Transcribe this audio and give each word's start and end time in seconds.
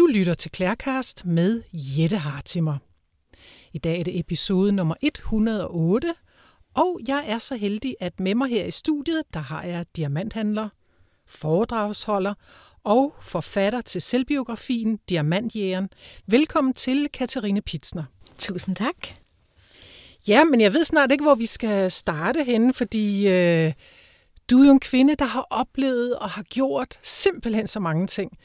Du 0.00 0.06
lytter 0.06 0.34
til 0.34 0.50
Klærkast 0.50 1.24
med 1.24 1.62
Jette 1.72 2.16
Hartimer. 2.16 2.78
I 3.72 3.78
dag 3.78 4.00
er 4.00 4.04
det 4.04 4.18
episode 4.18 4.72
nummer 4.72 4.94
108, 5.02 6.14
og 6.74 7.00
jeg 7.08 7.24
er 7.26 7.38
så 7.38 7.56
heldig, 7.56 7.96
at 8.00 8.20
med 8.20 8.34
mig 8.34 8.48
her 8.48 8.64
i 8.64 8.70
studiet, 8.70 9.22
der 9.34 9.40
har 9.40 9.62
jeg 9.62 9.84
diamanthandler, 9.96 10.68
foredragsholder 11.26 12.34
og 12.84 13.14
forfatter 13.22 13.80
til 13.80 14.02
selvbiografien 14.02 14.96
Diamantjægeren. 15.08 15.88
Velkommen 16.26 16.74
til, 16.74 17.08
Katarine 17.08 17.62
Pitsner. 17.62 18.04
Tusind 18.38 18.76
tak. 18.76 18.96
Ja, 20.28 20.44
men 20.44 20.60
jeg 20.60 20.72
ved 20.72 20.84
snart 20.84 21.12
ikke, 21.12 21.24
hvor 21.24 21.34
vi 21.34 21.46
skal 21.46 21.90
starte 21.90 22.44
henne, 22.44 22.74
fordi 22.74 23.28
øh, 23.28 23.72
du 24.50 24.60
er 24.60 24.66
jo 24.66 24.72
en 24.72 24.80
kvinde, 24.80 25.14
der 25.14 25.24
har 25.24 25.46
oplevet 25.50 26.16
og 26.16 26.30
har 26.30 26.42
gjort 26.42 26.98
simpelthen 27.02 27.66
så 27.66 27.80
mange 27.80 28.06
ting. 28.06 28.38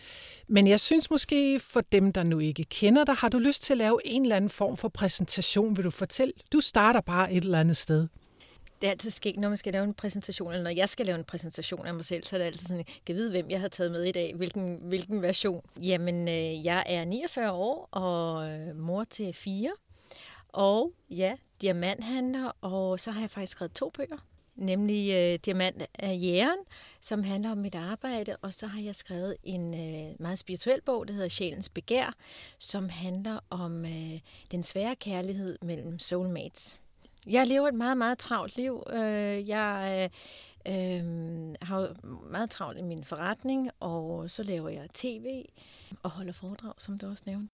Men 0.48 0.68
jeg 0.68 0.80
synes 0.80 1.09
måske, 1.09 1.59
for 1.59 1.82
dem, 1.82 2.14
der 2.14 2.23
nu 2.23 2.39
ikke 2.39 2.64
kender 2.64 3.04
dig, 3.04 3.16
har 3.16 3.29
du 3.29 3.39
lyst 3.39 3.64
til 3.64 3.74
at 3.74 3.78
lave 3.78 4.00
en 4.06 4.21
eller 4.21 4.36
anden 4.36 4.50
form 4.50 4.78
for 4.78 4.89
præsentation, 4.89 5.78
vil 5.78 5.86
du 5.86 5.89
fortælle? 5.89 6.33
Du 6.51 6.61
starter 6.61 7.01
bare 7.01 7.33
et 7.33 7.43
eller 7.43 7.60
andet 7.60 7.78
sted. 7.78 8.07
Det 8.82 8.87
er 8.87 8.92
altid 8.92 9.10
sket, 9.10 9.37
når 9.37 9.50
man 9.50 9.57
skal 9.57 9.73
lave 9.73 9.84
en 9.84 9.93
præsentation, 9.93 10.51
eller 10.51 10.64
når 10.64 10.71
jeg 10.71 10.89
skal 10.89 11.06
lave 11.06 11.18
en 11.18 11.23
præsentation 11.23 11.86
af 11.86 11.93
mig 11.93 12.06
selv, 12.06 12.23
så 12.23 12.36
er 12.36 12.37
det 12.37 12.46
altid 12.46 12.68
sådan, 12.68 12.86
kan 13.06 13.15
vide, 13.15 13.32
hvem 13.32 13.50
jeg 13.50 13.60
har 13.60 13.68
taget 13.68 13.92
med 13.92 14.04
i 14.04 14.11
dag, 14.11 14.34
hvilken, 14.36 14.82
hvilken 14.86 15.21
version. 15.21 15.61
Jamen, 15.84 16.28
øh, 16.28 16.65
jeg 16.65 16.84
er 16.86 17.06
49 17.06 17.51
år 17.51 17.89
og 17.92 18.50
øh, 18.51 18.75
mor 18.75 19.04
til 19.04 19.34
fire, 19.34 19.71
og 20.50 20.92
ja, 21.09 21.36
diamanthandler, 21.62 22.51
og 22.62 23.00
så 23.00 23.12
har 23.12 23.21
jeg 23.21 23.32
faktisk 23.32 23.51
skrevet 23.51 23.73
to 23.73 23.89
bøger 23.89 24.18
nemlig 24.55 25.14
øh, 25.14 25.39
Diamant 25.45 25.83
af 26.00 26.18
Jæren, 26.21 26.59
som 27.01 27.23
handler 27.23 27.51
om 27.51 27.57
mit 27.57 27.75
arbejde, 27.75 28.36
og 28.41 28.54
så 28.54 28.68
har 28.68 28.81
jeg 28.81 28.95
skrevet 28.95 29.37
en 29.43 29.73
øh, 29.73 30.15
meget 30.19 30.39
spirituel 30.39 30.81
bog, 30.81 31.07
der 31.07 31.14
hedder 31.14 31.28
Sjælens 31.28 31.69
Begær, 31.69 32.14
som 32.59 32.89
handler 32.89 33.39
om 33.50 33.86
øh, 33.86 34.19
den 34.52 34.64
svære 34.64 34.95
kærlighed 34.95 35.58
mellem 35.62 36.00
soulmates. 36.00 36.80
Jeg 37.28 37.47
lever 37.47 37.67
et 37.67 37.73
meget, 37.73 37.97
meget 37.97 38.17
travlt 38.17 38.58
liv. 38.58 38.84
Øh, 38.89 39.47
jeg 39.50 40.09
øh, 40.67 40.73
øh, 40.73 41.56
har 41.62 41.95
meget 42.31 42.50
travlt 42.50 42.80
i 42.80 42.81
min 42.81 43.03
forretning, 43.03 43.69
og 43.80 44.31
så 44.31 44.44
laver 44.44 44.69
jeg 44.69 44.90
tv 44.94 45.45
og 46.03 46.12
holder 46.12 46.34
foredrag, 46.34 46.73
som 46.78 46.97
du 46.97 47.09
også 47.09 47.23
nævnte. 47.25 47.53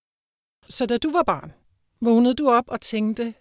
Så 0.69 0.85
da 0.85 0.97
du 0.97 1.11
var 1.11 1.23
barn, 1.23 1.53
vågnede 2.01 2.33
du 2.33 2.49
op 2.49 2.67
og 2.67 2.81
tænkte, 2.81 3.33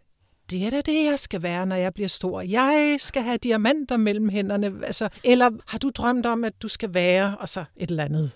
det 0.51 0.67
er 0.67 0.71
da 0.71 0.81
det, 0.81 1.05
jeg 1.05 1.19
skal 1.19 1.43
være, 1.43 1.67
når 1.67 1.77
jeg 1.77 1.95
bliver 1.95 2.09
stor. 2.09 2.41
Jeg 2.41 2.97
skal 2.99 3.23
have 3.23 3.37
diamanter 3.37 3.97
mellem 3.97 4.29
hænderne. 4.29 4.87
Altså, 4.87 5.09
eller 5.25 5.51
har 5.67 5.79
du 5.79 5.91
drømt 5.91 6.27
om, 6.27 6.45
at 6.45 6.63
du 6.63 6.69
skal 6.69 6.95
være, 6.95 7.37
og 7.41 7.49
så 7.49 7.65
et 7.77 7.91
eller 7.91 8.05
andet? 8.05 8.31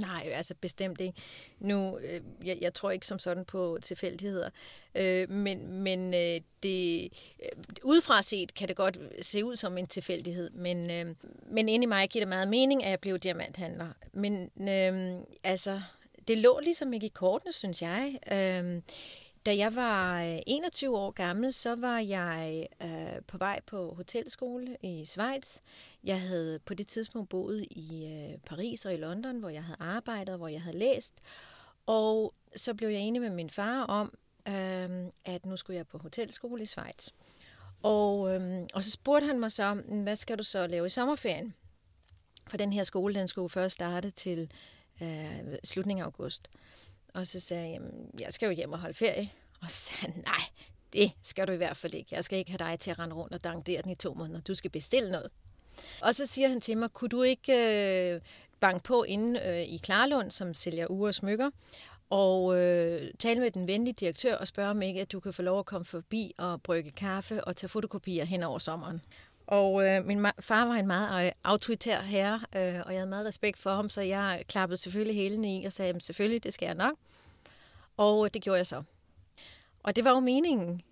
Nej, 0.00 0.28
altså 0.32 0.54
bestemt 0.60 1.00
ikke. 1.00 1.20
Nu, 1.58 1.98
øh, 1.98 2.20
jeg, 2.44 2.58
jeg 2.60 2.74
tror 2.74 2.90
ikke 2.90 3.06
som 3.06 3.18
sådan 3.18 3.44
på 3.44 3.78
tilfældigheder, 3.82 4.50
øh, 4.94 5.30
men, 5.30 5.82
men 5.82 6.14
øh, 6.14 6.40
det, 6.62 7.12
øh, 7.42 7.62
udefra 7.82 8.22
set 8.22 8.54
kan 8.54 8.68
det 8.68 8.76
godt 8.76 8.98
se 9.20 9.44
ud 9.44 9.56
som 9.56 9.78
en 9.78 9.86
tilfældighed, 9.86 10.50
men, 10.50 10.90
øh, 10.90 11.14
men 11.50 11.68
inde 11.68 11.82
i 11.82 11.86
mig 11.86 12.08
giver 12.08 12.24
det 12.24 12.28
meget 12.28 12.48
mening, 12.48 12.84
at 12.84 12.90
jeg 12.90 13.00
blev 13.00 13.18
diamanthandler. 13.18 13.88
Men 14.12 14.50
øh, 14.68 15.20
altså, 15.44 15.80
det 16.28 16.38
lå 16.38 16.60
ligesom 16.60 16.92
ikke 16.92 17.06
i 17.06 17.12
kortene, 17.14 17.52
synes 17.52 17.82
jeg. 17.82 18.18
Øh, 18.32 18.82
da 19.46 19.56
jeg 19.56 19.74
var 19.74 20.22
øh, 20.22 20.38
21 20.46 20.98
år 20.98 21.10
gammel, 21.10 21.52
så 21.52 21.74
var 21.74 21.98
jeg 21.98 22.66
øh, 22.82 23.22
på 23.26 23.38
vej 23.38 23.60
på 23.66 23.94
hotelskole 23.94 24.76
i 24.82 25.04
Schweiz. 25.04 25.58
Jeg 26.04 26.20
havde 26.20 26.58
på 26.58 26.74
det 26.74 26.86
tidspunkt 26.86 27.28
boet 27.28 27.66
i 27.70 28.06
øh, 28.06 28.38
Paris 28.38 28.84
og 28.84 28.94
i 28.94 28.96
London, 28.96 29.38
hvor 29.38 29.48
jeg 29.48 29.64
havde 29.64 29.76
arbejdet, 29.80 30.36
hvor 30.36 30.48
jeg 30.48 30.62
havde 30.62 30.78
læst. 30.78 31.14
Og 31.86 32.34
så 32.56 32.74
blev 32.74 32.88
jeg 32.88 33.00
enig 33.00 33.22
med 33.22 33.30
min 33.30 33.50
far 33.50 33.82
om, 33.82 34.14
øh, 34.48 35.10
at 35.24 35.46
nu 35.46 35.56
skulle 35.56 35.76
jeg 35.76 35.86
på 35.86 35.98
hotelskole 35.98 36.62
i 36.62 36.66
Schweiz. 36.66 37.08
Og, 37.82 38.34
øh, 38.34 38.66
og 38.74 38.84
så 38.84 38.90
spurgte 38.90 39.26
han 39.26 39.40
mig 39.40 39.52
så, 39.52 39.74
hvad 39.74 40.16
skal 40.16 40.38
du 40.38 40.42
så 40.42 40.66
lave 40.66 40.86
i 40.86 40.90
sommerferien? 40.90 41.54
For 42.48 42.56
den 42.56 42.72
her 42.72 42.84
skole, 42.84 43.14
den 43.14 43.28
skulle 43.28 43.48
først 43.48 43.74
starte 43.74 44.10
til 44.10 44.50
øh, 45.02 45.40
slutningen 45.64 46.02
af 46.02 46.06
august. 46.06 46.48
Og 47.16 47.26
så 47.26 47.40
sagde 47.40 47.62
jeg, 47.62 47.72
jamen, 47.72 48.10
jeg 48.20 48.32
skal 48.32 48.46
jo 48.46 48.52
hjem 48.52 48.72
og 48.72 48.78
holde 48.78 48.94
ferie. 48.94 49.30
Og 49.62 49.70
så 49.70 49.76
sagde 49.76 50.12
han, 50.12 50.22
nej, 50.24 50.40
det 50.92 51.12
skal 51.22 51.46
du 51.48 51.52
i 51.52 51.56
hvert 51.56 51.76
fald 51.76 51.94
ikke. 51.94 52.14
Jeg 52.14 52.24
skal 52.24 52.38
ikke 52.38 52.50
have 52.50 52.70
dig 52.70 52.78
til 52.80 52.90
at 52.90 52.98
rende 52.98 53.16
rundt 53.16 53.34
og 53.34 53.44
dankdere 53.44 53.82
den 53.82 53.90
i 53.90 53.94
to 53.94 54.14
måneder. 54.14 54.40
Du 54.40 54.54
skal 54.54 54.70
bestille 54.70 55.10
noget. 55.10 55.30
Og 56.02 56.14
så 56.14 56.26
siger 56.26 56.48
han 56.48 56.60
til 56.60 56.76
mig, 56.78 56.90
kunne 56.90 57.08
du 57.08 57.22
ikke 57.22 57.52
øh, 58.14 58.20
banke 58.60 58.82
på 58.84 59.02
inde 59.02 59.40
øh, 59.40 59.60
i 59.60 59.76
Klarlund, 59.76 60.30
som 60.30 60.54
sælger 60.54 60.86
uger 60.90 61.08
og 61.08 61.14
smykker, 61.14 61.50
og 62.10 62.58
øh, 62.58 63.10
tale 63.18 63.40
med 63.40 63.50
den 63.50 63.66
venlige 63.66 63.94
direktør 63.94 64.36
og 64.36 64.46
spørge 64.48 64.70
om 64.70 64.82
ikke, 64.82 65.00
at 65.00 65.12
du 65.12 65.20
kan 65.20 65.32
få 65.32 65.42
lov 65.42 65.58
at 65.58 65.66
komme 65.66 65.84
forbi 65.84 66.34
og 66.38 66.62
brygge 66.62 66.90
kaffe 66.90 67.44
og 67.44 67.56
tage 67.56 67.68
fotokopier 67.68 68.24
hen 68.24 68.42
over 68.42 68.58
sommeren. 68.58 69.00
Og 69.46 69.86
øh, 69.86 70.06
min 70.06 70.26
far 70.40 70.66
var 70.66 70.74
en 70.74 70.86
meget 70.86 71.26
øh, 71.26 71.32
autoritær 71.44 72.00
herre, 72.00 72.34
øh, 72.34 72.82
og 72.86 72.92
jeg 72.92 73.00
havde 73.00 73.06
meget 73.06 73.26
respekt 73.26 73.58
for 73.58 73.70
ham, 73.70 73.88
så 73.88 74.00
jeg 74.00 74.44
klappede 74.48 74.76
selvfølgelig 74.76 75.16
hælene 75.16 75.56
i 75.56 75.64
og 75.64 75.72
sagde, 75.72 76.00
selvfølgelig, 76.00 76.44
det 76.44 76.54
skal 76.54 76.66
jeg 76.66 76.74
nok. 76.74 76.94
Og 77.96 78.24
øh, 78.24 78.30
det 78.34 78.42
gjorde 78.42 78.58
jeg 78.58 78.66
så. 78.66 78.82
Og 79.82 79.96
det 79.96 80.04
var 80.04 80.10
jo 80.10 80.20
meningen, 80.20 80.82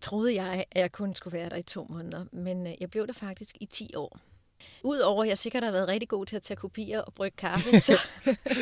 troede 0.00 0.34
jeg, 0.34 0.64
at 0.70 0.80
jeg 0.80 0.92
kun 0.92 1.14
skulle 1.14 1.38
være 1.38 1.48
der 1.48 1.56
i 1.56 1.62
to 1.62 1.86
måneder. 1.90 2.24
Men 2.32 2.66
øh, 2.66 2.72
jeg 2.80 2.90
blev 2.90 3.06
der 3.06 3.12
faktisk 3.12 3.56
i 3.60 3.66
10 3.66 3.94
år. 3.96 4.18
Udover 4.82 5.22
at 5.22 5.28
jeg 5.28 5.38
sikkert 5.38 5.64
har 5.64 5.70
været 5.70 5.88
rigtig 5.88 6.08
god 6.08 6.26
til 6.26 6.36
at 6.36 6.42
tage 6.42 6.56
kopier 6.56 7.00
og 7.00 7.14
brygge 7.14 7.36
kaffe, 7.36 7.80
så, 7.80 7.98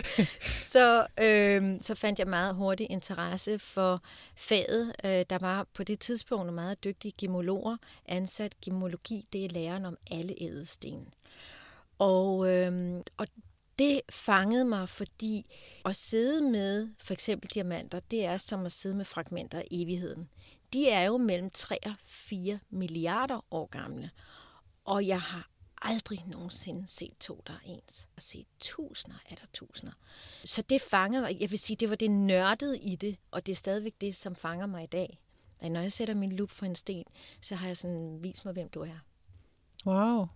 så, 0.72 1.06
øh, 1.22 1.74
så 1.80 1.94
fandt 1.94 2.18
jeg 2.18 2.28
meget 2.28 2.54
hurtigt 2.54 2.90
interesse 2.90 3.58
for 3.58 4.02
faget. 4.36 4.92
Øh, 5.04 5.24
der 5.30 5.38
var 5.38 5.66
på 5.74 5.84
det 5.84 6.00
tidspunkt 6.00 6.52
meget 6.52 6.84
dygtige 6.84 7.12
gemologer 7.18 7.76
ansat. 8.06 8.60
Gemologi, 8.60 9.26
det 9.32 9.44
er 9.44 9.48
læren 9.48 9.84
om 9.84 9.96
alle 10.10 10.34
ædelsten. 10.40 11.08
Og, 11.98 12.54
øh, 12.54 13.00
og 13.16 13.26
det 13.78 14.00
fangede 14.10 14.64
mig, 14.64 14.88
fordi 14.88 15.44
at 15.84 15.96
sidde 15.96 16.42
med 16.50 16.88
for 16.98 17.12
eksempel 17.12 17.50
diamanter, 17.50 18.00
det 18.00 18.24
er 18.24 18.36
som 18.36 18.66
at 18.66 18.72
sidde 18.72 18.94
med 18.94 19.04
fragmenter 19.04 19.58
af 19.58 19.68
evigheden. 19.70 20.28
De 20.72 20.88
er 20.88 21.02
jo 21.04 21.16
mellem 21.16 21.50
3 21.50 21.78
og 21.86 21.94
4 22.04 22.58
milliarder 22.70 23.44
år 23.50 23.66
gamle. 23.66 24.10
Og 24.84 25.06
jeg 25.06 25.20
har 25.20 25.50
aldrig 25.86 26.24
nogensinde 26.26 26.86
set 26.86 27.12
to, 27.20 27.42
der 27.46 27.52
er 27.52 27.58
ens. 27.64 28.08
Har 28.14 28.20
set 28.20 28.46
tusinder 28.60 29.18
af 29.30 29.36
der 29.36 29.46
tusinder. 29.52 29.94
Så 30.44 30.62
det 30.62 30.80
fangede 30.80 31.22
mig. 31.22 31.36
Jeg 31.40 31.50
vil 31.50 31.58
sige, 31.58 31.76
det 31.76 31.90
var 31.90 31.96
det 31.96 32.10
nørdede 32.10 32.78
i 32.78 32.96
det, 32.96 33.16
og 33.30 33.46
det 33.46 33.52
er 33.52 33.56
stadigvæk 33.56 33.94
det, 34.00 34.14
som 34.14 34.34
fanger 34.34 34.66
mig 34.66 34.82
i 34.82 34.86
dag. 34.86 35.20
At 35.60 35.72
når 35.72 35.80
jeg 35.80 35.92
sætter 35.92 36.14
min 36.14 36.32
lup 36.32 36.50
for 36.50 36.66
en 36.66 36.74
sten, 36.74 37.04
så 37.40 37.54
har 37.54 37.66
jeg 37.66 37.76
sådan, 37.76 38.18
vist 38.22 38.44
mig, 38.44 38.54
hvem 38.54 38.68
du 38.68 38.80
er. 38.80 38.98
Wow. 39.86 40.26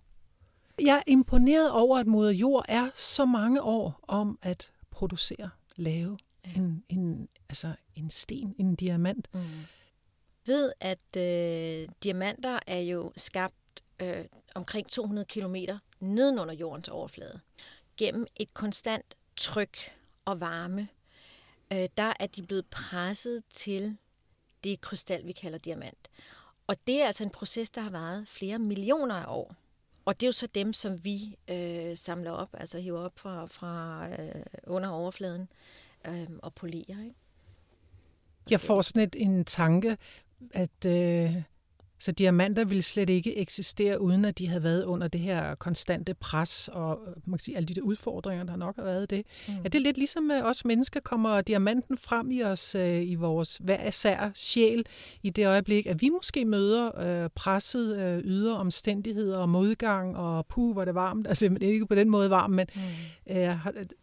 Jeg 0.81 0.97
er 0.97 1.03
imponeret 1.07 1.71
over, 1.71 1.99
at 1.99 2.07
moder 2.07 2.31
jord 2.31 2.65
er 2.69 2.89
så 2.97 3.25
mange 3.25 3.63
år 3.63 4.01
om 4.03 4.39
at 4.43 4.73
producere, 4.91 5.51
lave 5.77 6.19
ja. 6.47 6.51
en, 6.57 6.85
en, 6.89 7.29
altså 7.49 7.75
en 7.95 8.11
sten, 8.11 8.55
en 8.59 8.75
diamant. 8.75 9.35
Mm. 9.35 9.41
Ved, 10.47 10.73
at 10.81 11.17
øh, 11.17 11.89
diamanter 12.03 12.59
er 12.67 12.81
jo 12.81 13.13
skabt 13.17 13.55
øh, 14.01 14.25
omkring 14.55 14.89
200 14.89 15.25
km 15.25 15.57
nedenunder 16.01 16.55
jordens 16.55 16.89
overflade. 16.89 17.41
Gennem 17.97 18.27
et 18.37 18.55
konstant 18.55 19.17
tryk 19.37 19.79
og 20.25 20.41
varme, 20.41 20.89
øh, 21.73 21.89
der 21.97 22.13
er 22.21 22.27
de 22.27 22.43
blevet 22.43 22.67
presset 22.67 23.43
til 23.51 23.97
det 24.65 24.81
krystal, 24.81 25.27
vi 25.27 25.33
kalder 25.33 25.59
diamant. 25.59 26.11
Og 26.67 26.77
det 26.87 27.03
er 27.03 27.07
altså 27.07 27.25
en 27.25 27.31
proces, 27.31 27.71
der 27.71 27.81
har 27.81 27.91
varet 27.91 28.29
flere 28.29 28.59
millioner 28.59 29.15
af 29.15 29.25
år. 29.29 29.55
Og 30.05 30.21
det 30.21 30.27
er 30.27 30.29
jo 30.29 30.33
så 30.33 30.47
dem, 30.47 30.73
som 30.73 31.05
vi 31.05 31.37
øh, 31.49 31.97
samler 31.97 32.31
op, 32.31 32.49
altså 32.53 32.79
hiver 32.79 33.01
op 33.01 33.19
fra, 33.19 33.47
fra 33.47 34.07
øh, 34.09 34.43
under 34.67 34.89
overfladen 34.89 35.49
øh, 36.07 36.29
og 36.43 36.55
polerer. 36.55 37.05
Ikke? 37.05 37.15
Jeg 38.51 38.61
får 38.61 38.83
sådan 38.83 39.03
et, 39.03 39.17
en 39.19 39.45
tanke, 39.45 39.99
at 40.51 40.85
øh, 40.87 41.43
så 42.01 42.13
diamanter 42.13 42.65
ville 42.65 42.83
slet 42.83 43.11
ikke 43.11 43.37
eksistere, 43.37 44.01
uden 44.01 44.25
at 44.25 44.39
de 44.39 44.47
havde 44.47 44.63
været 44.63 44.85
under 44.85 45.09
det 45.09 45.21
her 45.21 45.55
konstante 45.55 46.15
pres 46.15 46.69
og 46.73 46.99
man 47.25 47.39
kan 47.39 47.45
sige, 47.45 47.57
alle 47.57 47.67
de 47.67 47.75
der 47.75 47.83
udfordringer, 47.83 48.45
der 48.45 48.57
nok 48.57 48.77
har 48.77 48.83
været 48.83 49.11
det. 49.11 49.27
Mm. 49.49 49.55
Er 49.65 49.69
det 49.69 49.83
lidt 49.83 49.99
ligesom 49.99 50.23
med 50.23 50.43
os 50.43 50.65
mennesker, 50.65 51.01
kommer 51.01 51.41
diamanten 51.41 51.99
frem 51.99 52.31
i 52.31 52.43
os, 52.43 52.75
øh, 52.75 53.03
i 53.03 53.15
vores 53.15 53.57
hver 53.57 53.89
især 53.89 54.31
sjæl, 54.35 54.87
i 55.23 55.31
det 55.31 55.47
øjeblik, 55.47 55.87
at 55.87 56.01
vi 56.01 56.09
måske 56.09 56.45
møder 56.45 57.01
øh, 57.01 57.31
presset 57.35 57.99
øh, 57.99 58.19
ydre 58.19 58.57
omstændigheder 58.57 59.39
og 59.39 59.49
modgang 59.49 60.17
og 60.17 60.47
puh, 60.47 60.73
hvor 60.73 60.85
det 60.85 60.95
varmt. 60.95 61.27
Altså, 61.27 61.49
det 61.49 61.63
er 61.63 61.73
ikke 61.73 61.87
på 61.87 61.95
den 61.95 62.11
måde 62.11 62.31
varmt, 62.31 62.55
men 62.55 62.67
mm. 62.75 63.37
øh, 63.37 63.57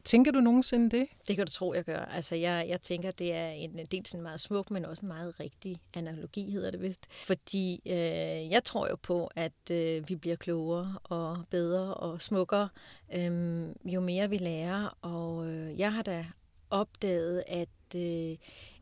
tænker 0.04 0.32
du 0.32 0.40
nogensinde 0.40 0.98
det? 0.98 1.08
Det 1.28 1.36
kan 1.36 1.46
du 1.46 1.52
tro, 1.52 1.74
jeg 1.74 1.84
gør. 1.84 2.00
Altså, 2.00 2.36
jeg, 2.36 2.66
jeg 2.70 2.82
tænker, 2.82 3.12
det 3.12 3.34
er 3.34 3.50
en 3.50 3.80
dels 3.92 4.12
en 4.12 4.22
meget 4.22 4.40
smuk, 4.40 4.72
men 4.72 4.86
også 4.86 5.02
en 5.02 5.08
meget 5.08 5.40
rigtig 5.40 5.78
analogi, 5.94 6.52
hedder 6.52 6.72
det 6.72 6.82
vist. 6.82 7.06
Fordi 7.10 7.82
øh, 7.90 8.52
jeg 8.52 8.64
tror 8.64 8.88
jo 8.90 8.96
på, 8.96 9.32
at 9.36 9.72
øh, 9.72 10.10
vi 10.10 10.16
bliver 10.16 10.36
klogere 10.36 11.00
og 11.04 11.44
bedre 11.50 11.94
og 11.94 12.22
smukkere, 12.22 12.70
øh, 13.14 13.68
jo 13.86 14.00
mere 14.00 14.30
vi 14.30 14.38
lærer. 14.38 14.98
Og 15.02 15.48
øh, 15.48 15.80
jeg 15.80 15.94
har 15.94 16.02
da 16.02 16.26
opdaget, 16.70 17.44
at, 17.48 17.96
øh, 17.96 18.38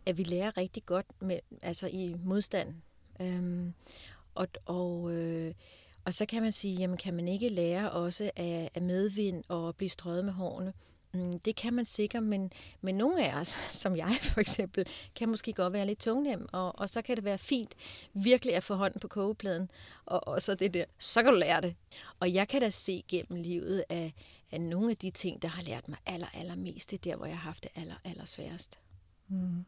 at 0.06 0.18
vi 0.18 0.24
lærer 0.24 0.58
rigtig 0.58 0.86
godt 0.86 1.06
med, 1.20 1.40
altså 1.62 1.88
i 1.88 2.16
modstand. 2.24 2.74
Øh, 3.20 3.72
og, 4.36 4.48
og, 4.66 5.12
øh, 5.12 5.54
og 6.06 6.14
så 6.14 6.26
kan 6.26 6.42
man 6.42 6.52
sige, 6.52 6.76
jamen 6.76 6.98
kan 6.98 7.14
man 7.14 7.28
ikke 7.28 7.50
lære 7.50 7.92
også 7.92 8.32
af, 8.36 8.70
af 8.76 8.82
medvind 8.82 9.44
og 9.48 9.76
blive 9.76 9.90
strøget 9.90 10.26
med 10.26 10.34
hårene? 10.34 10.74
Mm, 11.16 11.40
det 11.40 11.56
kan 11.56 11.74
man 11.74 11.86
sikkert, 11.86 12.24
men, 12.24 12.52
men 12.82 12.96
nogle 12.96 13.28
af 13.28 13.40
os, 13.40 13.48
som 13.82 13.96
jeg 13.96 14.18
for 14.22 14.40
eksempel, 14.40 14.86
kan 15.16 15.30
måske 15.30 15.54
godt 15.54 15.74
være 15.74 15.86
lidt 15.86 16.00
tungnem, 16.00 16.48
og, 16.52 16.80
og 16.80 16.90
så 16.90 17.02
kan 17.02 17.16
det 17.16 17.24
være 17.24 17.38
fint 17.38 17.76
virkelig 18.14 18.56
at 18.56 18.64
få 18.64 18.76
hånden 18.76 19.00
på 19.00 19.08
kogepladen, 19.08 19.70
og, 20.06 20.28
og 20.28 20.42
så 20.42 20.56
det 20.56 20.74
der, 20.74 20.86
så 21.00 21.24
kan 21.24 21.34
du 21.34 21.40
lære 21.40 21.62
det. 21.62 21.76
Og 22.20 22.34
jeg 22.34 22.48
kan 22.48 22.62
da 22.62 22.70
se 22.70 23.04
gennem 23.08 23.42
livet 23.42 23.84
af, 23.90 24.14
af 24.52 24.62
nogle 24.62 24.92
af 24.92 24.98
de 24.98 25.10
ting, 25.10 25.42
der 25.42 25.48
har 25.48 25.64
lært 25.64 25.88
mig 25.88 25.98
aller, 26.06 26.28
aller 26.34 26.56
mest, 26.56 26.92
det 26.92 26.98
er 26.98 27.12
der, 27.12 27.16
hvor 27.16 27.26
jeg 27.26 27.38
har 27.38 27.44
haft 27.44 27.64
det 27.64 27.72
aller, 27.76 27.96
aller 28.04 28.26
sværest. 28.26 28.80
Mm. 29.28 29.66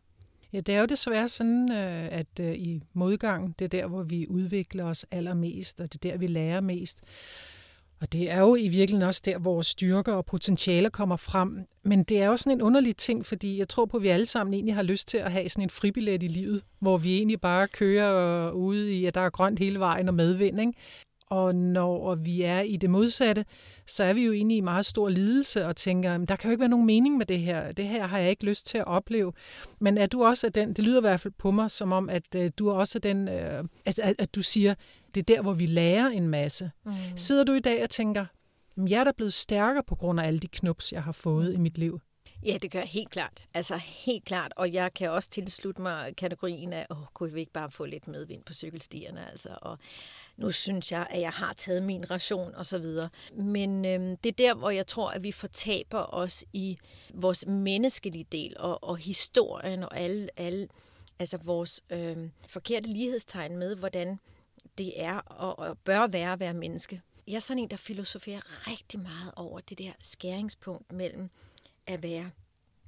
Ja, 0.53 0.59
det 0.59 0.75
er 0.75 0.79
jo 0.79 0.85
desværre 0.85 1.29
sådan, 1.29 1.71
øh, 1.71 2.07
at 2.11 2.39
øh, 2.39 2.53
i 2.53 2.83
modgang, 2.93 3.59
det 3.59 3.65
er 3.65 3.69
der, 3.69 3.87
hvor 3.87 4.03
vi 4.03 4.27
udvikler 4.27 4.85
os 4.85 5.05
allermest, 5.11 5.79
og 5.79 5.93
det 5.93 6.05
er 6.05 6.11
der, 6.11 6.17
vi 6.17 6.27
lærer 6.27 6.61
mest. 6.61 7.01
Og 8.01 8.13
det 8.13 8.31
er 8.31 8.39
jo 8.39 8.55
i 8.55 8.67
virkeligheden 8.67 9.07
også 9.07 9.21
der, 9.25 9.37
hvor 9.37 9.61
styrker 9.61 10.13
og 10.13 10.25
potentialer 10.25 10.89
kommer 10.89 11.15
frem. 11.15 11.59
Men 11.83 12.03
det 12.03 12.21
er 12.21 12.27
jo 12.27 12.37
sådan 12.37 12.51
en 12.51 12.61
underlig 12.61 12.97
ting, 12.97 13.25
fordi 13.25 13.57
jeg 13.57 13.69
tror 13.69 13.85
på, 13.85 13.97
at 13.97 14.03
vi 14.03 14.07
alle 14.07 14.25
sammen 14.25 14.53
egentlig 14.53 14.75
har 14.75 14.83
lyst 14.83 15.07
til 15.07 15.17
at 15.17 15.31
have 15.31 15.49
sådan 15.49 15.63
en 15.63 15.69
fribillet 15.69 16.23
i 16.23 16.27
livet, 16.27 16.63
hvor 16.79 16.97
vi 16.97 17.15
egentlig 17.15 17.41
bare 17.41 17.67
kører 17.67 18.51
ude 18.51 18.93
i, 18.93 19.05
at 19.05 19.15
der 19.15 19.21
er 19.21 19.29
grønt 19.29 19.59
hele 19.59 19.79
vejen 19.79 20.07
og 20.07 20.13
medvind. 20.13 20.59
Ikke? 20.59 20.73
Og 21.29 21.55
når 21.55 22.15
vi 22.15 22.41
er 22.41 22.59
i 22.59 22.77
det 22.77 22.89
modsatte, 22.89 23.45
så 23.87 24.03
er 24.03 24.13
vi 24.13 24.25
jo 24.25 24.31
egentlig 24.31 24.57
i 24.57 24.61
meget 24.61 24.85
stor 24.85 25.09
lidelse 25.09 25.65
og 25.65 25.75
tænker, 25.75 26.17
der 26.17 26.35
kan 26.35 26.49
jo 26.49 26.51
ikke 26.51 26.59
være 26.59 26.69
nogen 26.69 26.85
mening 26.85 27.17
med 27.17 27.25
det 27.25 27.39
her. 27.39 27.71
Det 27.71 27.85
her 27.85 28.07
har 28.07 28.17
jeg 28.17 28.29
ikke 28.29 28.45
lyst 28.45 28.67
til 28.67 28.77
at 28.77 28.87
opleve. 28.87 29.33
Men 29.79 29.97
er 29.97 30.05
du 30.05 30.23
også 30.23 30.47
af 30.47 30.53
den, 30.53 30.73
det 30.73 30.79
lyder 30.79 30.97
i 30.97 31.01
hvert 31.01 31.21
fald 31.21 31.33
på 31.37 31.51
mig, 31.51 31.71
som 31.71 31.91
om, 31.91 32.09
at 32.09 32.35
øh, 32.35 32.51
du 32.57 32.67
er 32.67 32.73
også 32.73 32.97
af 32.97 33.01
den, 33.01 33.27
øh, 33.27 33.63
at, 33.85 33.99
at, 33.99 34.15
at 34.19 34.35
du 34.35 34.41
siger, 34.41 34.73
det 35.17 35.29
er 35.29 35.35
der, 35.35 35.41
hvor 35.41 35.53
vi 35.53 35.65
lærer 35.65 36.07
en 36.07 36.27
masse. 36.27 36.71
Mm. 36.85 36.93
Sidder 37.15 37.43
du 37.43 37.53
i 37.53 37.59
dag 37.59 37.83
og 37.83 37.89
tænker, 37.89 38.25
jeg 38.77 38.99
er 38.99 39.03
da 39.03 39.11
blevet 39.11 39.33
stærkere 39.33 39.83
på 39.83 39.95
grund 39.95 40.19
af 40.19 40.27
alle 40.27 40.39
de 40.39 40.47
knups, 40.47 40.93
jeg 40.93 41.03
har 41.03 41.11
fået 41.11 41.53
i 41.53 41.57
mit 41.57 41.77
liv? 41.77 41.99
Ja, 42.45 42.57
det 42.61 42.71
gør 42.71 42.79
jeg 42.79 42.87
helt 42.87 43.09
klart. 43.09 43.45
Altså 43.53 43.77
helt 43.77 44.25
klart. 44.25 44.53
Og 44.55 44.73
jeg 44.73 44.93
kan 44.93 45.11
også 45.11 45.29
tilslutte 45.29 45.81
mig 45.81 46.15
kategorien 46.15 46.73
af, 46.73 46.87
åh, 46.89 46.97
kunne 47.13 47.33
vi 47.33 47.39
ikke 47.39 47.51
bare 47.51 47.71
få 47.71 47.85
lidt 47.85 48.07
medvind 48.07 48.43
på 48.43 48.53
cykelstierne? 48.53 49.29
Altså, 49.31 49.49
og 49.61 49.77
nu 50.37 50.51
synes 50.51 50.91
jeg, 50.91 51.07
at 51.09 51.21
jeg 51.21 51.29
har 51.29 51.53
taget 51.53 51.83
min 51.83 52.11
ration 52.11 52.55
og 52.55 52.65
så 52.65 52.77
videre. 52.77 53.09
Men 53.33 53.85
øhm, 53.85 54.17
det 54.17 54.29
er 54.29 54.33
der, 54.33 54.55
hvor 54.55 54.69
jeg 54.69 54.87
tror, 54.87 55.09
at 55.09 55.23
vi 55.23 55.31
fortaber 55.31 56.15
os 56.15 56.45
i 56.53 56.77
vores 57.13 57.47
menneskelige 57.47 58.25
del 58.31 58.55
og, 58.59 58.83
og 58.83 58.97
historien 58.97 59.83
og 59.83 59.97
alle, 59.97 60.29
alle 60.37 60.67
altså 61.19 61.37
vores 61.37 61.81
øhm, 61.89 62.31
forkerte 62.47 62.89
lighedstegn 62.89 63.57
med, 63.57 63.75
hvordan 63.75 64.19
det 64.77 65.01
er 65.01 65.17
og, 65.17 65.59
og 65.59 65.77
bør 65.77 66.07
være 66.07 66.33
at 66.33 66.39
være 66.39 66.53
menneske. 66.53 67.01
Jeg 67.27 67.35
er 67.35 67.39
sådan 67.39 67.63
en, 67.63 67.69
der 67.69 67.77
filosoferer 67.77 68.67
rigtig 68.69 68.99
meget 68.99 69.31
over 69.35 69.59
det 69.59 69.77
der 69.77 69.91
skæringspunkt 70.01 70.91
mellem 70.91 71.29
at 71.87 72.03
være 72.03 72.31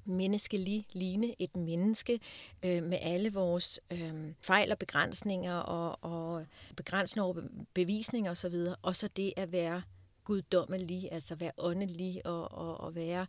menneskelig, 0.05 0.87
ligne 0.91 1.41
et 1.41 1.55
menneske 1.55 2.19
øh, 2.65 2.83
med 2.83 2.97
alle 3.01 3.33
vores 3.33 3.79
øh, 3.91 4.33
fejl 4.41 4.71
og 4.71 4.77
begrænsninger 4.77 5.55
og, 5.55 5.97
og 6.01 6.45
begrænsende 6.75 7.25
over 7.25 7.41
bevisninger 7.73 8.31
osv., 8.31 8.65
og 8.81 8.95
så 8.95 9.07
det 9.07 9.33
at 9.37 9.51
være 9.51 9.81
guddommelig, 10.23 11.09
altså 11.11 11.35
være 11.35 11.51
åndelig 11.57 12.25
og, 12.25 12.51
og, 12.51 12.79
og 12.79 12.95
være 12.95 13.25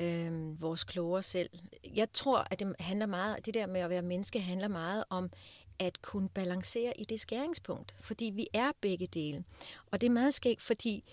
øh, 0.00 0.60
vores 0.60 0.84
klogere 0.84 1.22
selv. 1.22 1.50
Jeg 1.94 2.12
tror, 2.12 2.46
at 2.50 2.58
det 2.58 2.74
handler 2.78 3.06
meget, 3.06 3.46
det 3.46 3.54
der 3.54 3.66
med 3.66 3.80
at 3.80 3.90
være 3.90 4.02
menneske 4.02 4.40
handler 4.40 4.68
meget 4.68 5.04
om 5.10 5.30
at 5.78 6.02
kunne 6.02 6.28
balancere 6.28 7.00
i 7.00 7.04
det 7.04 7.20
skæringspunkt, 7.20 7.94
fordi 8.00 8.24
vi 8.24 8.46
er 8.52 8.72
begge 8.80 9.06
dele. 9.06 9.44
Og 9.90 10.00
det 10.00 10.06
er 10.06 10.10
meget 10.10 10.34
skægt, 10.34 10.62
fordi 10.62 11.04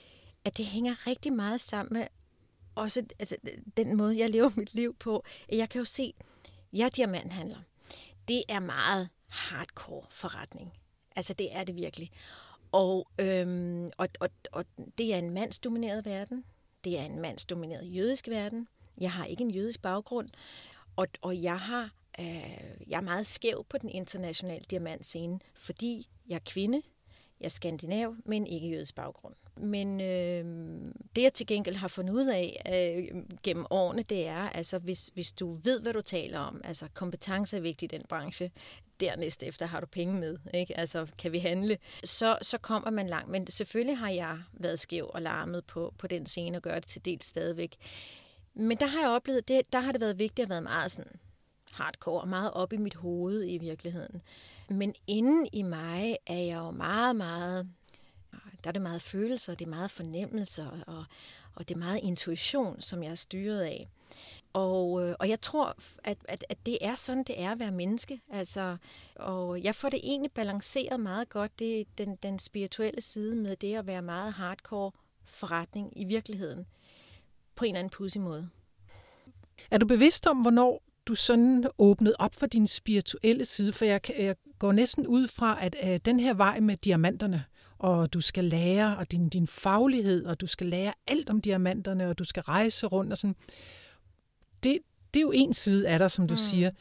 at 0.45 0.57
det 0.57 0.65
hænger 0.65 1.07
rigtig 1.07 1.33
meget 1.33 1.61
sammen 1.61 1.93
med 1.93 2.07
også 2.75 3.05
altså, 3.19 3.35
den 3.77 3.97
måde, 3.97 4.17
jeg 4.17 4.29
lever 4.29 4.51
mit 4.55 4.73
liv 4.73 4.95
på. 4.95 5.23
Jeg 5.51 5.69
kan 5.69 5.79
jo 5.79 5.85
se, 5.85 6.13
jeg 6.73 6.85
er 6.85 6.89
diamanthandler. 6.89 7.59
Det 8.27 8.43
er 8.49 8.59
meget 8.59 9.09
hardcore 9.27 10.05
forretning. 10.09 10.73
Altså, 11.15 11.33
det 11.33 11.55
er 11.55 11.63
det 11.63 11.75
virkelig. 11.75 12.11
Og, 12.71 13.07
øhm, 13.19 13.89
og, 13.97 14.07
og, 14.19 14.29
og 14.51 14.65
det 14.97 15.13
er 15.13 15.17
en 15.17 15.29
mandsdomineret 15.29 16.05
verden. 16.05 16.43
Det 16.83 16.99
er 16.99 17.03
en 17.03 17.21
mandsdomineret 17.21 17.95
jødisk 17.95 18.27
verden. 18.27 18.67
Jeg 18.97 19.11
har 19.11 19.25
ikke 19.25 19.43
en 19.43 19.51
jødisk 19.51 19.81
baggrund. 19.81 20.29
Og, 20.95 21.07
og 21.21 21.43
jeg 21.43 21.57
har 21.59 21.89
øh, 22.19 22.87
jeg 22.87 22.97
er 22.97 23.01
meget 23.01 23.25
skæv 23.25 23.65
på 23.69 23.77
den 23.77 23.89
internationale 23.89 24.63
diamantscene, 24.69 25.39
fordi 25.55 26.09
jeg 26.27 26.35
er 26.35 26.39
kvinde, 26.45 26.81
jeg 27.39 27.45
er 27.45 27.49
skandinav, 27.49 28.15
men 28.25 28.47
ikke 28.47 28.69
jødisk 28.69 28.95
baggrund. 28.95 29.35
Men 29.57 30.01
øh, 30.01 30.45
det, 31.15 31.21
jeg 31.21 31.33
til 31.33 31.47
gengæld 31.47 31.75
har 31.75 31.87
fundet 31.87 32.13
ud 32.13 32.27
af 32.27 32.61
øh, 32.73 33.23
gennem 33.43 33.65
årene, 33.69 34.03
det 34.03 34.27
er, 34.27 34.49
altså 34.49 34.79
hvis, 34.79 35.11
hvis 35.13 35.31
du 35.31 35.51
ved, 35.51 35.81
hvad 35.81 35.93
du 35.93 36.01
taler 36.01 36.39
om, 36.39 36.61
altså 36.63 36.87
kompetence 36.93 37.57
er 37.57 37.61
vigtigt 37.61 37.93
i 37.93 37.97
den 37.97 38.05
branche, 38.09 38.51
dernæst 38.99 39.43
efter 39.43 39.65
har 39.65 39.79
du 39.79 39.85
penge 39.85 40.13
med, 40.13 40.37
ikke? 40.53 40.77
altså 40.77 41.07
kan 41.17 41.31
vi 41.31 41.39
handle, 41.39 41.77
så, 42.03 42.37
så 42.41 42.57
kommer 42.57 42.91
man 42.91 43.07
langt. 43.07 43.29
Men 43.29 43.47
selvfølgelig 43.47 43.97
har 43.97 44.09
jeg 44.09 44.39
været 44.53 44.79
skæv 44.79 45.11
og 45.13 45.21
larmet 45.21 45.65
på, 45.65 45.93
på 45.97 46.07
den 46.07 46.25
scene 46.25 46.57
og 46.57 46.61
gør 46.61 46.75
det 46.75 46.87
til 46.87 47.05
del 47.05 47.21
stadigvæk. 47.21 47.75
Men 48.53 48.77
der 48.77 48.85
har 48.85 49.01
jeg 49.01 49.09
oplevet, 49.09 49.47
det, 49.47 49.73
der 49.73 49.79
har 49.79 49.91
det 49.91 50.01
været 50.01 50.19
vigtigt 50.19 50.43
at 50.45 50.49
være 50.49 50.61
meget 50.61 50.91
sådan 50.91 51.19
hardcore 51.73 52.27
meget 52.27 52.53
op 52.53 52.73
i 52.73 52.77
mit 52.77 52.95
hoved 52.95 53.49
i 53.49 53.57
virkeligheden. 53.57 54.21
Men 54.69 54.95
inden 55.07 55.47
i 55.53 55.61
mig 55.61 56.17
er 56.25 56.39
jeg 56.39 56.57
jo 56.57 56.71
meget, 56.71 57.15
meget 57.15 57.67
ah, 58.33 58.39
der 58.63 58.67
er 58.67 58.71
det 58.71 58.81
meget 58.81 59.01
følelser, 59.01 59.55
det 59.55 59.65
er 59.65 59.69
meget 59.69 59.91
fornemmelser, 59.91 60.83
og, 60.87 61.05
og 61.55 61.69
det 61.69 61.75
er 61.75 61.79
meget 61.79 61.99
intuition, 62.03 62.81
som 62.81 63.03
jeg 63.03 63.11
er 63.11 63.15
styret 63.15 63.61
af. 63.61 63.89
Og, 64.53 65.03
øh, 65.03 65.15
og 65.19 65.29
jeg 65.29 65.41
tror, 65.41 65.75
at, 66.03 66.17
at, 66.25 66.45
at 66.49 66.65
det 66.65 66.77
er 66.81 66.95
sådan, 66.95 67.23
det 67.23 67.41
er 67.41 67.51
at 67.51 67.59
være 67.59 67.71
menneske. 67.71 68.21
Altså, 68.29 68.77
og 69.15 69.63
jeg 69.63 69.75
får 69.75 69.89
det 69.89 69.99
egentlig 70.03 70.31
balanceret 70.31 70.99
meget 70.99 71.29
godt, 71.29 71.59
det 71.59 71.97
den, 71.97 72.15
den 72.15 72.39
spirituelle 72.39 73.01
side 73.01 73.35
med 73.35 73.55
det 73.55 73.75
at 73.75 73.87
være 73.87 74.01
meget 74.01 74.33
hardcore 74.33 74.91
forretning 75.25 75.93
i 75.95 76.03
virkeligheden. 76.03 76.65
På 77.55 77.65
en 77.65 77.71
eller 77.71 77.79
anden 77.79 77.91
pussy 77.91 78.17
måde. 78.17 78.49
Er 79.71 79.77
du 79.77 79.85
bevidst 79.85 80.27
om, 80.27 80.37
hvornår 80.37 80.81
du 81.07 81.15
sådan 81.15 81.65
åbnede 81.77 82.15
op 82.19 82.35
for 82.35 82.45
din 82.45 82.67
spirituelle 82.67 83.45
side? 83.45 83.73
For 83.73 83.85
jeg, 83.85 84.01
jeg 84.19 84.35
går 84.59 84.71
næsten 84.71 85.07
ud 85.07 85.27
fra, 85.27 85.65
at, 85.65 85.75
at 85.75 86.05
den 86.05 86.19
her 86.19 86.33
vej 86.33 86.59
med 86.59 86.77
diamanterne, 86.77 87.45
og 87.79 88.13
du 88.13 88.21
skal 88.21 88.43
lære, 88.43 88.97
og 88.97 89.11
din, 89.11 89.29
din 89.29 89.47
faglighed, 89.47 90.25
og 90.25 90.41
du 90.41 90.47
skal 90.47 90.67
lære 90.67 90.93
alt 91.07 91.29
om 91.29 91.41
diamanterne, 91.41 92.07
og 92.07 92.19
du 92.19 92.23
skal 92.23 92.43
rejse 92.43 92.87
rundt 92.87 93.11
og 93.11 93.17
sådan. 93.17 93.35
Det, 94.63 94.79
det 95.13 95.19
er 95.19 95.21
jo 95.21 95.31
en 95.31 95.53
side 95.53 95.87
af 95.87 95.99
dig, 95.99 96.11
som 96.11 96.27
du 96.27 96.33
mm. 96.33 96.37
siger. 96.37 96.71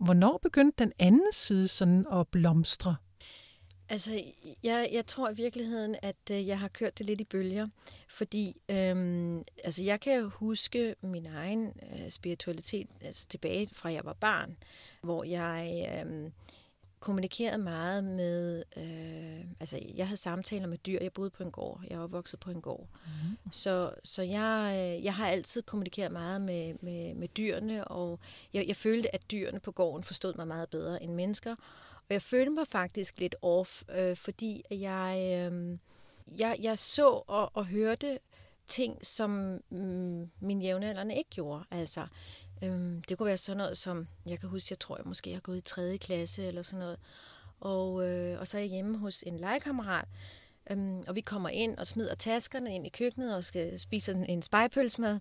Hvornår 0.00 0.38
begyndte 0.42 0.84
den 0.84 0.92
anden 0.98 1.32
side 1.32 1.68
sådan 1.68 2.06
at 2.12 2.28
blomstre? 2.28 2.96
Altså, 3.88 4.22
jeg, 4.62 4.88
jeg 4.92 5.06
tror 5.06 5.30
i 5.30 5.34
virkeligheden, 5.34 5.96
at 6.02 6.30
øh, 6.30 6.46
jeg 6.46 6.58
har 6.58 6.68
kørt 6.68 6.98
det 6.98 7.06
lidt 7.06 7.20
i 7.20 7.24
bølger, 7.24 7.68
fordi 8.08 8.56
øhm, 8.68 9.44
altså, 9.64 9.82
jeg 9.82 10.00
kan 10.00 10.20
jo 10.20 10.28
huske 10.28 10.94
min 11.00 11.26
egen 11.26 11.72
øh, 11.82 12.10
spiritualitet 12.10 12.88
altså, 13.00 13.26
tilbage 13.26 13.68
fra 13.72 13.92
jeg 13.92 14.04
var 14.04 14.12
barn, 14.12 14.56
hvor 15.02 15.24
jeg 15.24 15.86
øh, 16.06 16.30
kommunikerede 17.04 17.58
meget 17.58 18.04
med, 18.04 18.62
øh, 18.76 19.46
altså 19.60 19.78
jeg 19.94 20.06
havde 20.06 20.16
samtaler 20.16 20.66
med 20.66 20.78
dyr, 20.78 20.98
jeg 21.02 21.12
boede 21.12 21.30
på 21.30 21.42
en 21.42 21.50
gård, 21.50 21.80
jeg 21.90 22.00
var 22.00 22.06
vokset 22.06 22.40
på 22.40 22.50
en 22.50 22.60
gård. 22.60 22.88
Mm. 23.06 23.52
Så, 23.52 23.94
så 24.04 24.22
jeg, 24.22 24.72
øh, 24.72 25.04
jeg 25.04 25.14
har 25.14 25.26
altid 25.26 25.62
kommunikeret 25.62 26.12
meget 26.12 26.40
med, 26.40 26.74
med, 26.80 27.14
med 27.14 27.28
dyrene, 27.28 27.84
og 27.84 28.20
jeg, 28.52 28.64
jeg 28.68 28.76
følte, 28.76 29.14
at 29.14 29.30
dyrene 29.30 29.60
på 29.60 29.72
gården 29.72 30.04
forstod 30.04 30.34
mig 30.34 30.46
meget 30.46 30.68
bedre 30.68 31.02
end 31.02 31.14
mennesker. 31.14 31.54
Og 32.08 32.12
jeg 32.12 32.22
følte 32.22 32.50
mig 32.50 32.66
faktisk 32.66 33.20
lidt 33.20 33.36
off, 33.42 33.82
øh, 33.88 34.16
fordi 34.16 34.64
jeg, 34.70 35.16
øh, 35.52 35.78
jeg, 36.38 36.56
jeg 36.60 36.78
så 36.78 37.08
og, 37.26 37.50
og 37.54 37.66
hørte 37.66 38.18
ting, 38.66 39.06
som 39.06 39.60
mm, 39.70 40.30
min 40.40 40.62
jævnaldrende 40.62 41.16
ikke 41.16 41.30
gjorde. 41.30 41.64
Altså, 41.70 42.06
øh, 42.64 43.02
det 43.08 43.18
kunne 43.18 43.26
være 43.26 43.36
sådan 43.36 43.56
noget 43.56 43.78
som, 43.78 44.08
jeg 44.26 44.40
kan 44.40 44.48
huske, 44.48 44.72
jeg 44.72 44.78
tror, 44.78 44.96
jeg 44.96 45.06
måske 45.06 45.32
har 45.32 45.40
gået 45.40 45.56
i 45.56 45.60
3. 45.60 45.98
klasse 45.98 46.46
eller 46.46 46.62
sådan 46.62 46.78
noget. 46.78 46.98
Og, 47.60 48.08
øh, 48.08 48.40
og 48.40 48.48
så 48.48 48.56
er 48.56 48.60
jeg 48.60 48.70
hjemme 48.70 48.98
hos 48.98 49.22
en 49.26 49.36
legekammerat, 49.36 50.08
øhm, 50.70 51.04
og 51.08 51.16
vi 51.16 51.20
kommer 51.20 51.48
ind 51.48 51.78
og 51.78 51.86
smider 51.86 52.14
taskerne 52.14 52.74
ind 52.74 52.86
i 52.86 52.90
køkkenet 52.90 53.36
og 53.36 53.44
skal 53.44 53.78
spise 53.78 54.12
en, 54.12 54.26
en 54.26 54.42
spejpølsmad. 54.42 55.20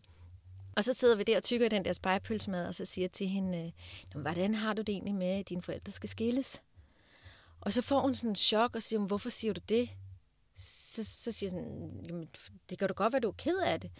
Og 0.76 0.84
så 0.84 0.94
sidder 0.94 1.16
vi 1.16 1.24
der 1.24 1.38
og 1.38 1.44
tykker 1.44 1.70
den 1.70 1.86
der 1.86 1.94
spejpølsmad, 1.94 2.68
og 2.68 2.76
så 2.76 2.86
siger 2.86 3.08
til 3.08 3.28
hende, 3.28 3.74
øh, 4.16 4.22
hvordan 4.22 4.56
har 4.56 4.74
du 4.74 4.82
det 4.82 4.90
egentlig 4.90 5.16
med, 5.16 5.28
at 5.28 5.50
dine 5.50 5.62
forældre 5.62 5.92
skal 5.92 6.10
skilles? 6.10 6.62
Og 7.66 7.74
så 7.74 7.82
får 7.82 8.00
hun 8.00 8.16
sådan 8.16 8.30
en 8.30 8.36
chok 8.36 8.76
og 8.76 8.82
siger, 8.82 9.00
hvorfor 9.00 9.30
siger 9.30 9.54
du 9.54 9.62
det? 9.70 9.90
Så, 10.56 11.04
så 11.04 11.32
siger 11.32 11.48
jeg 11.48 11.52
sådan, 11.52 12.06
Jamen, 12.08 12.30
det 12.70 12.80
kan 12.80 12.88
du 12.88 12.94
godt 12.94 13.14
være, 13.14 13.20
du 13.20 13.28
er 13.28 13.36
ked 13.38 13.58
af 13.58 13.82
det. 13.82 13.92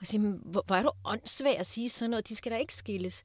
Og 0.00 0.06
siger, 0.06 0.22
hvor, 0.22 0.64
hvor 0.66 0.76
er 0.76 0.82
du 0.82 0.90
åndssvag 1.04 1.58
at 1.58 1.66
sige 1.66 1.88
sådan 1.88 2.10
noget, 2.10 2.28
de 2.28 2.36
skal 2.36 2.52
da 2.52 2.56
ikke 2.56 2.74
skilles. 2.74 3.24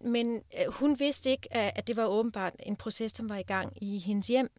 Men 0.00 0.42
øh, 0.60 0.72
hun 0.72 1.00
vidste 1.00 1.30
ikke, 1.30 1.54
at 1.56 1.86
det 1.86 1.96
var 1.96 2.06
åbenbart 2.06 2.54
en 2.58 2.76
proces, 2.76 3.12
som 3.12 3.28
var 3.28 3.36
i 3.36 3.42
gang 3.42 3.82
i 3.82 3.98
hendes 3.98 4.26
hjem. 4.26 4.50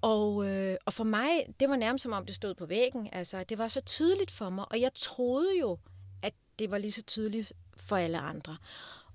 Og, 0.00 0.48
øh, 0.48 0.76
og 0.86 0.92
for 0.92 1.04
mig, 1.04 1.46
det 1.60 1.68
var 1.68 1.76
nærmest 1.76 2.02
som 2.02 2.12
om, 2.12 2.26
det 2.26 2.34
stod 2.34 2.54
på 2.54 2.66
væggen. 2.66 3.08
Altså, 3.12 3.44
det 3.44 3.58
var 3.58 3.68
så 3.68 3.80
tydeligt 3.80 4.30
for 4.30 4.50
mig, 4.50 4.64
og 4.70 4.80
jeg 4.80 4.90
troede 4.94 5.58
jo, 5.60 5.78
at 6.22 6.34
det 6.58 6.70
var 6.70 6.78
lige 6.78 6.92
så 6.92 7.02
tydeligt 7.02 7.52
for 7.76 7.96
alle 7.96 8.18
andre. 8.18 8.56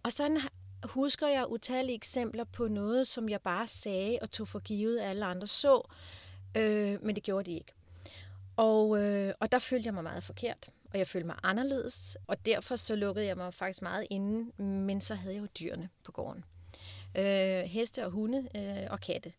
Og 0.03 0.11
sådan 0.11 0.39
husker 0.83 1.27
jeg 1.27 1.45
utallige 1.49 1.95
eksempler 1.95 2.43
på 2.43 2.67
noget, 2.67 3.07
som 3.07 3.29
jeg 3.29 3.41
bare 3.41 3.67
sagde 3.67 4.19
og 4.21 4.31
tog 4.31 4.47
for 4.47 4.59
givet, 4.59 4.99
at 4.99 5.09
alle 5.09 5.25
andre 5.25 5.47
så, 5.47 5.81
øh, 6.57 7.03
men 7.03 7.15
det 7.15 7.23
gjorde 7.23 7.51
de 7.51 7.55
ikke. 7.55 7.73
Og, 8.55 9.03
øh, 9.03 9.33
og 9.39 9.51
der 9.51 9.59
følte 9.59 9.85
jeg 9.85 9.93
mig 9.93 10.03
meget 10.03 10.23
forkert, 10.23 10.69
og 10.91 10.99
jeg 10.99 11.07
følte 11.07 11.27
mig 11.27 11.35
anderledes, 11.43 12.17
og 12.27 12.45
derfor 12.45 12.75
så 12.75 12.95
lukkede 12.95 13.25
jeg 13.25 13.37
mig 13.37 13.53
faktisk 13.53 13.81
meget 13.81 14.07
inde, 14.09 14.63
men 14.63 15.01
så 15.01 15.15
havde 15.15 15.35
jeg 15.35 15.41
jo 15.41 15.47
dyrene 15.59 15.89
på 16.03 16.11
gården. 16.11 16.43
Øh, 17.17 17.63
heste 17.63 18.05
og 18.05 18.11
hunde 18.11 18.47
øh, 18.55 18.87
og 18.89 18.99
katte. 18.99 19.33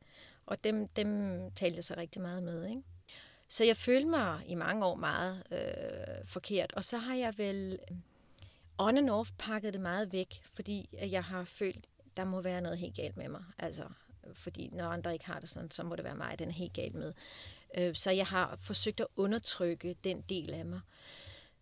Og 0.46 0.64
dem, 0.64 0.88
dem 0.88 1.40
talte 1.50 1.82
så 1.82 1.94
rigtig 1.96 2.22
meget 2.22 2.42
med. 2.42 2.68
Ikke? 2.68 2.82
Så 3.48 3.64
jeg 3.64 3.76
følte 3.76 4.08
mig 4.08 4.40
i 4.46 4.54
mange 4.54 4.86
år 4.86 4.94
meget 4.94 5.42
øh, 5.52 6.26
forkert. 6.26 6.72
Og 6.72 6.84
så 6.84 6.98
har 6.98 7.14
jeg 7.14 7.34
vel 7.38 7.78
on 8.78 8.98
and 8.98 9.10
off 9.10 9.30
pakket 9.38 9.72
det 9.72 9.80
meget 9.80 10.12
væk, 10.12 10.40
fordi 10.54 10.88
jeg 11.10 11.24
har 11.24 11.44
følt, 11.44 11.86
der 12.16 12.24
må 12.24 12.40
være 12.40 12.60
noget 12.60 12.78
helt 12.78 12.94
galt 12.94 13.16
med 13.16 13.28
mig. 13.28 13.44
Altså, 13.58 13.84
fordi 14.34 14.70
når 14.72 14.88
andre 14.88 15.12
ikke 15.12 15.26
har 15.26 15.40
det 15.40 15.48
sådan, 15.48 15.70
så 15.70 15.82
må 15.82 15.96
det 15.96 16.04
være 16.04 16.16
mig, 16.16 16.38
den 16.38 16.48
er 16.48 16.52
helt 16.52 16.72
galt 16.72 16.94
med. 16.94 17.12
Øh, 17.78 17.94
så 17.94 18.10
jeg 18.10 18.26
har 18.26 18.56
forsøgt 18.60 19.00
at 19.00 19.06
undertrykke 19.16 19.96
den 20.04 20.20
del 20.28 20.54
af 20.54 20.64
mig. 20.64 20.80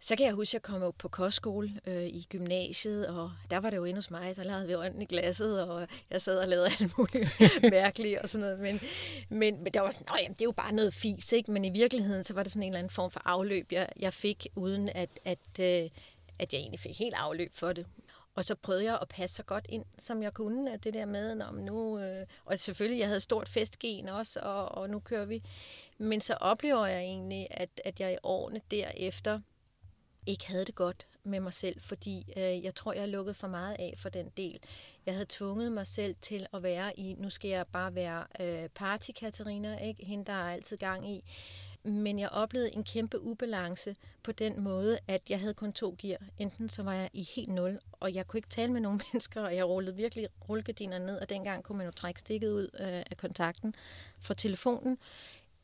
Så 0.01 0.17
kan 0.17 0.27
jeg 0.27 0.35
huske, 0.35 0.51
at 0.51 0.55
jeg 0.55 0.63
kom 0.63 0.83
op 0.83 0.95
på 0.99 1.09
kostskole 1.09 1.81
øh, 1.87 2.07
i 2.07 2.27
gymnasiet, 2.29 3.07
og 3.07 3.33
der 3.51 3.57
var 3.57 3.71
det 3.71 3.77
jo 3.77 3.85
inde 3.85 3.99
hos 3.99 4.11
mig, 4.11 4.37
der 4.37 4.45
lavede 4.45 4.67
vi 4.67 4.75
ånden 4.75 5.03
i 5.03 5.05
glasset, 5.05 5.63
og 5.63 5.89
jeg 6.11 6.21
sad 6.21 6.39
og 6.39 6.49
lavede 6.49 6.67
alt 6.67 6.99
muligt 6.99 7.29
mærkeligt 7.81 8.19
og 8.19 8.29
sådan 8.29 8.41
noget. 8.41 8.59
Men, 8.59 8.81
men, 9.29 9.63
men 9.63 9.75
der 9.75 9.81
var 9.81 9.91
sådan, 9.91 10.07
jamen, 10.19 10.33
det 10.33 10.41
er 10.41 10.45
jo 10.45 10.53
bare 10.53 10.75
noget 10.75 10.95
fis, 10.95 11.33
ikke? 11.33 11.53
Men 11.53 11.65
i 11.65 11.71
virkeligheden, 11.71 12.25
så 12.25 12.35
var 12.35 12.43
det 12.43 12.53
sådan 12.53 12.63
en 12.63 12.69
eller 12.69 12.79
anden 12.79 12.91
form 12.91 13.11
for 13.11 13.23
afløb, 13.25 13.73
jeg, 13.73 13.89
jeg 14.01 14.13
fik, 14.13 14.47
uden 14.55 14.89
at, 14.89 15.21
at, 15.25 15.61
øh, 15.61 15.91
at 16.39 16.53
jeg 16.53 16.59
egentlig 16.59 16.81
fik 16.81 16.99
helt 16.99 17.15
afløb 17.15 17.57
for 17.57 17.73
det. 17.73 17.87
Og 18.35 18.45
så 18.45 18.55
prøvede 18.55 18.85
jeg 18.85 18.99
at 19.03 19.09
passe 19.09 19.37
så 19.37 19.43
godt 19.43 19.67
ind, 19.69 19.85
som 19.99 20.23
jeg 20.23 20.35
kunne, 20.35 20.73
at 20.73 20.85
det 20.85 20.95
der 20.95 21.05
med, 21.05 21.43
om 21.43 21.55
nu, 21.55 21.99
øh, 21.99 22.27
og 22.45 22.59
selvfølgelig, 22.59 22.99
jeg 22.99 23.09
havde 23.09 23.21
stort 23.21 23.49
festgen 23.49 24.09
også, 24.09 24.41
og, 24.41 24.69
og 24.69 24.91
nu 24.91 24.99
kører 25.01 25.25
vi. 25.25 25.43
Men 25.99 26.21
så 26.21 26.35
oplever 26.35 26.87
jeg 26.87 27.01
egentlig, 27.01 27.47
at, 27.51 27.81
at 27.85 28.01
jeg 28.01 28.13
i 28.13 28.17
årene 28.23 28.61
derefter 28.71 29.41
ikke 30.27 30.47
havde 30.49 30.65
det 30.65 30.75
godt 30.75 31.07
med 31.25 31.41
mig 31.41 31.53
selv, 31.53 31.81
fordi 31.81 32.33
øh, 32.37 32.65
jeg 32.65 32.75
tror, 32.75 32.93
jeg 32.93 33.03
har 33.03 33.07
lukket 33.07 33.37
for 33.37 33.49
meget 33.49 33.77
af 33.79 33.95
for 33.97 34.09
den 34.09 34.29
del. 34.37 34.59
Jeg 35.07 35.15
havde 35.15 35.27
tvunget 35.29 35.73
mig 35.73 35.87
selv 35.87 36.17
til 36.21 36.47
at 36.53 36.63
være 36.63 36.99
i, 36.99 37.15
nu 37.19 37.31
skal 37.31 37.51
jeg 37.51 37.67
bare 37.67 37.95
være 37.95 38.25
øh, 38.41 38.69
party 38.69 39.11
Katarina, 39.11 39.79
ikke? 39.79 40.05
hende 40.05 40.25
der 40.25 40.33
er 40.33 40.53
altid 40.53 40.77
gang 40.77 41.11
i. 41.11 41.25
Men 41.87 42.19
jeg 42.19 42.29
oplevede 42.29 42.75
en 42.75 42.85
kæmpe 42.85 43.21
ubalance 43.21 43.97
på 44.23 44.33
den 44.33 44.61
måde, 44.61 44.99
at 45.09 45.23
jeg 45.31 45.41
havde 45.41 45.55
kun 45.55 45.73
to 45.73 45.97
gear. 45.99 46.19
Enten 46.39 46.69
så 46.69 46.83
var 46.83 46.93
jeg 46.93 47.11
i 47.13 47.23
helt 47.23 47.49
nul, 47.49 47.79
og 47.93 48.15
jeg 48.15 48.27
kunne 48.27 48.39
ikke 48.39 48.49
tale 48.49 48.73
med 48.73 48.81
nogen 48.81 49.01
mennesker, 49.13 49.43
og 49.43 49.57
jeg 49.57 49.69
rullede 49.69 49.97
virkelig 49.97 50.29
rullegardiner 50.49 50.99
ned, 50.99 51.19
og 51.19 51.29
dengang 51.29 51.65
kunne 51.65 51.79
man 51.79 51.87
jo 51.87 51.93
trække 51.93 52.21
stikket 52.21 52.53
ud 52.53 52.69
øh, 52.81 53.03
af 53.11 53.17
kontakten 53.17 53.75
fra 54.19 54.35
telefonen, 54.35 54.99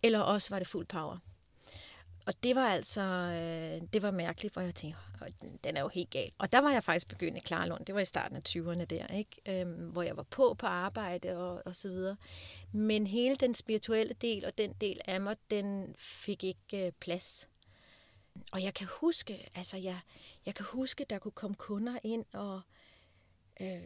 eller 0.03 0.19
også 0.19 0.51
var 0.51 0.59
det 0.59 0.69
fuld 0.69 0.87
power. 0.87 1.19
Og 2.27 2.43
det 2.43 2.57
var 2.57 2.67
altså, 2.67 3.01
øh, 3.01 3.89
det 3.93 4.03
var 4.03 4.11
mærkeligt, 4.11 4.55
for 4.55 4.61
jeg 4.61 4.75
tænkte, 4.75 5.01
den 5.65 5.77
er 5.77 5.81
jo 5.81 5.89
helt 5.89 6.11
gal. 6.11 6.33
Og 6.39 6.53
der 6.53 6.59
var 6.59 6.73
jeg 6.73 6.85
faktisk 6.85 7.09
begyndt 7.09 7.37
i 7.37 7.41
Klarlund, 7.41 7.85
det 7.85 7.95
var 7.95 8.01
i 8.01 8.05
starten 8.05 8.37
af 8.37 8.43
20'erne 8.49 8.85
der, 8.85 9.07
ikke? 9.07 9.61
Øhm, 9.61 9.89
hvor 9.91 10.03
jeg 10.03 10.17
var 10.17 10.23
på 10.23 10.55
på 10.59 10.67
arbejde 10.67 11.37
og, 11.37 11.63
og 11.65 11.77
så 11.77 11.89
videre. 11.89 12.17
Men 12.73 13.07
hele 13.07 13.37
den 13.37 13.55
spirituelle 13.55 14.15
del 14.15 14.45
og 14.45 14.59
den 14.59 14.73
del 14.81 15.01
af 15.05 15.21
mig, 15.21 15.37
den 15.51 15.95
fik 15.99 16.45
ikke 16.45 16.87
øh, 16.87 16.93
plads. 16.93 17.49
Og 18.53 18.63
jeg 18.63 18.75
kan 18.75 18.87
huske, 19.01 19.49
altså 19.55 19.77
jeg, 19.77 20.01
jeg 20.47 20.55
kan 20.55 20.67
huske, 20.69 21.07
der 21.11 21.19
kunne 21.19 21.33
komme 21.33 21.55
kunder 21.55 21.99
ind, 22.03 22.25
og, 22.33 22.61
øh, 23.61 23.81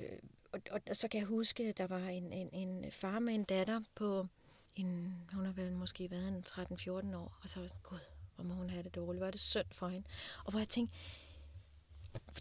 og, 0.52 0.60
og, 0.70 0.80
og 0.90 0.96
så 0.96 1.08
kan 1.08 1.20
jeg 1.20 1.26
huske, 1.26 1.72
der 1.72 1.86
var 1.86 2.08
en, 2.08 2.32
en, 2.32 2.48
en 2.52 2.92
far 2.92 3.18
med 3.18 3.34
en 3.34 3.44
datter 3.44 3.80
på, 3.94 4.26
en, 4.76 5.14
hun 5.32 5.44
har 5.44 5.52
vel 5.52 5.72
måske 5.72 6.10
været 6.10 6.28
en 6.28 6.44
13-14 6.48 7.16
år, 7.16 7.38
og 7.42 7.48
så 7.48 7.56
var 7.56 7.62
jeg 7.62 7.70
sådan, 7.70 7.82
gud, 7.82 7.98
hvor 8.36 8.44
må 8.44 8.54
hun 8.54 8.70
have 8.70 8.82
det 8.82 8.94
dårligt, 8.94 9.20
hvor 9.20 9.26
er 9.26 9.30
det 9.30 9.40
synd 9.40 9.66
for 9.72 9.88
hende. 9.88 10.06
Og 10.44 10.50
hvor 10.50 10.60
jeg 10.60 10.68
tænkte, 10.68 10.96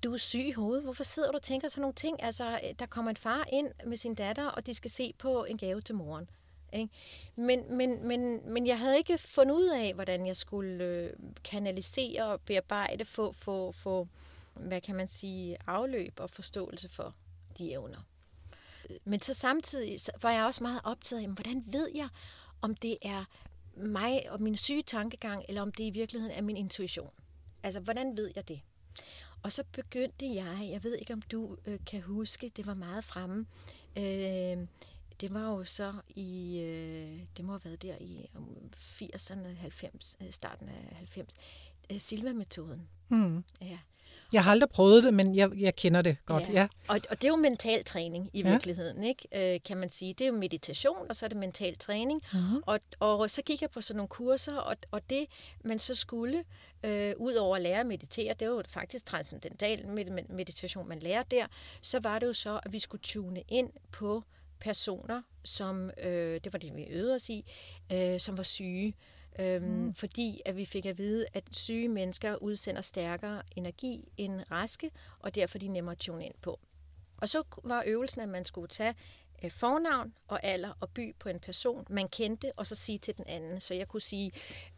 du 0.03 0.13
er 0.13 0.17
syg 0.17 0.39
i 0.39 0.51
hovedet, 0.51 0.83
hvorfor 0.83 1.03
sidder 1.03 1.31
du 1.31 1.35
og 1.35 1.43
tænker 1.43 1.69
sådan 1.69 1.81
nogle 1.81 1.93
ting? 1.93 2.23
Altså, 2.23 2.59
øh, 2.63 2.75
der 2.79 2.85
kommer 2.85 3.09
en 3.09 3.17
far 3.17 3.45
ind 3.51 3.67
med 3.85 3.97
sin 3.97 4.15
datter, 4.15 4.45
og 4.45 4.67
de 4.67 4.73
skal 4.73 4.91
se 4.91 5.13
på 5.17 5.43
en 5.43 5.57
gave 5.57 5.81
til 5.81 5.95
moren. 5.95 6.29
Ikke? 6.73 6.93
Men, 7.35 7.77
men, 7.77 8.07
men, 8.07 8.53
men 8.53 8.67
jeg 8.67 8.79
havde 8.79 8.97
ikke 8.97 9.17
fundet 9.17 9.55
ud 9.55 9.67
af, 9.67 9.93
hvordan 9.93 10.27
jeg 10.27 10.37
skulle 10.37 10.83
øh, 10.83 11.13
kanalisere 11.43 12.25
og 12.25 12.41
bearbejde, 12.41 13.05
få, 13.05 13.31
få, 13.31 13.71
få, 13.71 14.07
hvad 14.53 14.81
kan 14.81 14.95
man 14.95 15.07
sige, 15.07 15.57
afløb 15.67 16.13
og 16.19 16.29
forståelse 16.29 16.89
for 16.89 17.15
de 17.57 17.71
evner. 17.71 17.99
Øh, 18.89 18.97
men 19.03 19.21
så 19.21 19.33
samtidig 19.33 19.99
var 20.21 20.31
jeg 20.31 20.45
også 20.45 20.63
meget 20.63 20.81
optaget 20.83 21.21
af, 21.21 21.29
hvordan 21.29 21.63
ved 21.67 21.89
jeg, 21.95 22.09
om 22.61 22.75
det 22.75 22.97
er 23.01 23.25
mig 23.77 24.32
og 24.32 24.41
min 24.41 24.58
syge 24.58 24.82
tankegang, 24.82 25.46
eller 25.48 25.62
om 25.62 25.72
det 25.72 25.84
i 25.84 25.89
virkeligheden 25.89 26.36
er 26.38 26.41
min 26.41 26.58
intuition. 26.58 27.10
Altså, 27.63 27.79
hvordan 27.79 28.17
ved 28.17 28.32
jeg 28.36 28.48
det? 28.48 28.62
Og 29.44 29.51
så 29.51 29.63
begyndte 29.72 30.36
jeg, 30.36 30.70
jeg 30.72 30.84
ved 30.84 30.96
ikke 30.96 31.13
om 31.13 31.22
du 31.22 31.58
øh, 31.65 31.79
kan 31.86 32.01
huske, 32.01 32.51
det 32.55 32.65
var 32.65 32.74
meget 32.74 33.03
fremme, 33.03 33.46
øh, 33.98 34.67
det 35.22 35.34
var 35.34 35.50
jo 35.50 35.63
så 35.63 35.94
i, 36.15 36.60
øh, 36.60 37.20
det 37.38 37.46
må 37.46 37.51
have 37.51 37.65
været 37.65 37.82
der 37.82 37.96
i 38.00 38.29
80'erne, 38.75 39.48
90, 39.48 40.17
øh, 40.22 40.32
starten 40.32 40.70
af 40.70 40.96
90, 40.96 41.34
øh, 41.89 42.00
Silva-metoden. 42.00 42.88
Mm. 43.10 43.44
Ja. 43.62 43.79
Jeg 44.34 44.44
har 44.44 44.51
aldrig 44.51 44.70
prøvet 44.70 45.03
det, 45.03 45.13
men 45.13 45.36
jeg, 45.36 45.50
jeg 45.58 45.75
kender 45.75 46.01
det 46.01 46.17
godt. 46.25 46.44
Ja. 46.44 46.53
ja. 46.53 46.67
Og, 46.88 47.00
og 47.10 47.22
det 47.22 47.24
er 47.24 47.32
jo 47.32 47.36
mental 47.36 47.84
træning 47.84 48.29
i 48.34 48.41
ja. 48.41 48.51
virkeligheden, 48.51 49.03
ikke? 49.03 49.53
Øh, 49.53 49.60
kan 49.67 49.77
man 49.77 49.89
sige. 49.89 50.13
Det 50.13 50.22
er 50.22 50.27
jo 50.27 50.38
meditation, 50.38 51.05
og 51.10 51.15
så 51.15 51.25
er 51.25 51.27
det 51.27 51.38
mental 51.38 51.77
træning. 51.77 52.22
Mm-hmm. 52.34 52.63
Og, 52.65 52.79
og 53.00 53.29
så 53.29 53.41
gik 53.41 53.62
jeg 53.62 53.70
på 53.70 53.82
sådan 53.82 53.98
nogle 53.98 54.08
kurser, 54.08 54.55
og, 54.55 54.75
og 54.91 55.10
det 55.10 55.25
man 55.63 55.79
så 55.79 55.94
skulle, 55.94 56.44
øh, 56.86 57.13
ud 57.17 57.34
over 57.34 57.55
at 57.55 57.62
lære 57.62 57.79
at 57.79 57.86
meditere, 57.86 58.34
det 58.34 58.50
var 58.50 58.55
jo 58.55 58.63
faktisk 58.70 59.05
transcendental 59.05 59.88
meditation, 60.29 60.89
man 60.89 61.00
lærer 61.00 61.24
der, 61.24 61.46
så 61.82 62.00
var 62.00 62.20
det 62.20 62.27
jo 62.27 62.34
så, 62.34 62.60
at 62.63 62.74
vi 62.74 62.79
skulle 62.79 63.01
tune 63.01 63.44
ind 63.48 63.70
på 63.91 64.24
personer, 64.60 65.22
som, 65.44 65.91
øh, 66.03 66.39
det 66.44 66.53
var 66.53 66.60
det, 66.60 66.75
vi 66.75 66.84
øvede 66.84 67.15
os 67.15 67.29
i, 67.29 67.46
øh, 67.91 68.20
som 68.20 68.38
var 68.38 68.44
syge. 68.44 68.94
Øhm, 69.39 69.63
mm. 69.63 69.93
Fordi 69.93 70.41
at 70.45 70.57
vi 70.57 70.65
fik 70.65 70.85
at 70.85 70.97
vide, 70.97 71.25
at 71.33 71.43
syge 71.51 71.89
mennesker 71.89 72.35
udsender 72.35 72.81
stærkere 72.81 73.41
energi 73.55 74.09
end 74.17 74.41
raske, 74.51 74.91
og 75.19 75.35
derfor 75.35 75.57
er 75.57 75.59
de 75.59 75.67
nemmere 75.67 75.91
at 75.91 75.97
tune 75.97 76.25
ind 76.25 76.35
på. 76.41 76.59
Og 77.17 77.29
så 77.29 77.43
var 77.63 77.83
øvelsen, 77.87 78.21
at 78.21 78.29
man 78.29 78.45
skulle 78.45 78.67
tage 78.67 78.95
øh, 79.43 79.51
fornavn 79.51 80.13
og 80.27 80.43
alder 80.43 80.73
og 80.79 80.89
by 80.89 81.15
på 81.19 81.29
en 81.29 81.39
person, 81.39 81.85
man 81.89 82.07
kendte, 82.07 82.51
og 82.55 82.67
så 82.67 82.75
sige 82.75 82.97
til 82.97 83.17
den 83.17 83.27
anden. 83.27 83.61
Så 83.61 83.73
jeg 83.73 83.87
kunne 83.87 84.01
sige, 84.01 84.31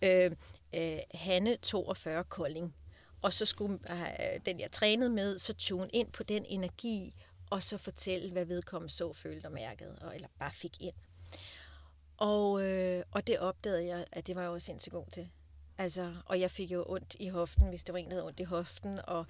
øh, 0.04 0.32
øh, 0.76 1.00
Hanne 1.14 1.56
42 1.56 2.24
Kolding. 2.24 2.76
Og 3.22 3.34
så 3.34 3.46
skulle 3.46 3.80
øh, 3.90 4.40
den, 4.46 4.60
jeg 4.60 4.72
trænede 4.72 5.10
med, 5.10 5.38
så 5.38 5.54
tune 5.54 5.90
ind 5.94 6.12
på 6.12 6.24
den 6.24 6.46
energi, 6.46 7.14
og 7.50 7.64
så 7.64 7.78
fortælle, 7.78 8.32
hvad 8.32 8.46
vedkommende 8.46 8.94
så, 8.94 9.14
følte 9.14 9.46
og 9.46 9.52
mærkede, 9.52 9.98
og, 10.02 10.16
eller 10.16 10.28
bare 10.40 10.52
fik 10.52 10.82
ind. 10.82 10.96
Og, 12.18 12.64
øh, 12.64 13.04
og 13.12 13.28
det 13.28 13.40
opdagede 13.40 13.86
jeg, 13.86 14.06
at 14.12 14.28
det 14.28 14.36
var 14.36 14.42
jeg 14.42 14.50
jo 14.50 14.60
sindssygt 14.60 14.94
god 14.94 15.06
til. 15.12 15.30
Altså, 15.78 16.16
og 16.26 16.40
jeg 16.40 16.52
fik 16.52 16.72
jo 16.72 16.86
ondt 16.88 17.16
i 17.20 17.30
hoften, 17.30 17.70
hvis 17.70 17.84
det 17.84 17.94
var 17.94 18.00
en, 18.00 18.06
der 18.06 18.12
havde 18.12 18.26
ondt 18.26 18.40
i 18.40 18.44
hoften. 18.44 19.00
Og, 19.08 19.26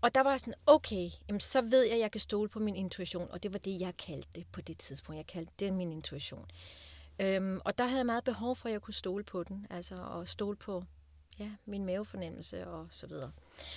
og 0.00 0.14
der 0.14 0.20
var 0.20 0.36
sådan, 0.36 0.54
okay, 0.66 1.10
jamen, 1.28 1.40
så 1.40 1.60
ved 1.60 1.82
jeg, 1.82 1.94
at 1.94 2.00
jeg 2.00 2.10
kan 2.10 2.20
stole 2.20 2.48
på 2.48 2.58
min 2.58 2.76
intuition. 2.76 3.30
Og 3.30 3.42
det 3.42 3.52
var 3.52 3.58
det, 3.58 3.80
jeg 3.80 3.96
kaldte 3.96 4.28
det 4.34 4.46
på 4.52 4.60
det 4.60 4.78
tidspunkt. 4.78 5.16
Jeg 5.16 5.26
kaldte 5.26 5.52
det 5.58 5.72
min 5.72 5.92
intuition. 5.92 6.50
Øhm, 7.18 7.60
og 7.64 7.78
der 7.78 7.84
havde 7.84 7.98
jeg 7.98 8.06
meget 8.06 8.24
behov 8.24 8.56
for, 8.56 8.68
at 8.68 8.72
jeg 8.72 8.82
kunne 8.82 8.94
stole 8.94 9.24
på 9.24 9.42
den. 9.42 9.66
Altså 9.70 9.94
og 9.96 10.28
stole 10.28 10.56
på 10.56 10.84
ja, 11.38 11.50
min 11.64 11.84
mavefornemmelse 11.84 12.66
og 12.66 12.86
så 12.90 13.06
videre. 13.06 13.32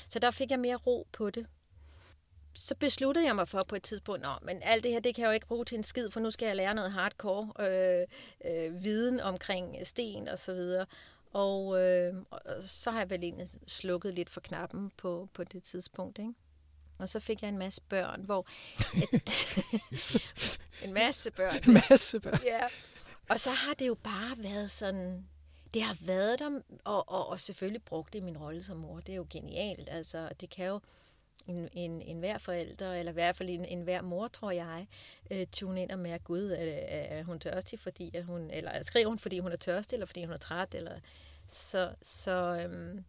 Så 0.08 0.20
der 0.20 0.32
fik 0.32 0.52
jeg 0.52 0.60
mere 0.60 0.76
ro 0.76 1.08
på 1.12 1.30
det 1.30 1.46
så 2.58 2.76
besluttede 2.76 3.26
jeg 3.26 3.36
mig 3.36 3.48
for 3.48 3.64
på 3.68 3.76
et 3.76 3.84
tidspunkt, 3.84 4.22
Nå, 4.22 4.30
men 4.42 4.64
alt 4.64 4.84
det 4.84 4.92
her, 4.92 5.00
det 5.00 5.16
kan 5.16 5.22
jeg 5.22 5.30
jo 5.30 5.34
ikke 5.34 5.48
bruge 5.48 5.66
til 5.66 5.78
en 5.78 5.84
skid, 5.84 6.10
for 6.10 6.20
nu 6.20 6.32
skal 6.32 6.46
jeg 6.46 6.56
lære 6.56 6.74
noget 6.74 6.92
hardcore 6.92 7.52
øh, 7.60 8.08
øh, 8.46 8.84
viden 8.84 9.20
omkring 9.20 9.88
sten 9.88 10.28
og 10.28 10.40
så 10.40 10.54
videre. 10.54 10.86
Og, 11.34 11.82
øh, 11.82 12.16
og 12.32 12.42
så 12.62 12.92
har 12.92 13.00
jeg 13.00 13.10
vel 13.10 13.24
egentlig 13.24 13.48
slukket 13.68 14.14
lidt 14.14 14.30
for 14.30 14.42
knappen 14.42 14.92
på, 14.98 15.30
på 15.34 15.44
det 15.44 15.64
tidspunkt, 15.64 16.20
ikke? 16.20 16.34
Og 16.98 17.10
så 17.10 17.20
fik 17.20 17.42
jeg 17.42 17.50
en 17.50 17.58
masse 17.58 17.82
børn, 17.90 18.22
hvor... 18.22 18.48
Et, 19.14 19.58
en 20.84 20.94
masse 20.94 21.32
børn. 21.32 21.56
En 21.68 21.82
masse 21.90 22.20
børn. 22.20 22.40
Ja. 22.46 22.62
Og 23.30 23.40
så 23.40 23.50
har 23.50 23.74
det 23.74 23.88
jo 23.88 23.96
bare 24.04 24.44
været 24.44 24.72
sådan 24.72 25.28
det 25.74 25.82
har 25.82 25.98
været 26.02 26.40
der, 26.40 26.60
og, 26.84 27.10
og, 27.10 27.30
og 27.30 27.40
selvfølgelig 27.40 27.84
brugt 27.84 28.14
det 28.14 28.20
i 28.20 28.22
min 28.22 28.38
rolle 28.38 28.64
som 28.64 28.78
mor. 28.78 29.00
Det 29.00 29.10
er 29.10 29.16
jo 29.16 29.26
genialt. 29.30 29.90
Altså, 29.92 30.30
det 30.42 30.50
kan 30.50 30.66
jo 30.66 30.80
en, 31.46 31.70
en, 31.74 32.02
en 32.02 32.20
hver 32.20 32.38
forælder, 32.38 32.94
eller 32.94 33.12
i 33.12 33.14
hvert 33.14 33.36
fald 33.36 33.50
en, 33.50 33.66
en 33.66 33.82
hver 33.82 34.02
mor, 34.02 34.28
tror 34.28 34.52
jeg, 34.52 34.88
øh, 35.32 35.46
tune 35.52 35.82
ind 35.82 35.92
og 35.92 36.00
mærke, 36.00 36.24
gud, 36.24 36.52
er, 36.52 37.18
er 37.18 37.24
hun 37.24 37.40
tørstig, 37.40 37.80
fordi 37.80 38.12
at 38.14 38.24
hun, 38.24 38.50
eller 38.52 38.82
skriver 38.84 39.08
hun, 39.08 39.20
fordi 39.20 39.40
hun 39.40 39.52
er 39.52 39.56
tørstig, 39.58 39.96
eller 39.96 40.06
fordi 40.06 40.24
hun 40.24 40.34
er 40.34 40.38
træt, 40.38 40.76
eller 40.76 41.00
så, 41.48 41.94
så 42.02 42.60
øhm, 42.64 43.04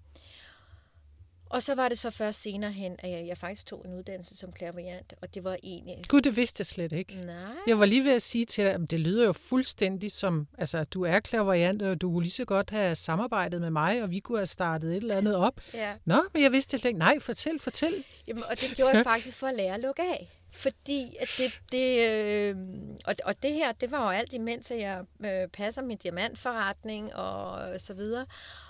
og 1.50 1.62
så 1.62 1.74
var 1.74 1.88
det 1.88 1.98
så 1.98 2.10
først 2.10 2.42
senere 2.42 2.72
hen, 2.72 2.96
at 2.98 3.10
jeg, 3.10 3.26
jeg 3.26 3.38
faktisk 3.38 3.66
tog 3.66 3.82
en 3.84 3.94
uddannelse 3.94 4.36
som 4.36 4.52
klaverjant, 4.52 5.14
og 5.22 5.34
det 5.34 5.44
var 5.44 5.56
egentlig... 5.62 5.96
Gud, 6.08 6.20
det 6.20 6.36
vidste 6.36 6.60
jeg 6.60 6.66
slet 6.66 6.92
ikke. 6.92 7.16
Nej. 7.16 7.34
Jeg 7.66 7.78
var 7.78 7.86
lige 7.86 8.04
ved 8.04 8.12
at 8.12 8.22
sige 8.22 8.44
til 8.44 8.64
dig, 8.64 8.72
at 8.72 8.80
det 8.90 9.00
lyder 9.00 9.24
jo 9.24 9.32
fuldstændig 9.32 10.12
som, 10.12 10.48
altså 10.58 10.84
du 10.84 11.04
er 11.04 11.20
klaverjant, 11.20 11.82
og 11.82 12.00
du 12.00 12.12
kunne 12.12 12.22
lige 12.22 12.32
så 12.32 12.44
godt 12.44 12.70
have 12.70 12.94
samarbejdet 12.94 13.60
med 13.60 13.70
mig, 13.70 14.02
og 14.02 14.10
vi 14.10 14.20
kunne 14.20 14.38
have 14.38 14.46
startet 14.46 14.90
et 14.90 14.96
eller 14.96 15.16
andet 15.16 15.36
op. 15.36 15.60
Ja. 15.74 15.94
Nå, 16.04 16.22
men 16.34 16.42
jeg 16.42 16.52
vidste 16.52 16.78
slet 16.78 16.88
ikke. 16.88 16.98
Nej, 16.98 17.20
fortæl, 17.20 17.58
fortæl. 17.60 18.04
Jamen, 18.26 18.44
og 18.44 18.60
det 18.60 18.76
gjorde 18.76 18.96
jeg 18.96 19.04
faktisk 19.04 19.38
for 19.38 19.46
at 19.46 19.54
lære 19.54 19.74
at 19.74 19.80
lukke 19.80 20.02
af. 20.02 20.28
Fordi 20.52 21.16
at 21.20 21.28
det, 21.38 21.60
det 21.72 22.08
øh, 22.08 22.56
og, 23.04 23.14
og 23.24 23.42
det 23.42 23.52
her, 23.52 23.72
det 23.72 23.90
var 23.90 24.02
jo 24.04 24.18
alt 24.18 24.32
imens, 24.32 24.70
at 24.70 24.78
jeg 24.78 25.04
øh, 25.24 25.48
passer 25.48 25.82
min 25.82 25.96
diamantforretning 25.96 27.14
og 27.14 27.80
så 27.80 27.94
videre 27.94 28.26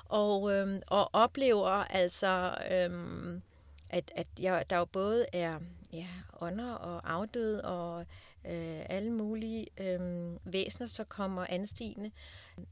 og, 0.08 0.52
øhm, 0.52 0.82
og 0.86 1.10
oplever 1.12 1.70
altså, 1.70 2.54
øhm, 2.70 3.42
at, 3.90 4.12
at 4.14 4.26
jeg, 4.40 4.64
der 4.70 4.76
jo 4.76 4.84
både 4.84 5.26
er 5.32 5.58
ja, 5.92 6.06
ånder 6.40 6.72
og 6.72 7.12
afdøde 7.12 7.64
og 7.64 8.06
øh, 8.44 8.80
alle 8.88 9.10
mulige 9.10 9.66
øh, 9.80 10.00
væsener, 10.44 10.86
så 10.86 11.04
kommer 11.04 11.46
anstigende. 11.48 12.10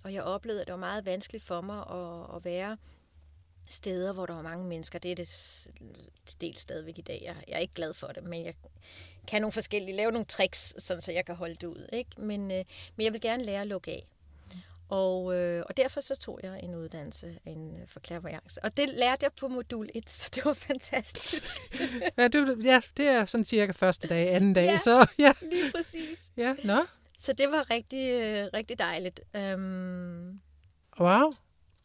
Og 0.02 0.14
jeg 0.14 0.22
oplevede, 0.22 0.60
at 0.60 0.66
det 0.66 0.72
var 0.72 0.78
meget 0.78 1.04
vanskeligt 1.04 1.44
for 1.44 1.60
mig 1.60 1.78
at, 1.78 2.36
at 2.36 2.44
være 2.44 2.76
steder, 3.66 4.12
hvor 4.12 4.26
der 4.26 4.34
var 4.34 4.42
mange 4.42 4.64
mennesker. 4.64 4.98
Det 4.98 5.10
er 5.10 5.14
det 5.14 5.68
dels 6.40 6.60
stadigvæk 6.60 6.98
i 6.98 7.02
dag. 7.02 7.22
Jeg, 7.24 7.36
jeg 7.48 7.54
er 7.54 7.58
ikke 7.58 7.74
glad 7.74 7.94
for 7.94 8.06
det, 8.06 8.24
men 8.24 8.44
jeg 8.44 8.54
kan 9.26 9.42
nogle 9.42 9.52
forskellige, 9.52 9.96
lave 9.96 10.12
nogle 10.12 10.24
tricks, 10.24 10.74
sådan 10.78 11.00
så 11.00 11.12
jeg 11.12 11.24
kan 11.24 11.34
holde 11.34 11.54
det 11.54 11.66
ud. 11.66 11.88
Ikke? 11.92 12.10
Men, 12.20 12.50
øh, 12.50 12.64
men 12.96 13.04
jeg 13.04 13.12
vil 13.12 13.20
gerne 13.20 13.44
lære 13.44 13.60
at 13.60 13.66
lukke 13.66 13.90
af. 13.90 14.06
Og, 14.88 15.36
øh, 15.36 15.64
og 15.68 15.76
derfor 15.76 16.00
så 16.00 16.16
tog 16.16 16.40
jeg 16.42 16.60
en 16.62 16.74
uddannelse 16.74 17.38
en, 17.46 17.80
øh, 17.80 17.88
for 17.88 18.00
clairvoyance. 18.00 18.64
Og 18.64 18.76
det 18.76 18.88
lærte 18.88 19.24
jeg 19.24 19.32
på 19.40 19.48
modul 19.48 19.88
1, 19.94 20.10
så 20.10 20.30
det 20.34 20.44
var 20.44 20.52
fantastisk. 20.52 21.54
ja, 22.18 22.28
det, 22.28 22.64
ja, 22.64 22.80
det 22.96 23.06
er 23.06 23.24
sådan 23.24 23.44
cirka 23.44 23.72
første 23.72 24.08
dag, 24.08 24.34
anden 24.34 24.52
dag. 24.52 24.64
Ja, 24.64 24.76
så, 24.76 25.06
ja. 25.18 25.32
lige 25.52 25.72
præcis. 25.76 26.32
Ja, 26.36 26.54
nå. 26.64 26.84
Så 27.18 27.32
det 27.32 27.50
var 27.50 27.70
rigtig, 27.70 28.10
øh, 28.10 28.48
rigtig 28.54 28.78
dejligt. 28.78 29.20
Um... 29.34 30.40
Wow. 31.00 31.32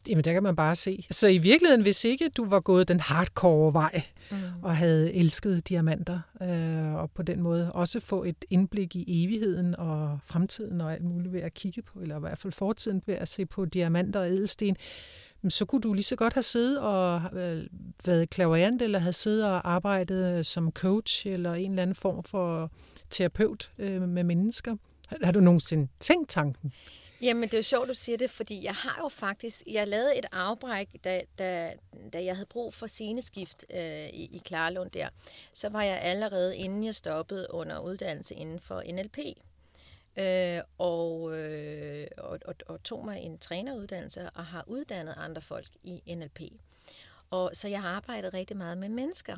Jamen, 0.08 0.24
der 0.24 0.32
kan 0.32 0.42
man 0.42 0.56
bare 0.56 0.76
se. 0.76 1.06
Så 1.10 1.28
i 1.28 1.38
virkeligheden, 1.38 1.82
hvis 1.82 2.04
ikke 2.04 2.28
du 2.28 2.44
var 2.44 2.60
gået 2.60 2.88
den 2.88 3.00
hardcore 3.00 3.72
vej 3.72 4.02
mm. 4.30 4.36
og 4.62 4.76
havde 4.76 5.14
elsket 5.14 5.68
diamanter, 5.68 6.20
øh, 6.42 6.94
og 6.94 7.10
på 7.10 7.22
den 7.22 7.40
måde 7.40 7.72
også 7.72 8.00
få 8.00 8.24
et 8.24 8.44
indblik 8.50 8.96
i 8.96 9.24
evigheden 9.24 9.74
og 9.78 10.18
fremtiden 10.24 10.80
og 10.80 10.92
alt 10.92 11.04
muligt 11.04 11.32
ved 11.32 11.40
at 11.40 11.54
kigge 11.54 11.82
på, 11.82 12.00
eller 12.00 12.16
i 12.16 12.20
hvert 12.20 12.38
fald 12.38 12.52
fortiden 12.52 13.02
ved 13.06 13.14
at 13.14 13.28
se 13.28 13.46
på 13.46 13.64
diamanter 13.64 14.20
og 14.20 14.28
edelsten, 14.28 14.76
så 15.48 15.64
kunne 15.64 15.80
du 15.80 15.92
lige 15.92 16.04
så 16.04 16.16
godt 16.16 16.32
have 16.32 16.42
siddet 16.42 16.80
og 16.80 17.22
øh, 17.32 17.66
været 18.04 18.30
klaverant, 18.30 18.82
eller 18.82 18.98
have 18.98 19.12
siddet 19.12 19.44
og 19.44 19.72
arbejdet 19.72 20.46
som 20.46 20.70
coach, 20.70 21.26
eller 21.26 21.54
en 21.54 21.70
eller 21.70 21.82
anden 21.82 21.96
form 21.96 22.22
for 22.22 22.70
terapeut 23.10 23.70
øh, 23.78 24.02
med 24.08 24.24
mennesker. 24.24 24.76
Har 25.22 25.32
du 25.32 25.40
nogensinde 25.40 25.88
tænkt 26.00 26.28
tanken? 26.28 26.72
Jamen, 27.22 27.42
det 27.42 27.54
er 27.54 27.58
jo 27.58 27.62
sjovt, 27.62 27.88
du 27.88 27.94
siger 27.94 28.18
det, 28.18 28.30
fordi 28.30 28.64
jeg 28.64 28.74
har 28.74 28.98
jo 29.02 29.08
faktisk, 29.08 29.62
jeg 29.66 29.88
lavede 29.88 30.18
et 30.18 30.26
afbræk, 30.32 30.88
da, 31.04 31.22
da, 31.38 31.74
da 32.12 32.24
jeg 32.24 32.36
havde 32.36 32.46
brug 32.46 32.74
for 32.74 32.86
sceneskift 32.86 33.64
øh, 33.74 34.08
i, 34.08 34.36
i 34.36 34.42
Klarlund 34.44 34.90
der. 34.90 35.08
Så 35.52 35.68
var 35.68 35.82
jeg 35.82 36.00
allerede, 36.00 36.56
inden 36.56 36.84
jeg 36.84 36.94
stoppede 36.94 37.46
under 37.50 37.80
uddannelse 37.80 38.34
inden 38.34 38.60
for 38.60 38.82
NLP, 38.92 39.18
øh, 40.16 40.60
og, 40.78 41.38
øh, 41.38 42.06
og, 42.18 42.38
og, 42.44 42.54
og 42.66 42.82
tog 42.82 43.04
mig 43.04 43.20
en 43.20 43.38
træneruddannelse 43.38 44.30
og 44.30 44.46
har 44.46 44.64
uddannet 44.66 45.14
andre 45.16 45.42
folk 45.42 45.68
i 45.84 46.14
NLP. 46.14 46.40
Og 47.30 47.50
så 47.54 47.68
jeg 47.68 47.82
har 47.82 47.88
arbejdet 47.88 48.34
rigtig 48.34 48.56
meget 48.56 48.78
med 48.78 48.88
mennesker. 48.88 49.36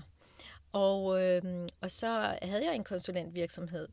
Og, 0.72 1.22
øh, 1.22 1.68
og 1.80 1.90
så 1.90 2.38
havde 2.42 2.64
jeg 2.64 2.74
en 2.74 2.84
konsulentvirksomhed, 2.84 3.88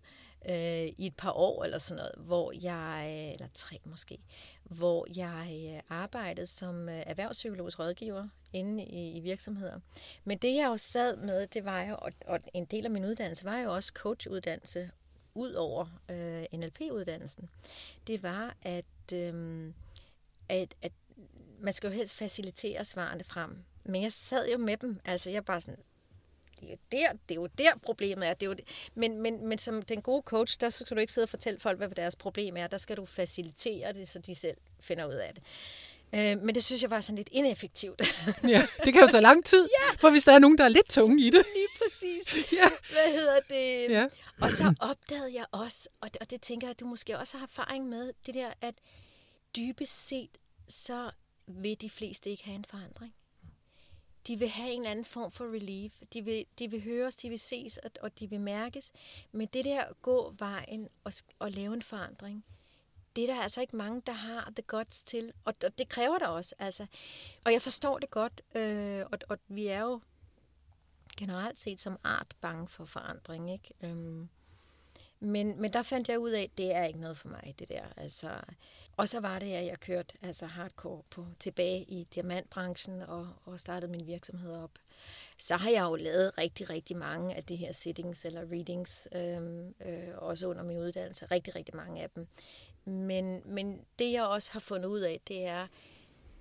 øh, 0.49 0.85
i 0.97 1.07
et 1.07 1.15
par 1.17 1.31
år 1.31 1.63
eller 1.63 1.77
sådan 1.79 1.97
noget, 1.97 2.27
hvor 2.27 2.51
jeg, 2.61 3.31
eller 3.33 3.47
tre 3.53 3.79
måske, 3.85 4.17
hvor 4.63 5.07
jeg 5.15 5.71
øh, 5.73 5.81
arbejdede 5.89 6.47
som 6.47 6.89
øh, 6.89 7.03
erhvervspsykologisk 7.05 7.79
rådgiver 7.79 8.27
inde 8.53 8.83
i, 8.83 9.17
i 9.17 9.19
virksomheder. 9.19 9.79
Men 10.23 10.37
det 10.37 10.55
jeg 10.55 10.65
jo 10.65 10.77
sad 10.77 11.17
med, 11.17 11.47
det 11.47 11.65
var 11.65 11.83
jo, 11.83 11.95
og, 12.01 12.11
og 12.27 12.39
en 12.53 12.65
del 12.65 12.85
af 12.85 12.91
min 12.91 13.05
uddannelse 13.05 13.45
var 13.45 13.59
jo 13.59 13.75
også 13.75 13.91
coachuddannelse, 13.95 14.91
ud 15.33 15.53
over 15.53 15.85
øh, 16.09 16.59
NLP-uddannelsen. 16.59 17.49
Det 18.07 18.23
var, 18.23 18.55
at, 18.61 19.13
øh, 19.13 19.73
at, 20.49 20.75
at 20.81 20.91
man 21.59 21.73
skal 21.73 21.87
jo 21.87 21.93
helst 21.93 22.15
facilitere 22.15 22.85
svarene 22.85 23.23
frem. 23.23 23.63
Men 23.83 24.01
jeg 24.01 24.11
sad 24.11 24.51
jo 24.51 24.57
med 24.57 24.77
dem. 24.77 24.99
Altså, 25.05 25.29
jeg 25.29 25.45
bare 25.45 25.61
sådan, 25.61 25.83
det 26.61 26.69
er 26.69 26.71
jo 26.71 26.77
der, 26.91 27.11
det 27.29 27.35
er 27.35 27.41
jo 27.41 27.47
der 27.57 27.71
problemet 27.83 28.29
er. 28.29 28.33
Det 28.33 28.45
er 28.45 28.49
jo 28.49 28.53
det. 28.53 28.65
Men, 28.95 29.21
men, 29.21 29.47
men 29.47 29.57
som 29.57 29.81
den 29.81 30.01
gode 30.01 30.23
coach, 30.25 30.57
der 30.61 30.69
skal 30.69 30.95
du 30.95 31.01
ikke 31.01 31.13
sidde 31.13 31.25
og 31.25 31.29
fortælle 31.29 31.59
folk, 31.59 31.77
hvad 31.77 31.89
deres 31.89 32.15
problem 32.15 32.57
er. 32.57 32.67
Der 32.67 32.77
skal 32.77 32.97
du 32.97 33.05
facilitere 33.05 33.93
det, 33.93 34.07
så 34.07 34.19
de 34.19 34.35
selv 34.35 34.57
finder 34.79 35.05
ud 35.05 35.13
af 35.13 35.33
det. 35.33 35.43
Øh, 36.15 36.41
men 36.41 36.55
det 36.55 36.63
synes 36.63 36.81
jeg 36.81 36.89
var 36.91 36.99
sådan 36.99 37.15
lidt 37.15 37.29
ineffektivt. 37.31 38.01
ja, 38.43 38.67
det 38.85 38.93
kan 38.93 39.01
jo 39.01 39.07
tage 39.07 39.21
lang 39.21 39.45
tid, 39.45 39.69
ja. 39.81 39.95
for 39.95 40.09
hvis 40.09 40.23
der 40.23 40.33
er 40.33 40.39
nogen, 40.39 40.57
der 40.57 40.63
er 40.63 40.69
lidt 40.69 40.89
tunge 40.89 41.23
i 41.23 41.29
det. 41.29 41.45
Lige 41.55 41.67
præcis. 41.83 42.37
ja. 42.59 42.69
Hvad 42.91 43.13
hedder 43.13 43.39
det? 43.49 43.93
Ja. 43.93 44.07
Og 44.41 44.51
så 44.51 44.75
opdagede 44.79 45.33
jeg 45.33 45.45
også, 45.51 45.89
og 46.01 46.13
det, 46.13 46.21
og 46.21 46.29
det 46.29 46.41
tænker 46.41 46.67
jeg, 46.67 46.71
at 46.71 46.79
du 46.79 46.85
måske 46.85 47.19
også 47.19 47.37
har 47.37 47.45
erfaring 47.45 47.89
med, 47.89 48.13
det 48.25 48.33
der, 48.33 48.49
at 48.61 48.75
dybest 49.55 50.07
set, 50.07 50.37
så 50.69 51.11
vil 51.47 51.81
de 51.81 51.89
fleste 51.89 52.29
ikke 52.29 52.43
have 52.43 52.55
en 52.55 52.65
forandring 52.65 53.13
de 54.27 54.39
vil 54.39 54.49
have 54.49 54.71
en 54.71 54.81
eller 54.81 54.91
anden 54.91 55.05
form 55.05 55.31
for 55.31 55.45
relief. 55.45 56.01
De 56.13 56.21
vil, 56.21 56.45
de 56.59 56.71
vil 56.71 56.83
høres, 56.83 57.15
de 57.15 57.29
vil 57.29 57.39
ses, 57.39 57.77
og, 57.77 57.91
og 58.01 58.19
de 58.19 58.29
vil 58.29 58.41
mærkes. 58.41 58.91
Men 59.31 59.47
det 59.47 59.65
der 59.65 59.81
at 59.81 60.01
gå 60.01 60.33
vejen 60.37 60.87
og, 61.03 61.13
og 61.39 61.51
lave 61.51 61.73
en 61.73 61.81
forandring, 61.81 62.45
det 63.15 63.29
er 63.29 63.33
der 63.33 63.41
altså 63.41 63.61
ikke 63.61 63.75
mange, 63.75 64.01
der 64.05 64.11
har 64.11 64.53
det 64.57 64.67
godt 64.67 64.89
til. 64.89 65.33
Og, 65.45 65.53
og 65.65 65.77
det 65.77 65.89
kræver 65.89 66.19
der 66.19 66.27
også. 66.27 66.55
Altså. 66.59 66.85
Og 67.45 67.53
jeg 67.53 67.61
forstår 67.61 67.99
det 67.99 68.09
godt. 68.09 68.41
Øh, 68.55 69.05
og, 69.11 69.19
og 69.29 69.37
vi 69.47 69.67
er 69.67 69.81
jo 69.81 70.01
generelt 71.17 71.59
set 71.59 71.79
som 71.79 71.97
art 72.03 72.35
bange 72.41 72.67
for 72.67 72.85
forandring. 72.85 73.51
Ikke? 73.51 73.73
Øhm, 73.81 74.29
men, 75.23 75.61
men 75.61 75.73
der 75.73 75.83
fandt 75.83 76.09
jeg 76.09 76.19
ud 76.19 76.31
af, 76.31 76.41
at 76.41 76.57
det 76.57 76.75
er 76.75 76.85
ikke 76.85 76.99
noget 76.99 77.17
for 77.17 77.27
mig, 77.27 77.55
det 77.59 77.69
der. 77.69 77.83
Altså, 77.97 78.29
og 78.97 79.09
så 79.09 79.19
var 79.19 79.39
det, 79.39 79.53
at 79.53 79.65
jeg 79.65 79.79
kørte 79.79 80.17
altså 80.21 80.45
hardcore 80.45 81.01
på, 81.09 81.27
tilbage 81.39 81.83
i 81.83 82.07
diamantbranchen 82.15 83.01
og, 83.01 83.29
og 83.45 83.59
startede 83.59 83.91
min 83.91 84.07
virksomhed 84.07 84.55
op. 84.55 84.71
Så 85.37 85.55
har 85.55 85.69
jeg 85.69 85.83
jo 85.83 85.95
lavet 85.95 86.37
rigtig, 86.37 86.69
rigtig 86.69 86.97
mange 86.97 87.35
af 87.35 87.43
de 87.43 87.55
her 87.55 87.71
sittings 87.71 88.25
eller 88.25 88.41
readings, 88.41 89.07
øhm, 89.15 89.75
øh, 89.85 90.09
også 90.17 90.47
under 90.47 90.63
min 90.63 90.77
uddannelse. 90.77 91.25
Rigtig, 91.25 91.55
rigtig 91.55 91.75
mange 91.75 92.03
af 92.03 92.09
dem. 92.09 92.27
Men, 92.85 93.41
men 93.45 93.85
det, 93.99 94.11
jeg 94.11 94.23
også 94.23 94.51
har 94.51 94.59
fundet 94.59 94.89
ud 94.89 94.99
af, 94.99 95.21
det 95.27 95.45
er, 95.45 95.67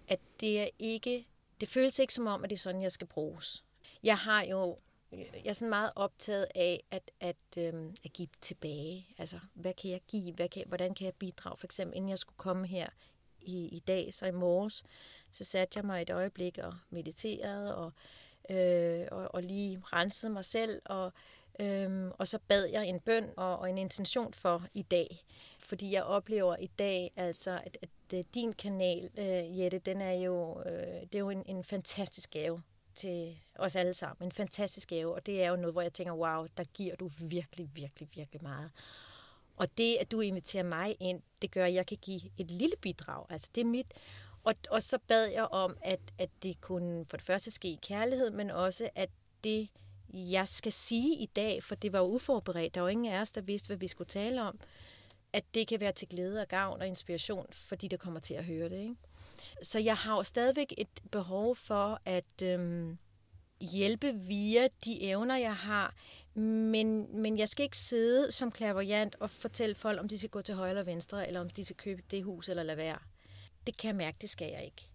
at 0.08 0.20
det 0.40 0.60
er 0.60 0.68
ikke, 0.78 1.26
det 1.60 1.68
føles 1.68 1.98
ikke 1.98 2.14
som 2.14 2.26
om, 2.26 2.44
at 2.44 2.50
det 2.50 2.56
er 2.56 2.60
sådan, 2.60 2.82
jeg 2.82 2.92
skal 2.92 3.06
bruges. 3.06 3.64
Jeg 4.02 4.16
har 4.16 4.44
jo 4.44 4.78
jeg 5.12 5.46
er 5.46 5.52
sådan 5.52 5.70
meget 5.70 5.92
optaget 5.96 6.46
af 6.54 6.84
at, 6.90 7.10
at, 7.20 7.36
øhm, 7.58 7.94
at 8.04 8.12
give 8.12 8.28
tilbage. 8.40 9.06
Altså, 9.18 9.40
hvad 9.54 9.74
kan 9.74 9.90
jeg 9.90 10.00
give? 10.08 10.34
Hvad 10.34 10.48
kan, 10.48 10.64
hvordan 10.66 10.94
kan 10.94 11.04
jeg 11.04 11.14
bidrage? 11.14 11.56
For 11.56 11.66
eksempel, 11.66 11.96
inden 11.96 12.08
jeg 12.08 12.18
skulle 12.18 12.36
komme 12.36 12.66
her 12.66 12.88
i, 13.40 13.68
i 13.68 13.82
dag, 13.86 14.14
så 14.14 14.26
i 14.26 14.30
morges, 14.30 14.84
så 15.30 15.44
satte 15.44 15.78
jeg 15.78 15.84
mig 15.84 16.02
et 16.02 16.10
øjeblik 16.10 16.58
og 16.58 16.74
mediterede 16.90 17.76
og, 17.76 17.92
øh, 18.50 19.06
og, 19.10 19.34
og 19.34 19.42
lige 19.42 19.82
rensede 19.84 20.32
mig 20.32 20.44
selv. 20.44 20.82
Og, 20.84 21.12
øh, 21.60 22.10
og 22.18 22.28
så 22.28 22.38
bad 22.48 22.64
jeg 22.64 22.86
en 22.86 23.00
bøn 23.00 23.30
og, 23.36 23.58
og 23.58 23.70
en 23.70 23.78
intention 23.78 24.32
for 24.32 24.66
i 24.74 24.82
dag. 24.82 25.24
Fordi 25.58 25.92
jeg 25.92 26.04
oplever 26.04 26.56
i 26.56 26.66
dag, 26.66 27.10
altså, 27.16 27.50
at, 27.50 27.78
at, 27.82 28.18
at 28.18 28.34
din 28.34 28.52
kanal, 28.52 29.10
øh, 29.18 29.60
Jette, 29.60 29.78
den 29.78 30.00
er 30.00 30.12
jo, 30.12 30.62
øh, 30.66 31.00
det 31.02 31.14
er 31.14 31.18
jo 31.18 31.30
en, 31.30 31.42
en 31.46 31.64
fantastisk 31.64 32.30
gave 32.30 32.62
til 32.94 33.38
os 33.60 33.76
alle 33.76 33.94
sammen. 33.94 34.26
En 34.26 34.32
fantastisk 34.32 34.88
gave, 34.88 35.14
og 35.14 35.26
det 35.26 35.42
er 35.42 35.48
jo 35.48 35.56
noget, 35.56 35.74
hvor 35.74 35.82
jeg 35.82 35.92
tænker, 35.92 36.12
wow, 36.12 36.46
der 36.56 36.64
giver 36.64 36.96
du 36.96 37.10
virkelig, 37.20 37.70
virkelig, 37.74 38.08
virkelig 38.14 38.42
meget. 38.42 38.70
Og 39.56 39.78
det, 39.78 39.96
at 40.00 40.10
du 40.10 40.20
inviterer 40.20 40.62
mig 40.62 40.96
ind, 41.00 41.22
det 41.42 41.50
gør, 41.50 41.64
at 41.64 41.74
jeg 41.74 41.86
kan 41.86 41.98
give 42.02 42.20
et 42.38 42.50
lille 42.50 42.76
bidrag. 42.80 43.26
Altså, 43.30 43.50
det 43.54 43.60
er 43.60 43.64
mit. 43.64 43.86
Og, 44.44 44.54
og 44.70 44.82
så 44.82 44.98
bad 45.08 45.26
jeg 45.26 45.44
om, 45.44 45.76
at, 45.82 46.00
at 46.18 46.30
det 46.42 46.60
kunne 46.60 47.04
for 47.10 47.16
det 47.16 47.26
første 47.26 47.50
ske 47.50 47.68
i 47.68 47.78
kærlighed, 47.82 48.30
men 48.30 48.50
også, 48.50 48.90
at 48.94 49.10
det, 49.44 49.68
jeg 50.12 50.48
skal 50.48 50.72
sige 50.72 51.16
i 51.16 51.26
dag, 51.26 51.62
for 51.62 51.74
det 51.74 51.92
var 51.92 52.00
uforberedt, 52.00 52.74
der 52.74 52.80
var 52.80 52.88
ingen 52.88 53.12
af 53.12 53.20
os, 53.20 53.32
der 53.32 53.40
vidste, 53.40 53.66
hvad 53.66 53.76
vi 53.76 53.88
skulle 53.88 54.08
tale 54.08 54.42
om, 54.42 54.60
at 55.32 55.44
det 55.54 55.68
kan 55.68 55.80
være 55.80 55.92
til 55.92 56.08
glæde 56.08 56.40
og 56.40 56.48
gavn 56.48 56.80
og 56.80 56.86
inspiration, 56.86 57.46
for 57.52 57.76
de, 57.76 57.88
der 57.88 57.96
kommer 57.96 58.20
til 58.20 58.34
at 58.34 58.44
høre 58.44 58.68
det. 58.68 58.80
Ikke? 58.80 58.96
Så 59.62 59.78
jeg 59.78 59.96
har 59.96 60.16
jo 60.16 60.22
stadigvæk 60.22 60.74
et 60.78 60.88
behov 61.10 61.56
for 61.56 62.00
at 62.04 62.42
øhm, 62.42 62.98
hjælpe 63.60 64.14
via 64.14 64.68
de 64.84 65.02
evner, 65.02 65.36
jeg 65.36 65.56
har, 65.56 65.94
men, 66.34 67.20
men 67.20 67.38
jeg 67.38 67.48
skal 67.48 67.64
ikke 67.64 67.78
sidde 67.78 68.32
som 68.32 68.50
klaverjant 68.50 69.16
og 69.20 69.30
fortælle 69.30 69.74
folk, 69.74 70.00
om 70.00 70.08
de 70.08 70.18
skal 70.18 70.30
gå 70.30 70.42
til 70.42 70.54
højre 70.54 70.70
eller 70.70 70.82
venstre, 70.82 71.26
eller 71.26 71.40
om 71.40 71.50
de 71.50 71.64
skal 71.64 71.76
købe 71.76 72.02
det 72.10 72.24
hus 72.24 72.48
eller 72.48 72.62
lade 72.62 72.76
være. 72.76 72.98
Det 73.66 73.76
kan 73.76 73.88
jeg 73.88 73.96
mærke, 73.96 74.16
det 74.20 74.30
skal 74.30 74.50
jeg 74.52 74.64
ikke. 74.64 74.88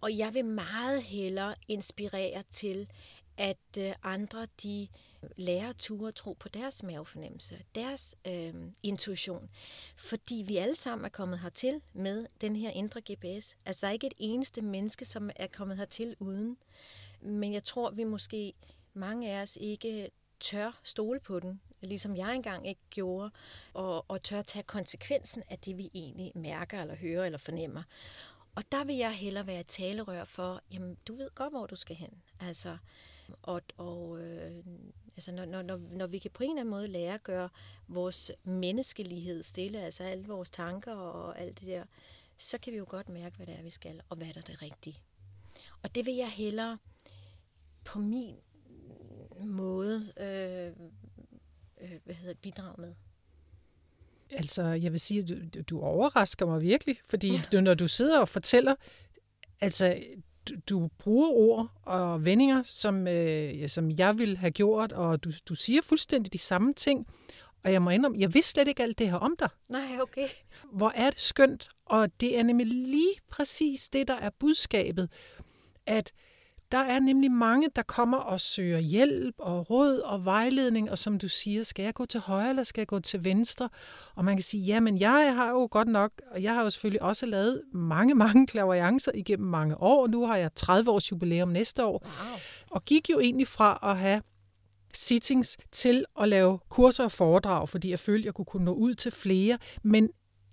Og 0.00 0.18
jeg 0.18 0.34
vil 0.34 0.44
meget 0.44 1.02
hellere 1.02 1.54
inspirere 1.68 2.42
til, 2.50 2.88
at 3.36 3.78
øh, 3.78 3.92
andre 4.02 4.46
de 4.62 4.88
lærer 5.36 5.72
ture 5.72 6.08
at 6.08 6.14
tro 6.14 6.32
på 6.32 6.48
deres 6.48 6.82
mavefornemmelse, 6.82 7.62
deres 7.74 8.14
øh, 8.26 8.54
intuition. 8.82 9.50
Fordi 9.96 10.44
vi 10.46 10.56
alle 10.56 10.76
sammen 10.76 11.04
er 11.04 11.08
kommet 11.08 11.38
hertil 11.38 11.80
med 11.92 12.26
den 12.40 12.56
her 12.56 12.70
indre 12.70 13.00
GPS. 13.00 13.56
Altså 13.66 13.80
der 13.80 13.88
er 13.88 13.92
ikke 13.92 14.06
et 14.06 14.14
eneste 14.18 14.62
menneske, 14.62 15.04
som 15.04 15.30
er 15.36 15.46
kommet 15.46 15.76
hertil 15.76 16.16
uden. 16.18 16.56
Men 17.20 17.52
jeg 17.52 17.64
tror, 17.64 17.90
vi 17.90 18.04
måske 18.04 18.54
mange 18.94 19.30
af 19.32 19.42
os 19.42 19.58
ikke 19.60 20.10
tør 20.40 20.80
stole 20.84 21.20
på 21.20 21.40
den, 21.40 21.60
ligesom 21.80 22.16
jeg 22.16 22.34
engang 22.34 22.68
ikke 22.68 22.82
gjorde, 22.90 23.30
og, 23.74 24.04
og 24.08 24.22
tør 24.22 24.42
tage 24.42 24.62
konsekvensen 24.62 25.42
af 25.48 25.58
det, 25.58 25.78
vi 25.78 25.90
egentlig 25.94 26.32
mærker, 26.34 26.80
eller 26.80 26.96
hører, 26.96 27.24
eller 27.24 27.38
fornemmer. 27.38 27.82
Og 28.54 28.62
der 28.72 28.84
vil 28.84 28.96
jeg 28.96 29.12
hellere 29.12 29.46
være 29.46 29.62
talerør 29.62 30.24
for, 30.24 30.62
jamen, 30.72 30.96
du 31.08 31.16
ved 31.16 31.30
godt, 31.34 31.52
hvor 31.52 31.66
du 31.66 31.76
skal 31.76 31.96
hen. 31.96 32.22
Altså, 32.40 32.76
og, 33.42 33.62
og 33.76 34.20
øh, 34.20 34.64
altså, 35.16 35.32
når, 35.32 35.62
når, 35.62 35.76
når 35.76 36.06
vi 36.06 36.18
kan 36.18 36.30
på 36.30 36.42
en 36.42 36.50
eller 36.50 36.60
anden 36.60 36.70
måde 36.70 36.88
lære 36.88 37.14
at 37.14 37.22
gøre 37.22 37.48
vores 37.88 38.32
menneskelighed 38.44 39.42
stille, 39.42 39.80
altså 39.80 40.02
alle 40.04 40.26
vores 40.26 40.50
tanker 40.50 40.94
og 40.94 41.40
alt 41.40 41.60
det 41.60 41.68
der, 41.68 41.84
så 42.38 42.58
kan 42.58 42.72
vi 42.72 42.78
jo 42.78 42.86
godt 42.88 43.08
mærke, 43.08 43.36
hvad 43.36 43.46
det 43.46 43.58
er, 43.58 43.62
vi 43.62 43.70
skal, 43.70 44.02
og 44.08 44.16
hvad 44.16 44.26
der 44.26 44.40
er 44.40 44.44
det 44.44 44.62
rigtige. 44.62 45.00
Og 45.82 45.94
det 45.94 46.06
vil 46.06 46.14
jeg 46.14 46.30
hellere 46.30 46.78
på 47.84 47.98
min 47.98 48.36
måde 49.44 50.12
øh, 50.20 50.72
øh, 51.80 51.98
hvad 52.04 52.14
hedder 52.14 52.32
det, 52.32 52.42
bidrage 52.42 52.74
med. 52.78 52.94
Altså, 54.30 54.62
jeg 54.62 54.92
vil 54.92 55.00
sige, 55.00 55.22
at 55.22 55.28
du, 55.28 55.62
du 55.62 55.80
overrasker 55.80 56.46
mig 56.46 56.60
virkelig, 56.60 56.96
fordi 57.08 57.38
du, 57.52 57.60
når 57.60 57.74
du 57.74 57.88
sidder 57.88 58.20
og 58.20 58.28
fortæller, 58.28 58.74
altså, 59.60 60.02
du, 60.48 60.54
du 60.68 60.88
bruger 60.98 61.28
ord 61.28 61.68
og 61.82 62.24
vendinger, 62.24 62.62
som, 62.62 63.08
øh, 63.08 63.68
som 63.68 63.90
jeg 63.90 64.18
ville 64.18 64.36
have 64.36 64.50
gjort, 64.50 64.92
og 64.92 65.24
du, 65.24 65.32
du 65.48 65.54
siger 65.54 65.82
fuldstændig 65.82 66.32
de 66.32 66.38
samme 66.38 66.74
ting. 66.74 67.06
Og 67.64 67.72
jeg 67.72 67.82
må 67.82 67.90
indrømme, 67.90 68.18
jeg 68.20 68.34
vidste 68.34 68.50
slet 68.50 68.68
ikke 68.68 68.82
alt 68.82 68.98
det 68.98 69.10
her 69.10 69.16
om 69.16 69.36
dig. 69.38 69.48
Nej, 69.68 69.98
okay. 70.02 70.28
Hvor 70.72 70.92
er 70.94 71.10
det 71.10 71.20
skønt, 71.20 71.68
og 71.84 72.20
det 72.20 72.38
er 72.38 72.42
nemlig 72.42 72.66
lige 72.66 73.14
præcis 73.30 73.88
det, 73.88 74.08
der 74.08 74.14
er 74.14 74.30
budskabet, 74.38 75.10
at 75.86 76.12
der 76.72 76.78
er 76.78 76.98
nemlig 76.98 77.30
mange, 77.30 77.68
der 77.76 77.82
kommer 77.82 78.18
og 78.18 78.40
søger 78.40 78.78
hjælp 78.78 79.34
og 79.38 79.70
råd 79.70 79.98
og 79.98 80.24
vejledning, 80.24 80.90
og 80.90 80.98
som 80.98 81.18
du 81.18 81.28
siger, 81.28 81.62
skal 81.62 81.82
jeg 81.82 81.94
gå 81.94 82.04
til 82.04 82.20
højre 82.20 82.48
eller 82.48 82.64
skal 82.64 82.80
jeg 82.80 82.86
gå 82.86 83.00
til 83.00 83.24
venstre? 83.24 83.68
Og 84.14 84.24
man 84.24 84.36
kan 84.36 84.42
sige, 84.42 84.64
jamen 84.64 84.98
jeg 84.98 85.34
har 85.34 85.50
jo 85.50 85.68
godt 85.70 85.88
nok, 85.88 86.12
og 86.30 86.42
jeg 86.42 86.54
har 86.54 86.62
jo 86.62 86.70
selvfølgelig 86.70 87.02
også 87.02 87.26
lavet 87.26 87.62
mange, 87.72 88.14
mange 88.14 88.46
klaverjancer 88.46 89.12
igennem 89.14 89.48
mange 89.48 89.82
år. 89.82 90.06
Nu 90.06 90.26
har 90.26 90.36
jeg 90.36 90.54
30 90.54 90.90
års 90.90 91.10
jubilæum 91.10 91.48
næste 91.48 91.84
år, 91.84 92.06
wow. 92.06 92.38
og 92.70 92.84
gik 92.84 93.10
jo 93.10 93.20
egentlig 93.20 93.48
fra 93.48 93.78
at 93.82 93.98
have 93.98 94.22
sittings 94.94 95.56
til 95.72 96.04
at 96.20 96.28
lave 96.28 96.58
kurser 96.68 97.04
og 97.04 97.12
foredrag, 97.12 97.68
fordi 97.68 97.90
jeg 97.90 97.98
følte, 97.98 98.26
jeg 98.26 98.34
kunne, 98.34 98.44
kunne 98.44 98.64
nå 98.64 98.72
ud 98.72 98.94
til 98.94 99.12
flere. 99.12 99.58
Men 99.82 100.10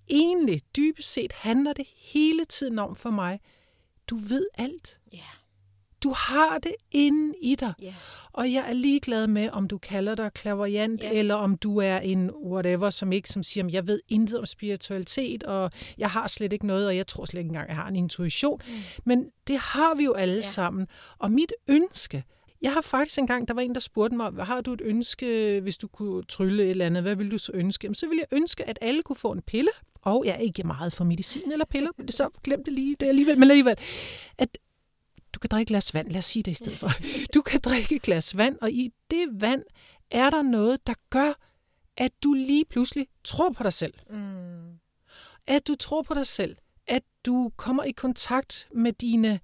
egentlig, 0.10 0.62
dybest 0.76 1.14
set, 1.14 1.34
handler 1.34 1.74
det 1.74 1.86
hele 1.98 2.46
tiden 2.46 2.80
om 2.80 2.96
for 2.96 3.10
mig, 3.10 3.40
du 4.10 4.16
ved 4.16 4.48
alt. 4.58 5.00
Ja. 5.14 5.18
Yeah. 5.18 5.37
Du 6.08 6.14
har 6.14 6.58
det 6.58 6.76
inde 6.92 7.34
i 7.42 7.56
dig. 7.56 7.74
Yeah. 7.84 7.94
Og 8.34 8.52
jeg 8.54 8.66
er 8.68 8.74
ligeglad 8.74 9.28
med, 9.28 9.50
om 9.50 9.68
du 9.68 9.78
kalder 9.78 10.16
dig 10.16 10.34
klaverjant, 10.34 11.02
yeah. 11.04 11.18
eller 11.18 11.36
om 11.36 11.58
du 11.58 11.78
er 11.78 11.98
en 11.98 12.32
whatever, 12.32 12.90
som 12.90 13.12
ikke 13.12 13.30
som 13.30 13.44
siger, 13.44 13.70
jeg 13.72 13.88
ved 13.88 14.00
intet 14.10 14.40
om 14.40 14.46
spiritualitet, 14.46 15.44
og 15.44 15.72
jeg 15.98 16.10
har 16.10 16.28
slet 16.28 16.54
ikke 16.54 16.68
noget, 16.68 16.88
og 16.88 16.96
jeg 16.96 17.08
tror 17.08 17.26
slet 17.26 17.40
ikke 17.40 17.48
engang, 17.48 17.68
jeg 17.68 17.76
har 17.76 17.88
en 17.88 17.96
intuition. 17.96 18.62
Mm. 18.68 18.74
Men 19.06 19.30
det 19.48 19.58
har 19.58 19.96
vi 19.96 20.04
jo 20.04 20.14
alle 20.14 20.34
yeah. 20.34 20.44
sammen. 20.44 20.88
Og 21.20 21.32
mit 21.32 21.54
ønske, 21.68 22.24
jeg 22.62 22.74
har 22.74 22.82
faktisk 22.82 23.20
engang, 23.20 23.48
der 23.48 23.54
var 23.54 23.62
en, 23.62 23.74
der 23.74 23.80
spurgte 23.80 24.16
mig, 24.16 24.32
har 24.40 24.62
du 24.62 24.74
et 24.74 24.82
ønske, 24.84 25.60
hvis 25.60 25.78
du 25.78 25.88
kunne 25.88 26.24
trylle 26.24 26.64
et 26.64 26.70
eller 26.70 26.86
andet, 26.86 27.04
hvad 27.04 27.16
vil 27.16 27.32
du 27.32 27.38
så 27.38 27.52
ønske? 27.54 27.86
Jamen, 27.86 27.96
så 27.96 28.08
vil 28.08 28.18
jeg 28.18 28.38
ønske, 28.38 28.70
at 28.70 28.80
alle 28.82 29.04
kunne 29.04 29.16
få 29.16 29.32
en 29.32 29.42
pille, 29.42 29.70
og 30.02 30.24
jeg 30.26 30.34
er 30.34 30.40
ikke 30.40 30.64
meget 30.64 30.94
for 30.94 31.04
medicin 31.04 31.52
eller 31.52 31.66
piller, 31.66 31.92
så 32.10 32.30
glem 32.44 32.64
det 32.64 32.74
lige, 32.74 32.96
det 33.00 33.06
er 33.06 33.10
alligevel, 33.10 33.40
men 33.40 33.50
alligevel, 33.50 33.76
at 34.38 34.58
du 35.38 35.40
kan 35.40 35.50
drikke 35.50 35.70
glas 35.70 35.94
vand, 35.94 36.08
lad 36.08 36.18
os 36.18 36.26
sige 36.26 36.44
det 36.44 36.52
i 36.52 36.54
stedet 36.54 36.78
for. 36.78 36.90
Du 37.34 37.42
kan 37.42 37.60
drikke 37.60 38.00
glas 38.00 38.38
vand, 38.38 38.58
og 38.62 38.72
i 38.72 38.92
det 39.12 39.28
vand 39.32 39.64
er 40.12 40.30
der 40.30 40.42
noget, 40.42 40.88
der 40.88 40.94
gør, 41.10 41.34
at 41.98 42.12
du 42.24 42.34
lige 42.34 42.66
pludselig 42.66 43.08
tror 43.24 43.50
på 43.50 43.64
dig 43.64 43.74
selv. 43.74 43.94
Mm. 44.10 44.80
At 45.48 45.68
du 45.68 45.76
tror 45.76 46.02
på 46.02 46.14
dig 46.14 46.28
selv. 46.28 46.56
At 46.88 47.04
du 47.26 47.52
kommer 47.56 47.84
i 47.84 47.92
kontakt 47.92 48.68
med 48.74 48.94
dine, 48.94 49.40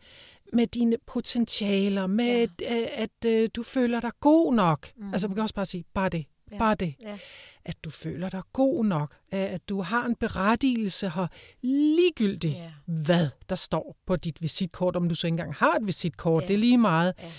med 0.54 0.68
dine 0.68 0.98
potentialer, 1.08 2.08
med 2.08 2.26
ja. 2.26 2.42
at, 2.42 2.62
at, 2.62 3.10
at 3.24 3.30
øh, 3.30 3.50
du 3.56 3.64
føler 3.64 4.00
dig 4.00 4.12
god 4.20 4.54
nok. 4.54 4.92
Mm. 4.98 5.12
Altså, 5.14 5.28
man 5.28 5.36
kan 5.36 5.42
også 5.42 5.56
bare 5.56 5.66
sige, 5.66 5.84
bare 5.94 6.10
det. 6.10 6.26
Ja. 6.54 6.58
Bare 6.58 6.76
det. 6.76 6.96
Ja. 7.02 7.18
At 7.66 7.84
du 7.84 7.90
føler 7.90 8.30
dig 8.30 8.42
god 8.54 8.86
nok. 8.86 9.16
At 9.32 9.70
du 9.70 9.82
har 9.82 10.06
en 10.06 10.16
berettigelse 10.16 11.10
her. 11.10 11.28
Ligegyldigt, 11.62 12.54
ja. 12.54 12.72
hvad 12.86 13.28
der 13.50 13.56
står 13.56 13.96
på 14.06 14.16
dit 14.16 14.42
visitkort. 14.42 14.96
Om 14.96 15.10
du 15.10 15.16
så 15.16 15.28
ikke 15.28 15.34
engang 15.34 15.54
har 15.54 15.76
et 15.76 15.88
visitkort. 15.88 16.44
Ja. 16.44 16.48
Det 16.48 16.54
er 16.54 16.58
lige 16.58 16.78
meget. 16.78 17.14
Ja. 17.20 17.32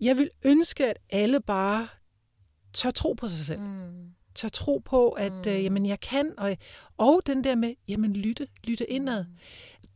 Jeg 0.00 0.16
vil 0.16 0.30
ønske, 0.44 0.86
at 0.86 0.98
alle 1.10 1.40
bare 1.40 1.88
tør 2.72 2.90
tro 2.90 3.12
på 3.12 3.28
sig 3.28 3.38
selv. 3.38 3.60
Mm. 3.60 4.10
Tør 4.34 4.48
tro 4.48 4.78
på, 4.84 5.08
at 5.08 5.32
mm. 5.32 5.38
øh, 5.46 5.64
jamen, 5.64 5.86
jeg 5.86 6.00
kan. 6.00 6.32
Og, 6.38 6.56
og 6.96 7.20
den 7.26 7.44
der 7.44 7.54
med, 7.54 7.74
jamen 7.88 8.16
lytte, 8.16 8.48
lytte 8.64 8.90
indad. 8.90 9.24
Mm. 9.24 9.36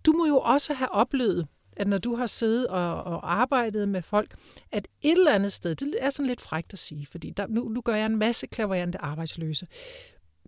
Du 0.07 0.13
må 0.13 0.27
jo 0.27 0.39
også 0.39 0.75
have 0.75 0.93
oplevet, 0.93 1.49
at 1.77 1.89
når 1.89 1.99
du 1.99 2.15
har 2.15 2.27
siddet 2.27 2.69
og, 2.69 3.05
og 3.05 3.33
arbejdet 3.33 3.89
med 3.89 4.03
folk, 4.03 4.35
at 4.73 4.89
et 5.03 5.13
eller 5.13 5.33
andet 5.33 5.53
sted, 5.53 5.75
det 5.75 5.95
er 5.99 6.11
sådan 6.11 6.27
lidt 6.27 6.41
frægt 6.41 6.73
at 6.73 6.79
sige, 6.79 7.07
fordi 7.07 7.31
der, 7.31 7.47
nu, 7.47 7.69
nu 7.69 7.81
gør 7.81 7.95
jeg 7.95 8.07
en 8.07 8.19
masse 8.19 8.47
klaverante 8.47 8.99
arbejdsløse. 8.99 9.67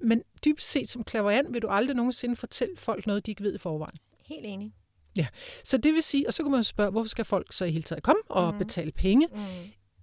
Men 0.00 0.22
dybest 0.44 0.70
set 0.70 0.88
som 0.88 1.04
klaverant 1.04 1.54
vil 1.54 1.62
du 1.62 1.68
aldrig 1.68 1.96
nogensinde 1.96 2.36
fortælle 2.36 2.76
folk 2.76 3.06
noget, 3.06 3.26
de 3.26 3.30
ikke 3.30 3.42
ved 3.42 3.54
i 3.54 3.58
forvejen. 3.58 3.98
Helt 4.26 4.46
enig. 4.46 4.72
Ja, 5.16 5.26
så 5.64 5.78
det 5.78 5.94
vil 5.94 6.02
sige, 6.02 6.26
og 6.26 6.32
så 6.34 6.42
kan 6.42 6.52
man 6.52 6.64
spørge, 6.64 6.90
hvorfor 6.90 7.08
skal 7.08 7.24
folk 7.24 7.52
så 7.52 7.64
i 7.64 7.70
hele 7.70 7.82
taget 7.82 8.02
komme 8.02 8.22
og 8.28 8.52
mm. 8.52 8.58
betale 8.58 8.92
penge? 8.92 9.28
Mm. 9.32 9.40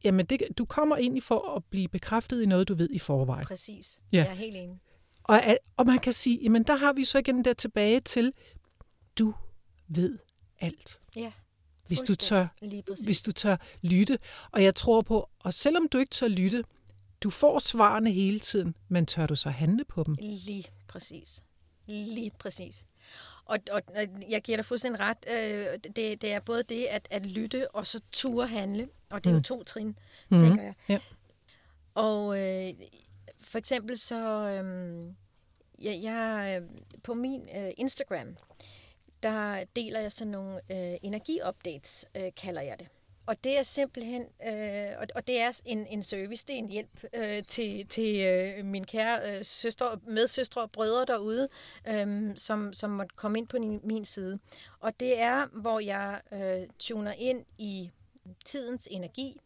Jamen, 0.03 0.25
det, 0.25 0.41
du 0.57 0.65
kommer 0.65 0.97
ind 0.97 1.21
for 1.21 1.55
at 1.55 1.63
blive 1.69 1.87
bekræftet 1.87 2.41
i 2.41 2.45
noget, 2.45 2.67
du 2.67 2.75
ved 2.75 2.89
i 2.91 2.99
forvejen. 2.99 3.45
Præcis. 3.45 3.99
Ja. 4.11 4.17
Jeg 4.17 4.27
er 4.27 4.33
helt 4.33 4.57
enig. 4.57 4.79
Og, 5.23 5.41
og 5.77 5.85
man 5.85 5.99
kan 5.99 6.13
sige, 6.13 6.39
jamen 6.43 6.63
der 6.63 6.75
har 6.75 6.93
vi 6.93 7.03
så 7.03 7.17
igen 7.17 7.45
der 7.45 7.53
tilbage 7.53 7.99
til, 7.99 8.33
du 9.19 9.33
ved 9.87 10.19
alt. 10.61 11.01
Ja. 11.15 11.31
Hvis 11.87 11.99
du, 11.99 12.15
tør, 12.15 12.47
hvis 13.03 13.21
du 13.21 13.31
tør 13.31 13.57
lytte. 13.81 14.19
Og 14.51 14.63
jeg 14.63 14.75
tror 14.75 15.01
på, 15.01 15.29
og 15.39 15.53
selvom 15.53 15.87
du 15.87 15.97
ikke 15.97 16.09
tør 16.09 16.27
lytte, 16.27 16.63
du 17.21 17.29
får 17.29 17.59
svarene 17.59 18.11
hele 18.11 18.39
tiden, 18.39 18.75
men 18.87 19.05
tør 19.05 19.27
du 19.27 19.35
så 19.35 19.49
handle 19.49 19.85
på 19.85 20.03
dem? 20.03 20.15
Lige 20.19 20.65
præcis. 20.87 21.43
Lige 21.87 22.31
præcis. 22.39 22.85
Og, 23.45 23.57
og 23.71 23.81
jeg 24.29 24.41
giver 24.41 24.57
dig 24.57 24.65
fuldstændig 24.65 24.99
ret. 24.99 25.17
Øh, 25.27 25.79
det, 25.95 26.21
det 26.21 26.33
er 26.33 26.39
både 26.39 26.63
det 26.63 26.85
at, 26.85 27.07
at 27.11 27.25
lytte 27.25 27.75
og 27.75 27.87
så 27.87 28.01
ture 28.11 28.47
handle. 28.47 28.89
Og 29.09 29.23
det 29.23 29.29
er 29.29 29.33
mm. 29.33 29.37
jo 29.37 29.43
to 29.43 29.63
trin, 29.63 29.97
mm. 30.29 30.37
tænker 30.37 30.63
jeg. 30.63 30.73
Ja. 30.89 30.99
Og 31.93 32.39
øh, 32.39 32.73
for 33.43 33.57
eksempel 33.57 33.97
så... 33.97 34.47
Øh, 34.47 35.13
jeg, 35.79 35.99
jeg, 36.03 36.61
på 37.03 37.13
min 37.13 37.41
øh, 37.55 37.71
Instagram, 37.77 38.37
der 39.23 39.63
deler 39.75 39.99
jeg 39.99 40.11
sådan 40.11 40.31
nogle 40.31 40.55
øh, 40.55 40.97
energiupdates, 41.01 42.05
øh, 42.15 42.31
kalder 42.37 42.61
jeg 42.61 42.79
det. 42.79 42.87
Og 43.25 43.43
det 43.43 43.57
er 43.57 43.63
simpelthen, 43.63 44.21
øh, 44.21 44.97
og, 44.99 45.07
og 45.15 45.27
det 45.27 45.41
er 45.41 45.61
en, 45.65 45.87
en 45.87 46.03
service, 46.03 46.45
det 46.47 46.53
er 46.53 46.59
en 46.59 46.69
hjælp 46.69 47.03
øh, 47.13 47.43
til, 47.47 47.87
til 47.87 48.19
øh, 48.19 48.65
min 48.65 48.83
kære 48.83 49.37
øh, 49.37 49.45
søstre, 49.45 49.99
medsøstre 50.07 50.61
og 50.61 50.71
brødre 50.71 51.05
derude, 51.05 51.47
øh, 51.87 52.31
som, 52.35 52.73
som 52.73 52.89
måtte 52.89 53.15
komme 53.15 53.37
ind 53.37 53.47
på 53.47 53.57
min, 53.59 53.79
min 53.83 54.05
side. 54.05 54.39
Og 54.79 54.99
det 54.99 55.19
er, 55.19 55.47
hvor 55.47 55.79
jeg 55.79 56.21
øh, 56.31 56.67
tuner 56.79 57.13
ind 57.17 57.45
i 57.57 57.89
tidens 58.45 58.87
energi, 58.91 59.39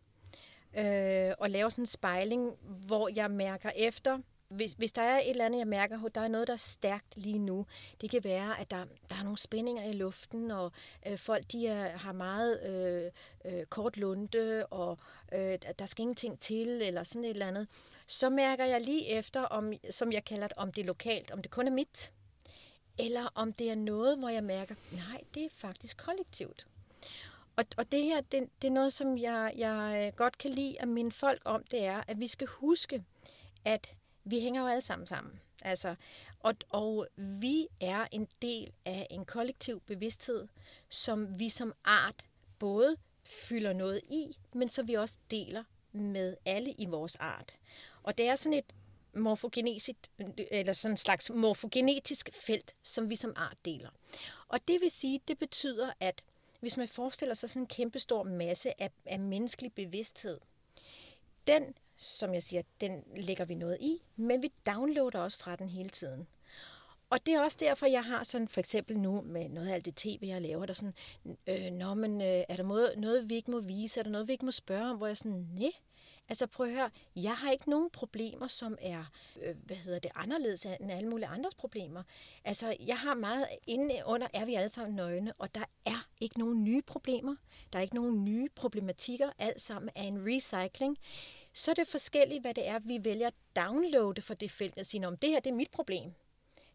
øh, 0.77 1.31
og 1.39 1.49
laver 1.49 1.69
sådan 1.69 1.81
en 1.81 1.85
spejling, 1.85 2.51
hvor 2.87 3.09
jeg 3.15 3.31
mærker 3.31 3.69
efter, 3.75 4.19
hvis, 4.55 4.73
hvis 4.73 4.91
der 4.91 5.01
er 5.01 5.19
et 5.19 5.29
eller 5.29 5.45
andet, 5.45 5.59
jeg 5.59 5.67
mærker, 5.67 6.05
at 6.05 6.15
der 6.15 6.21
er 6.21 6.27
noget, 6.27 6.47
der 6.47 6.53
er 6.53 6.57
stærkt 6.57 7.17
lige 7.17 7.39
nu, 7.39 7.65
det 8.01 8.09
kan 8.09 8.23
være, 8.23 8.59
at 8.59 8.71
der, 8.71 8.85
der 9.09 9.15
er 9.15 9.23
nogle 9.23 9.37
spændinger 9.37 9.83
i 9.83 9.93
luften, 9.93 10.51
og 10.51 10.71
øh, 11.07 11.17
folk 11.17 11.51
de 11.51 11.67
er, 11.67 11.97
har 11.97 12.11
meget 12.11 12.61
øh, 12.65 13.11
øh, 13.53 13.65
kort 13.65 13.97
lunde, 13.97 14.65
og 14.65 14.97
øh, 15.33 15.57
der 15.79 15.85
skal 15.85 16.01
ingenting 16.01 16.39
til, 16.39 16.81
eller 16.81 17.03
sådan 17.03 17.25
et 17.25 17.29
eller 17.29 17.47
andet. 17.47 17.67
Så 18.07 18.29
mærker 18.29 18.65
jeg 18.65 18.81
lige 18.81 19.07
efter, 19.07 19.41
om, 19.41 19.73
som 19.89 20.11
jeg 20.11 20.25
kalder 20.25 20.47
det, 20.47 20.57
om 20.57 20.73
det 20.73 20.81
er 20.81 20.85
lokalt, 20.85 21.31
om 21.31 21.41
det 21.41 21.51
kun 21.51 21.67
er 21.67 21.71
mit, 21.71 22.11
eller 22.97 23.31
om 23.35 23.53
det 23.53 23.69
er 23.69 23.75
noget, 23.75 24.17
hvor 24.17 24.29
jeg 24.29 24.43
mærker, 24.43 24.75
nej, 24.91 25.21
det 25.33 25.45
er 25.45 25.49
faktisk 25.51 25.97
kollektivt. 25.97 26.67
Og, 27.55 27.65
og 27.77 27.91
det 27.91 28.03
her, 28.03 28.21
det, 28.21 28.49
det 28.61 28.67
er 28.67 28.71
noget, 28.71 28.93
som 28.93 29.17
jeg, 29.17 29.53
jeg 29.57 30.05
øh, 30.07 30.17
godt 30.17 30.37
kan 30.37 30.51
lide 30.51 30.81
at 30.81 30.87
minde 30.87 31.11
folk 31.11 31.41
om, 31.45 31.63
det 31.71 31.85
er, 31.85 32.03
at 32.07 32.19
vi 32.19 32.27
skal 32.27 32.47
huske, 32.47 33.03
at 33.65 33.95
vi 34.25 34.39
hænger 34.39 34.61
jo 34.61 34.67
alle 34.67 34.81
sammen 34.81 35.07
sammen. 35.07 35.39
Altså, 35.61 35.95
og, 36.39 36.55
og 36.69 37.07
vi 37.17 37.67
er 37.81 38.07
en 38.11 38.27
del 38.41 38.73
af 38.85 39.07
en 39.09 39.25
kollektiv 39.25 39.81
bevidsthed, 39.81 40.47
som 40.89 41.39
vi 41.39 41.49
som 41.49 41.73
art 41.83 42.25
både 42.59 42.97
fylder 43.23 43.73
noget 43.73 44.01
i, 44.09 44.37
men 44.53 44.69
så 44.69 44.83
vi 44.83 44.93
også 44.93 45.17
deler 45.31 45.63
med 45.91 46.37
alle 46.45 46.71
i 46.71 46.85
vores 46.85 47.15
art. 47.15 47.53
Og 48.03 48.17
det 48.17 48.27
er 48.27 48.35
sådan 48.35 48.57
et 48.57 48.73
morfogenetisk, 49.13 49.95
eller 50.51 50.73
sådan 50.73 50.93
en 50.93 50.97
slags 50.97 51.29
morfogenetisk 51.29 52.29
felt, 52.33 52.75
som 52.83 53.09
vi 53.09 53.15
som 53.15 53.33
art 53.35 53.57
deler. 53.65 53.89
Og 54.47 54.59
det 54.67 54.81
vil 54.81 54.91
sige, 54.91 55.21
det 55.27 55.39
betyder, 55.39 55.93
at 55.99 56.23
hvis 56.59 56.77
man 56.77 56.87
forestiller 56.87 57.35
sig 57.35 57.49
sådan 57.49 57.63
en 57.63 57.67
kæmpestor 57.67 58.23
masse 58.23 58.81
af, 58.81 58.91
af 59.05 59.19
menneskelig 59.19 59.73
bevidsthed, 59.73 60.39
den, 61.47 61.75
som 61.97 62.33
jeg 62.33 62.43
siger, 62.43 62.61
den 62.81 63.03
lægger 63.17 63.45
vi 63.45 63.55
noget 63.55 63.77
i, 63.81 64.01
men 64.15 64.41
vi 64.41 64.51
downloader 64.65 65.19
også 65.19 65.37
fra 65.37 65.55
den 65.55 65.69
hele 65.69 65.89
tiden. 65.89 66.27
Og 67.09 67.25
det 67.25 67.33
er 67.33 67.41
også 67.41 67.57
derfor, 67.59 67.85
jeg 67.85 68.03
har 68.03 68.23
sådan 68.23 68.47
for 68.47 68.59
eksempel 68.59 68.99
nu 68.99 69.21
med 69.21 69.49
noget 69.49 69.67
af 69.67 69.73
alt 69.73 69.85
det 69.85 69.95
tv, 69.95 70.19
jeg 70.21 70.41
laver, 70.41 70.65
der 70.65 70.73
sådan, 70.73 70.93
øh, 71.47 71.71
Nå, 71.71 71.93
men, 71.93 72.21
øh, 72.21 72.27
er 72.27 72.55
der 72.55 72.63
noget, 72.63 72.93
noget, 72.97 73.29
vi 73.29 73.35
ikke 73.35 73.51
må 73.51 73.59
vise? 73.59 73.99
Er 73.99 74.03
der 74.03 74.11
noget, 74.11 74.27
vi 74.27 74.31
ikke 74.31 74.45
må 74.45 74.51
spørge 74.51 74.89
om? 74.89 74.97
Hvor 74.97 75.07
jeg 75.07 75.17
sådan, 75.17 75.47
nej, 75.53 75.71
Altså 76.29 76.47
prøv 76.47 76.67
at 76.67 76.73
høre, 76.73 76.89
jeg 77.15 77.33
har 77.33 77.51
ikke 77.51 77.69
nogen 77.69 77.89
problemer, 77.89 78.47
som 78.47 78.77
er, 78.81 79.03
øh, 79.43 79.55
hvad 79.65 79.75
hedder 79.75 79.99
det, 79.99 80.11
anderledes 80.15 80.65
end 80.65 80.91
alle 80.91 81.09
mulige 81.09 81.27
andres 81.27 81.55
problemer. 81.55 82.03
Altså 82.45 82.75
jeg 82.87 82.97
har 82.97 83.13
meget, 83.13 83.47
inde 83.67 84.01
under 84.05 84.27
er 84.33 84.45
vi 84.45 84.53
alle 84.53 84.69
sammen 84.69 84.95
nøgne, 84.95 85.33
og 85.37 85.55
der 85.55 85.63
er 85.85 86.07
ikke 86.21 86.39
nogen 86.39 86.63
nye 86.63 86.81
problemer. 86.81 87.35
Der 87.73 87.79
er 87.79 87.83
ikke 87.83 87.95
nogen 87.95 88.23
nye 88.23 88.49
problematikker. 88.55 89.29
Alt 89.39 89.61
sammen 89.61 89.89
er 89.95 90.03
en 90.03 90.25
recycling. 90.27 90.97
Så 91.57 91.71
er 91.71 91.75
det 91.75 91.87
forskelligt, 91.87 92.41
hvad 92.41 92.53
det 92.53 92.67
er, 92.67 92.79
vi 92.79 93.03
vælger 93.03 93.27
at 93.27 93.33
downloade 93.55 94.21
for 94.21 94.33
det 94.33 94.51
felt 94.51 94.79
og 94.79 94.85
sige, 94.85 95.07
om 95.07 95.17
det 95.17 95.29
her 95.29 95.39
det 95.39 95.49
er 95.49 95.55
mit 95.55 95.71
problem. 95.71 96.13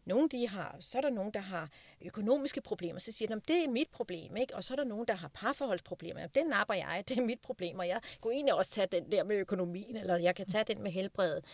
Nogle 0.05 0.29
de 0.29 0.47
har, 0.47 0.77
så 0.79 0.97
er 0.97 1.01
der 1.01 1.09
nogen, 1.09 1.33
der 1.33 1.39
har 1.39 1.69
økonomiske 2.01 2.61
problemer, 2.61 2.99
så 2.99 3.11
siger 3.11 3.35
de, 3.35 3.41
det 3.47 3.63
er 3.63 3.69
mit 3.69 3.89
problem, 3.91 4.37
ikke? 4.37 4.55
og 4.55 4.63
så 4.63 4.73
er 4.73 4.75
der 4.75 4.83
nogen, 4.83 5.07
der 5.07 5.13
har 5.13 5.27
parforholdsproblemer. 5.27 6.27
Den 6.27 6.47
napper 6.47 6.73
jeg, 6.73 7.03
det 7.07 7.17
er 7.17 7.21
mit 7.21 7.39
problem, 7.39 7.79
og 7.79 7.87
jeg 7.87 8.01
kunne 8.21 8.33
egentlig 8.33 8.53
også 8.53 8.71
tage 8.71 8.87
den 8.91 9.11
der 9.11 9.23
med 9.23 9.35
økonomien, 9.35 9.95
eller 9.95 10.17
jeg 10.17 10.35
kan 10.35 10.47
tage 10.47 10.63
den 10.63 10.83
med 10.83 10.91
helbredet. 10.91 11.45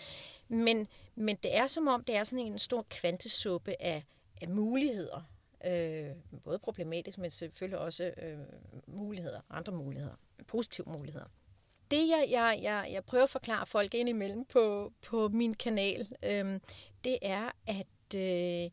Men, 0.48 0.88
men 1.16 1.36
det 1.44 1.56
er 1.56 1.68
som 1.68 1.88
om, 1.88 2.04
det 2.04 2.16
er 2.16 2.24
sådan 2.24 2.46
en 2.46 2.60
stor 2.60 2.86
kvantesuppe 2.90 3.82
af, 3.82 4.04
af 4.42 4.50
muligheder. 4.50 5.22
Øh, 5.66 6.10
både 6.44 6.60
problematisk, 6.60 7.18
men 7.18 7.30
selvfølgelig 7.30 7.80
også 7.80 8.14
øh, 8.18 8.40
muligheder, 8.88 9.42
andre 9.50 9.74
muligheder, 9.74 10.16
positive 10.48 10.86
muligheder 10.92 11.26
det, 11.92 12.10
jeg, 12.10 12.28
jeg, 12.30 12.60
jeg, 12.62 12.90
jeg 12.92 13.04
prøver 13.04 13.24
at 13.24 13.30
forklare 13.30 13.66
folk 13.66 13.94
indimellem 13.94 14.46
på, 14.46 14.94
på 15.02 15.30
min 15.30 15.54
kanal, 15.54 16.08
øhm, 16.24 16.62
det 17.04 17.20
er, 17.22 17.52
at 17.68 18.16
øh, 18.16 18.70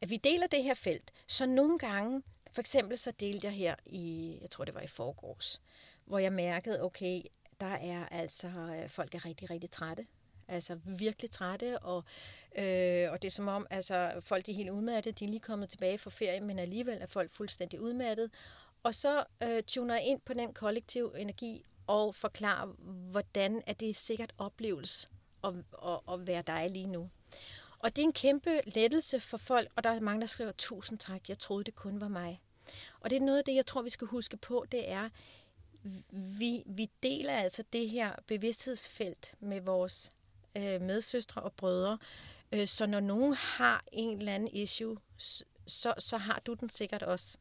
at 0.00 0.10
vi 0.10 0.16
deler 0.16 0.46
det 0.46 0.62
her 0.62 0.74
felt. 0.74 1.12
Så 1.26 1.46
nogle 1.46 1.78
gange, 1.78 2.22
for 2.52 2.60
eksempel 2.60 2.98
så 2.98 3.10
delte 3.10 3.46
jeg 3.46 3.54
her 3.54 3.74
i, 3.86 4.38
jeg 4.42 4.50
tror 4.50 4.64
det 4.64 4.74
var 4.74 4.80
i 4.80 4.86
forgårs, 4.86 5.60
hvor 6.04 6.18
jeg 6.18 6.32
mærkede, 6.32 6.82
okay, 6.82 7.22
der 7.60 7.74
er 7.74 8.06
altså, 8.06 8.48
øh, 8.48 8.88
folk 8.88 9.14
er 9.14 9.24
rigtig, 9.24 9.50
rigtig 9.50 9.70
trætte. 9.70 10.06
Altså 10.48 10.78
virkelig 10.84 11.30
trætte, 11.30 11.78
og, 11.78 12.04
øh, 12.58 13.12
og 13.12 13.22
det 13.22 13.24
er 13.24 13.30
som 13.30 13.48
om, 13.48 13.66
altså 13.70 14.12
folk 14.20 14.46
de 14.46 14.50
er 14.50 14.56
helt 14.56 14.70
udmattede, 14.70 15.14
de 15.14 15.24
er 15.24 15.28
lige 15.28 15.40
kommet 15.40 15.68
tilbage 15.68 15.98
fra 15.98 16.10
ferie, 16.10 16.40
men 16.40 16.58
alligevel 16.58 16.98
er 17.00 17.06
folk 17.06 17.30
fuldstændig 17.30 17.80
udmattet. 17.80 18.30
Og 18.82 18.94
så 18.94 19.24
øh, 19.42 19.62
tuner 19.62 19.94
jeg 19.94 20.04
ind 20.04 20.20
på 20.20 20.34
den 20.34 20.52
kollektive 20.52 21.20
energi 21.20 21.64
og 21.88 22.14
forklare, 22.14 22.66
hvordan 23.10 23.62
er 23.66 23.72
det 23.72 23.96
sikkert 23.96 24.32
oplevelse 24.38 25.08
at, 25.44 25.54
at, 25.86 26.00
at 26.12 26.26
være 26.26 26.42
dig 26.42 26.70
lige 26.70 26.86
nu. 26.86 27.10
Og 27.78 27.96
det 27.96 28.02
er 28.02 28.06
en 28.06 28.12
kæmpe 28.12 28.60
lettelse 28.66 29.20
for 29.20 29.36
folk, 29.36 29.68
og 29.76 29.84
der 29.84 29.90
er 29.90 30.00
mange, 30.00 30.20
der 30.20 30.26
skriver, 30.26 30.52
tusind 30.52 30.98
tak, 30.98 31.28
jeg 31.28 31.38
troede, 31.38 31.64
det 31.64 31.74
kun 31.74 32.00
var 32.00 32.08
mig. 32.08 32.40
Og 33.00 33.10
det 33.10 33.16
er 33.16 33.20
noget 33.20 33.38
af 33.38 33.44
det, 33.44 33.54
jeg 33.54 33.66
tror, 33.66 33.82
vi 33.82 33.90
skal 33.90 34.06
huske 34.06 34.36
på, 34.36 34.66
det 34.72 34.90
er, 34.90 35.08
vi, 36.38 36.62
vi 36.66 36.90
deler 37.02 37.32
altså 37.32 37.64
det 37.72 37.90
her 37.90 38.12
bevidsthedsfelt 38.26 39.34
med 39.40 39.60
vores 39.60 40.12
øh, 40.56 40.80
medsøstre 40.80 41.42
og 41.42 41.52
brødre, 41.52 41.98
øh, 42.52 42.66
så 42.66 42.86
når 42.86 43.00
nogen 43.00 43.34
har 43.34 43.84
en 43.92 44.18
eller 44.18 44.34
anden 44.34 44.48
issue, 44.52 44.98
så, 45.66 45.94
så 45.98 46.18
har 46.18 46.42
du 46.46 46.54
den 46.54 46.70
sikkert 46.70 47.02
også. 47.02 47.38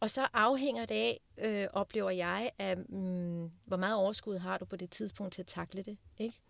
Og 0.00 0.10
så 0.10 0.28
afhænger 0.32 0.86
det 0.86 0.94
af, 0.94 1.20
øh, 1.38 1.68
oplever 1.72 2.10
jeg, 2.10 2.50
af, 2.58 2.76
mm, 2.76 3.50
hvor 3.64 3.76
meget 3.76 3.94
overskud 3.94 4.38
har 4.38 4.58
du 4.58 4.64
på 4.64 4.76
det 4.76 4.90
tidspunkt 4.90 5.32
til 5.32 5.42
at 5.42 5.46
takle 5.46 5.82
det. 5.82 5.98
Ikke? 6.18 6.40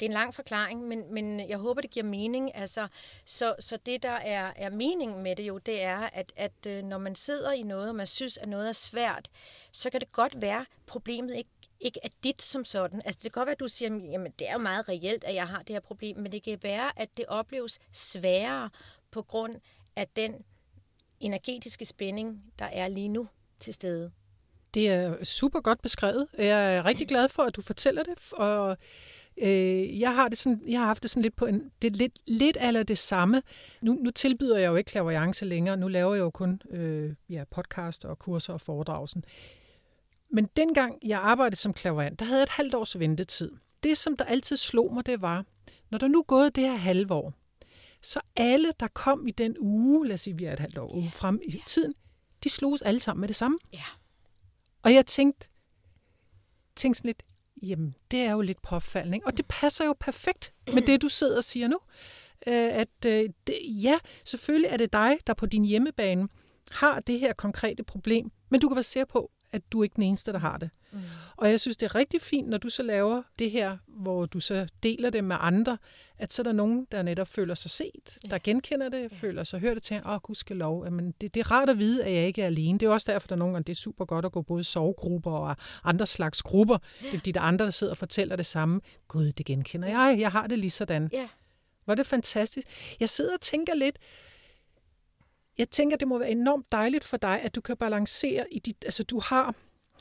Det 0.00 0.06
er 0.06 0.10
en 0.10 0.12
lang 0.12 0.34
forklaring, 0.34 0.88
men, 0.88 1.14
men 1.14 1.48
jeg 1.48 1.58
håber, 1.58 1.80
det 1.80 1.90
giver 1.90 2.06
mening. 2.06 2.56
Altså, 2.56 2.88
så, 3.24 3.54
så 3.58 3.78
det, 3.86 4.02
der 4.02 4.10
er, 4.10 4.52
er 4.56 4.70
meningen 4.70 5.22
med 5.22 5.36
det 5.36 5.42
jo, 5.42 5.58
det 5.58 5.82
er, 5.82 5.98
at, 5.98 6.32
at 6.36 6.66
øh, 6.66 6.84
når 6.84 6.98
man 6.98 7.14
sidder 7.14 7.52
i 7.52 7.62
noget, 7.62 7.88
og 7.88 7.94
man 7.94 8.06
synes, 8.06 8.38
at 8.38 8.48
noget 8.48 8.68
er 8.68 8.72
svært, 8.72 9.30
så 9.72 9.90
kan 9.90 10.00
det 10.00 10.12
godt 10.12 10.42
være, 10.42 10.60
at 10.60 10.66
problemet 10.86 11.34
ikke 11.34 11.50
ikke 11.80 12.00
er 12.02 12.08
dit 12.24 12.42
som 12.42 12.64
sådan. 12.64 13.02
Altså, 13.04 13.20
det 13.22 13.32
kan 13.32 13.40
godt 13.40 13.46
være, 13.46 13.52
at 13.52 13.60
du 13.60 13.68
siger, 13.68 13.94
jamen 14.10 14.32
det 14.38 14.48
er 14.48 14.52
jo 14.52 14.58
meget 14.58 14.88
reelt, 14.88 15.24
at 15.24 15.34
jeg 15.34 15.48
har 15.48 15.62
det 15.62 15.74
her 15.74 15.80
problem, 15.80 16.16
men 16.16 16.32
det 16.32 16.42
kan 16.42 16.58
være, 16.62 16.98
at 16.98 17.08
det 17.16 17.24
opleves 17.28 17.80
sværere 17.92 18.70
på 19.10 19.22
grund 19.22 19.60
af 19.96 20.08
den 20.08 20.44
energetiske 21.24 21.84
spænding, 21.84 22.42
der 22.58 22.64
er 22.64 22.88
lige 22.88 23.08
nu 23.08 23.28
til 23.60 23.74
stede. 23.74 24.10
Det 24.74 24.88
er 24.88 25.24
super 25.24 25.60
godt 25.60 25.82
beskrevet. 25.82 26.26
Jeg 26.38 26.76
er 26.76 26.84
rigtig 26.84 27.08
glad 27.08 27.28
for, 27.28 27.42
at 27.42 27.56
du 27.56 27.62
fortæller 27.62 28.02
det, 28.02 28.32
og 28.32 28.76
Øh, 29.36 30.00
jeg, 30.00 30.14
har 30.14 30.28
det 30.28 30.38
sådan, 30.38 30.62
jeg 30.66 30.80
har 30.80 30.86
haft 30.86 31.02
det 31.02 31.10
sådan 31.10 31.22
lidt 31.22 31.36
på 31.36 31.46
en, 31.46 31.70
det 31.82 31.92
er 31.92 31.96
lidt, 31.96 32.18
lidt 32.26 32.56
aller 32.60 32.82
det 32.82 32.98
samme. 32.98 33.42
Nu, 33.80 33.92
nu 33.92 34.10
tilbyder 34.10 34.58
jeg 34.58 34.68
jo 34.68 34.76
ikke 34.76 34.88
klaverjance 34.88 35.44
længere. 35.44 35.76
Nu 35.76 35.88
laver 35.88 36.14
jeg 36.14 36.22
jo 36.22 36.30
kun 36.30 36.60
øh, 36.70 37.14
ja, 37.30 37.44
podcast 37.50 38.04
og 38.04 38.18
kurser 38.18 38.52
og 38.52 38.60
foredrag. 38.60 39.08
Sådan. 39.08 39.24
Men 40.30 40.48
dengang 40.56 40.98
jeg 41.02 41.20
arbejdede 41.20 41.60
som 41.60 41.74
klaverant, 41.74 42.18
der 42.18 42.24
havde 42.24 42.38
jeg 42.38 42.42
et 42.42 42.48
halvt 42.48 42.74
års 42.74 42.98
ventetid. 42.98 43.50
Det, 43.82 43.96
som 43.96 44.16
der 44.16 44.24
altid 44.24 44.56
slog 44.56 44.94
mig, 44.94 45.06
det 45.06 45.22
var, 45.22 45.44
når 45.90 45.98
der 45.98 46.08
nu 46.08 46.18
er 46.18 46.22
gået 46.22 46.56
det 46.56 46.64
her 46.64 46.76
halve 46.76 47.14
år, 47.14 47.32
så 48.04 48.20
alle, 48.36 48.72
der 48.80 48.88
kom 48.88 49.26
i 49.26 49.30
den 49.30 49.56
uge, 49.58 50.06
lad 50.06 50.14
os 50.14 50.20
sige, 50.20 50.36
vi 50.36 50.44
er 50.44 50.52
et 50.52 50.60
halvt 50.60 50.78
år 50.78 50.94
uge 50.94 51.10
frem 51.10 51.40
i 51.44 51.62
tiden, 51.66 51.94
de 52.44 52.48
sloges 52.48 52.82
alle 52.82 53.00
sammen 53.00 53.20
med 53.20 53.28
det 53.28 53.36
samme. 53.36 53.58
Ja. 53.72 53.84
Og 54.82 54.94
jeg 54.94 55.06
tænkte, 55.06 55.48
tænkte 56.76 56.98
sådan 56.98 57.08
lidt, 57.08 57.22
Jamen, 57.62 57.94
det 58.10 58.20
er 58.20 58.32
jo 58.32 58.40
lidt 58.40 58.62
påfaldende. 58.62 59.20
Og 59.24 59.36
det 59.36 59.46
passer 59.48 59.84
jo 59.84 59.94
perfekt 60.00 60.52
med 60.72 60.82
det, 60.82 61.02
du 61.02 61.08
sidder 61.08 61.36
og 61.36 61.44
siger 61.44 61.68
nu. 61.68 61.78
Øh, 62.46 62.74
at 62.74 63.06
øh, 63.06 63.30
det, 63.46 63.58
ja, 63.62 63.98
selvfølgelig 64.24 64.68
er 64.70 64.76
det 64.76 64.92
dig, 64.92 65.18
der 65.26 65.34
på 65.34 65.46
din 65.46 65.64
hjemmebane 65.64 66.28
har 66.70 67.00
det 67.00 67.20
her 67.20 67.32
konkrete 67.32 67.82
problem, 67.82 68.32
men 68.48 68.60
du 68.60 68.68
kan 68.68 68.76
være 68.76 68.82
sikker 68.82 69.04
på, 69.04 69.30
at 69.54 69.72
du 69.72 69.80
er 69.80 69.84
ikke 69.84 69.94
den 69.94 70.02
eneste, 70.02 70.32
der 70.32 70.38
har 70.38 70.56
det. 70.56 70.70
Mm. 70.92 71.00
Og 71.36 71.50
jeg 71.50 71.60
synes, 71.60 71.76
det 71.76 71.86
er 71.86 71.94
rigtig 71.94 72.22
fint, 72.22 72.48
når 72.48 72.58
du 72.58 72.68
så 72.68 72.82
laver 72.82 73.22
det 73.38 73.50
her, 73.50 73.76
hvor 73.86 74.26
du 74.26 74.40
så 74.40 74.66
deler 74.82 75.10
det 75.10 75.24
med 75.24 75.36
andre, 75.40 75.78
at 76.18 76.32
så 76.32 76.42
er 76.42 76.44
der 76.44 76.52
nogen, 76.52 76.86
der 76.92 77.02
netop 77.02 77.28
føler 77.28 77.54
sig 77.54 77.70
set, 77.70 78.18
der 78.22 78.28
ja. 78.32 78.38
genkender 78.44 78.88
det, 78.88 79.02
ja. 79.02 79.08
føler 79.10 79.44
sig 79.44 79.60
hørt 79.60 79.76
og 79.76 79.82
tænker, 79.82 80.10
åh, 80.10 80.20
gud 80.20 80.34
skal 80.34 80.56
lov, 80.56 80.84
Jamen, 80.84 81.14
det, 81.20 81.34
det 81.34 81.40
er 81.40 81.50
rart 81.50 81.70
at 81.70 81.78
vide, 81.78 82.04
at 82.04 82.14
jeg 82.14 82.26
ikke 82.26 82.42
er 82.42 82.46
alene. 82.46 82.78
Det 82.78 82.86
er 82.86 82.90
også 82.90 83.12
derfor, 83.12 83.28
der 83.28 83.34
er 83.34 83.38
nogle 83.38 83.54
gange, 83.54 83.64
det 83.64 83.72
er 83.72 83.80
super 83.80 84.04
godt 84.04 84.24
at 84.24 84.32
gå 84.32 84.42
både 84.42 84.64
sovegrupper 84.64 85.30
og 85.30 85.56
andre 85.84 86.06
slags 86.06 86.42
grupper, 86.42 86.78
ja. 87.02 87.10
fordi 87.10 87.32
der 87.32 87.40
er 87.40 87.44
andre, 87.44 87.64
der 87.64 87.70
sidder 87.70 87.92
og 87.92 87.96
fortæller 87.96 88.36
det 88.36 88.46
samme. 88.46 88.80
Gud, 89.08 89.32
det 89.32 89.46
genkender 89.46 89.88
jeg, 89.88 90.16
jeg 90.20 90.32
har 90.32 90.46
det 90.46 90.58
lige 90.58 90.70
sådan. 90.70 91.10
Ja. 91.12 91.28
Var 91.86 91.94
det 91.94 92.06
fantastisk. 92.06 92.66
Jeg 93.00 93.08
sidder 93.08 93.34
og 93.34 93.40
tænker 93.40 93.74
lidt, 93.74 93.98
jeg 95.58 95.70
tænker, 95.70 95.96
det 95.96 96.08
må 96.08 96.18
være 96.18 96.30
enormt 96.30 96.72
dejligt 96.72 97.04
for 97.04 97.16
dig, 97.16 97.40
at 97.42 97.54
du 97.54 97.60
kan 97.60 97.76
balancere 97.76 98.46
i 98.50 98.58
dit, 98.58 98.76
altså 98.84 99.02
du 99.02 99.20
har, 99.20 99.54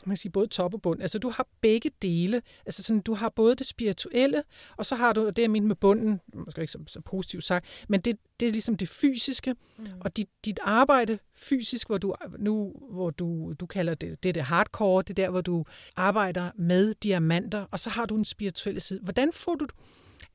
man 0.05 0.13
kan 0.13 0.17
sige, 0.17 0.31
både 0.31 0.47
top 0.47 0.73
og 0.73 0.81
bund. 0.81 1.01
Altså 1.01 1.19
du 1.19 1.29
har 1.29 1.47
begge 1.61 1.91
dele. 2.01 2.41
Altså 2.65 2.83
sådan, 2.83 3.01
du 3.01 3.13
har 3.13 3.29
både 3.29 3.55
det 3.55 3.67
spirituelle, 3.67 4.43
og 4.77 4.85
så 4.85 4.95
har 4.95 5.13
du, 5.13 5.29
det 5.29 5.43
er 5.43 5.47
min 5.47 5.67
med 5.67 5.75
bunden, 5.75 6.21
måske 6.33 6.61
ikke 6.61 6.71
så, 6.71 6.79
så 6.87 7.01
positivt 7.01 7.43
sagt, 7.43 7.65
men 7.89 8.01
det, 8.01 8.17
det 8.39 8.47
er 8.47 8.51
ligesom 8.51 8.77
det 8.77 8.89
fysiske, 8.89 9.55
mm. 9.77 9.85
og 9.99 10.17
dit, 10.17 10.29
dit 10.45 10.59
arbejde 10.63 11.19
fysisk, 11.35 11.87
hvor 11.87 11.97
du 11.97 12.15
nu, 12.39 12.73
hvor 12.91 13.09
du, 13.09 13.53
du 13.59 13.65
kalder 13.65 13.95
det, 13.95 14.23
det 14.23 14.29
er 14.29 14.33
det 14.33 14.43
hardcore, 14.43 15.01
det 15.01 15.09
er 15.09 15.23
der, 15.23 15.29
hvor 15.29 15.41
du 15.41 15.65
arbejder 15.95 16.51
med 16.55 16.93
diamanter, 16.93 17.65
og 17.71 17.79
så 17.79 17.89
har 17.89 18.05
du 18.05 18.15
en 18.15 18.25
spirituelle 18.25 18.79
side. 18.79 18.99
Hvordan 19.03 19.33
får 19.33 19.55
du, 19.55 19.67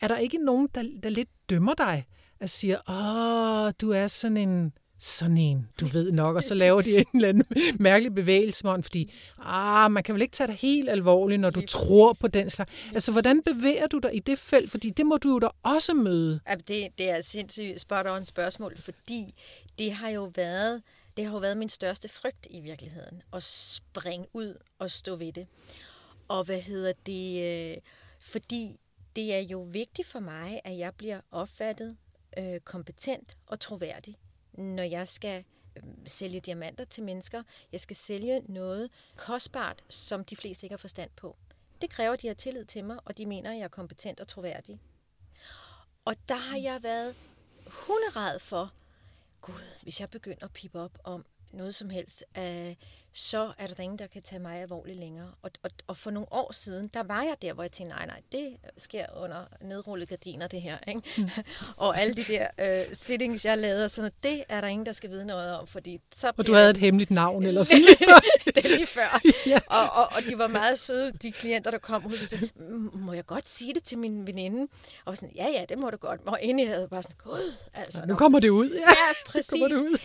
Er 0.00 0.08
der 0.08 0.16
ikke 0.16 0.38
nogen, 0.44 0.68
der, 0.74 0.82
der 1.02 1.08
lidt 1.08 1.28
dømmer 1.50 1.74
dig? 1.74 2.06
Og 2.40 2.50
siger, 2.50 2.90
åh, 2.90 3.72
du 3.80 3.90
er 3.90 4.06
sådan 4.06 4.36
en 4.36 4.72
sådan 4.98 5.36
en, 5.36 5.68
du 5.80 5.86
ved 5.86 6.12
nok, 6.12 6.36
og 6.36 6.42
så 6.42 6.54
laver 6.54 6.82
de 6.82 6.96
en 6.98 7.06
eller 7.14 7.28
anden 7.28 7.44
mærkelig 7.80 8.14
bevægelse, 8.14 8.66
Mon, 8.66 8.82
fordi 8.82 9.12
ah, 9.38 9.90
man 9.90 10.02
kan 10.02 10.14
vel 10.14 10.22
ikke 10.22 10.32
tage 10.32 10.46
dig 10.46 10.56
helt 10.56 10.90
alvorligt, 10.90 11.40
når 11.40 11.50
du 11.50 11.60
Lige 11.60 11.66
tror 11.66 12.12
præcis. 12.12 12.20
på 12.20 12.28
den 12.28 12.50
slags. 12.50 12.72
Altså, 12.94 13.12
hvordan 13.12 13.42
bevæger 13.42 13.86
du 13.86 13.98
dig 13.98 14.16
i 14.16 14.18
det 14.18 14.38
felt? 14.38 14.70
Fordi 14.70 14.90
det 14.90 15.06
må 15.06 15.16
du 15.16 15.28
jo 15.28 15.38
da 15.38 15.48
også 15.62 15.94
møde. 15.94 16.40
Det, 16.68 16.88
det 16.98 17.10
er 17.10 17.20
sindssygt 17.20 17.80
spot 17.80 18.06
on 18.06 18.24
spørgsmål, 18.24 18.76
fordi 18.76 19.34
det 19.78 19.92
har 19.92 20.08
jo 20.08 20.32
været 20.34 20.82
det 21.16 21.26
har 21.26 21.32
jo 21.32 21.38
været 21.38 21.56
min 21.56 21.68
største 21.68 22.08
frygt 22.08 22.46
i 22.50 22.60
virkeligheden, 22.60 23.22
at 23.32 23.42
springe 23.42 24.26
ud 24.32 24.54
og 24.78 24.90
stå 24.90 25.16
ved 25.16 25.32
det. 25.32 25.46
Og 26.28 26.44
hvad 26.44 26.60
hedder 26.60 26.92
det? 27.06 27.44
Øh, 27.44 27.76
fordi 28.20 28.80
det 29.16 29.34
er 29.34 29.40
jo 29.40 29.60
vigtigt 29.60 30.08
for 30.08 30.20
mig, 30.20 30.60
at 30.64 30.78
jeg 30.78 30.94
bliver 30.94 31.20
opfattet 31.30 31.96
øh, 32.38 32.60
kompetent 32.60 33.36
og 33.46 33.60
troværdig 33.60 34.16
når 34.58 34.82
jeg 34.82 35.08
skal 35.08 35.44
øhm, 35.76 36.06
sælge 36.06 36.40
diamanter 36.40 36.84
til 36.84 37.02
mennesker. 37.02 37.42
Jeg 37.72 37.80
skal 37.80 37.96
sælge 37.96 38.42
noget 38.48 38.90
kostbart, 39.16 39.84
som 39.88 40.24
de 40.24 40.36
fleste 40.36 40.64
ikke 40.64 40.72
har 40.72 40.78
forstand 40.78 41.10
på. 41.16 41.36
Det 41.80 41.90
kræver, 41.90 42.12
at 42.12 42.22
de 42.22 42.26
har 42.26 42.34
tillid 42.34 42.64
til 42.64 42.84
mig, 42.84 42.98
og 43.04 43.18
de 43.18 43.26
mener, 43.26 43.50
at 43.50 43.56
jeg 43.56 43.64
er 43.64 43.68
kompetent 43.68 44.20
og 44.20 44.28
troværdig. 44.28 44.80
Og 46.04 46.14
der 46.28 46.34
har 46.34 46.58
jeg 46.58 46.82
været 46.82 47.14
hunderad 47.66 48.38
for, 48.38 48.72
gud, 49.40 49.82
hvis 49.82 50.00
jeg 50.00 50.10
begynder 50.10 50.44
at 50.44 50.52
pipe 50.52 50.80
op 50.80 50.98
om 51.04 51.24
noget 51.52 51.74
som 51.74 51.90
helst, 51.90 52.24
øh, 52.38 52.74
så 53.12 53.52
er 53.58 53.66
der 53.66 53.82
ingen, 53.82 53.98
der 53.98 54.06
kan 54.06 54.22
tage 54.22 54.38
mig 54.38 54.60
alvorligt 54.60 54.98
længere. 54.98 55.30
Og, 55.42 55.50
og, 55.62 55.70
og 55.86 55.96
for 55.96 56.10
nogle 56.10 56.32
år 56.32 56.52
siden, 56.52 56.90
der 56.94 57.02
var 57.02 57.22
jeg 57.22 57.36
der, 57.42 57.52
hvor 57.52 57.62
jeg 57.62 57.72
tænkte, 57.72 57.96
nej, 57.96 58.06
nej, 58.06 58.20
det 58.32 58.56
sker 58.76 59.06
under 59.16 59.44
nedrullede 59.60 60.06
gardiner, 60.06 60.46
det 60.46 60.62
her. 60.62 60.78
Ikke? 60.88 61.02
Mm. 61.18 61.28
og 61.76 62.00
alle 62.00 62.14
de 62.14 62.22
der 62.22 62.46
øh, 62.60 62.94
sittings, 62.94 63.44
jeg 63.44 63.58
lavede, 63.58 63.88
sådan, 63.88 64.10
det 64.22 64.44
er 64.48 64.60
der 64.60 64.68
ingen, 64.68 64.86
der 64.86 64.92
skal 64.92 65.10
vide 65.10 65.26
noget 65.26 65.58
om. 65.58 65.66
Fordi 65.66 66.00
så 66.14 66.32
og 66.36 66.46
du 66.46 66.54
havde 66.54 66.70
et 66.70 66.76
hemmeligt 66.76 67.10
navn, 67.10 67.44
eller 67.46 67.62
sådan 67.68 67.82
Det 68.44 68.64
er 68.64 68.68
lige 68.68 68.86
før. 68.86 69.20
ja. 69.46 69.60
og, 69.66 70.02
og, 70.02 70.04
og 70.16 70.22
de 70.30 70.38
var 70.38 70.48
meget 70.48 70.78
søde, 70.78 71.12
de 71.12 71.32
klienter, 71.32 71.70
der 71.70 71.78
kom 71.78 72.02
hos 72.02 72.34
mig, 72.40 72.50
må 72.94 73.12
jeg 73.12 73.26
godt 73.26 73.48
sige 73.48 73.74
det 73.74 73.82
til 73.82 73.98
min 73.98 74.26
veninde? 74.26 74.72
Og 75.04 75.16
sådan, 75.16 75.34
ja, 75.36 75.46
ja, 75.48 75.64
det 75.68 75.78
må 75.78 75.90
du 75.90 75.96
godt. 75.96 76.20
Og 76.26 76.38
inde 76.42 76.62
jeg 76.62 76.70
havde 76.70 76.88
bare 76.88 77.02
sådan, 77.02 77.16
gud, 77.24 77.54
altså. 77.74 78.00
Ja, 78.00 78.06
nu 78.06 78.16
kommer 78.16 78.38
det 78.38 78.48
ud. 78.48 78.70
Ja, 78.70 78.80
ja 78.80 79.14
præcis. 79.26 79.52
Nu 79.52 79.58
kommer 79.58 79.76
det 79.76 79.84
ud. 79.84 79.98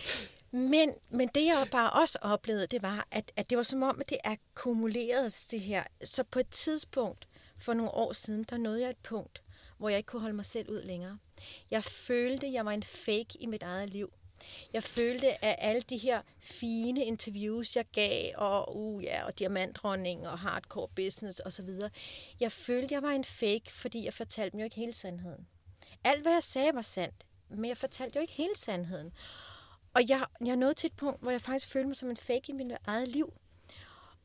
Men, 0.54 0.94
men 1.10 1.28
det 1.34 1.44
jeg 1.44 1.68
bare 1.70 1.90
også 1.90 2.18
oplevede, 2.22 2.66
det 2.66 2.82
var, 2.82 3.08
at, 3.10 3.32
at 3.36 3.50
det 3.50 3.58
var 3.58 3.62
som 3.62 3.82
om, 3.82 4.00
at 4.00 4.10
det 4.10 4.18
akkumuleredes 4.24 5.46
det 5.46 5.60
her. 5.60 5.84
Så 6.04 6.24
på 6.24 6.38
et 6.38 6.48
tidspunkt 6.48 7.28
for 7.58 7.74
nogle 7.74 7.90
år 7.90 8.12
siden, 8.12 8.44
der 8.44 8.56
nåede 8.56 8.80
jeg 8.80 8.90
et 8.90 8.96
punkt, 8.96 9.42
hvor 9.78 9.88
jeg 9.88 9.98
ikke 9.98 10.06
kunne 10.06 10.20
holde 10.20 10.36
mig 10.36 10.44
selv 10.44 10.70
ud 10.70 10.82
længere. 10.82 11.18
Jeg 11.70 11.84
følte, 11.84 12.52
jeg 12.52 12.64
var 12.64 12.70
en 12.70 12.82
fake 12.82 13.36
i 13.40 13.46
mit 13.46 13.62
eget 13.62 13.90
liv. 13.90 14.12
Jeg 14.72 14.82
følte, 14.82 15.44
at 15.44 15.56
alle 15.58 15.82
de 15.82 15.96
her 15.96 16.22
fine 16.40 17.04
interviews, 17.04 17.76
jeg 17.76 17.84
gav, 17.92 18.32
og, 18.34 18.76
uh, 18.76 19.04
ja, 19.04 19.24
og 19.24 19.38
diamantdronning 19.38 20.28
og 20.28 20.38
hardcore 20.38 20.88
business 20.88 21.40
osv., 21.44 21.70
jeg 22.40 22.52
følte, 22.52 22.94
jeg 22.94 23.02
var 23.02 23.10
en 23.10 23.24
fake, 23.24 23.72
fordi 23.72 24.04
jeg 24.04 24.14
fortalte 24.14 24.52
dem 24.52 24.60
jo 24.60 24.64
ikke 24.64 24.76
hele 24.76 24.92
sandheden. 24.92 25.46
Alt, 26.04 26.22
hvad 26.22 26.32
jeg 26.32 26.44
sagde, 26.44 26.74
var 26.74 26.82
sandt, 26.82 27.26
men 27.48 27.64
jeg 27.64 27.76
fortalte 27.76 28.16
jo 28.16 28.20
ikke 28.20 28.32
hele 28.32 28.56
sandheden. 28.56 29.12
Og 29.94 30.08
jeg, 30.08 30.24
jeg 30.44 30.56
nåede 30.56 30.74
til 30.74 30.86
et 30.86 30.92
punkt, 30.92 31.20
hvor 31.20 31.30
jeg 31.30 31.40
faktisk 31.40 31.68
følte 31.68 31.86
mig 31.86 31.96
som 31.96 32.10
en 32.10 32.16
fake 32.16 32.42
i 32.48 32.52
mit 32.52 32.72
eget 32.86 33.08
liv. 33.08 33.32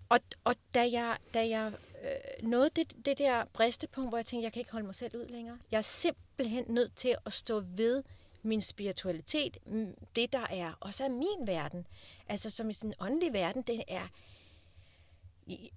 Og, 0.09 0.19
og 0.43 0.55
da 0.73 0.91
jeg, 0.91 1.17
da 1.33 1.47
jeg 1.47 1.71
øh, 2.03 2.47
nåede 2.47 2.69
det, 2.75 3.05
det 3.05 3.17
der 3.17 3.45
bristepunkt, 3.45 4.11
hvor 4.11 4.17
jeg 4.17 4.25
tænkte, 4.25 4.43
jeg 4.43 4.53
kan 4.53 4.59
ikke 4.59 4.71
holde 4.71 4.85
mig 4.85 4.95
selv 4.95 5.17
ud 5.17 5.25
længere. 5.27 5.57
Jeg 5.71 5.77
er 5.77 5.81
simpelthen 5.81 6.65
nødt 6.67 6.95
til 6.95 7.15
at 7.25 7.33
stå 7.33 7.59
ved 7.59 8.03
min 8.43 8.61
spiritualitet, 8.61 9.57
det 10.15 10.33
der 10.33 10.47
er, 10.49 10.73
og 10.79 10.93
så 10.93 11.03
er 11.03 11.09
min 11.09 11.47
verden, 11.47 11.87
altså 12.29 12.49
som 12.49 12.69
i 12.69 12.73
sådan 12.73 12.89
en 12.89 12.95
åndelig 12.99 13.33
verden, 13.33 13.61
det 13.61 13.83
er 13.87 14.07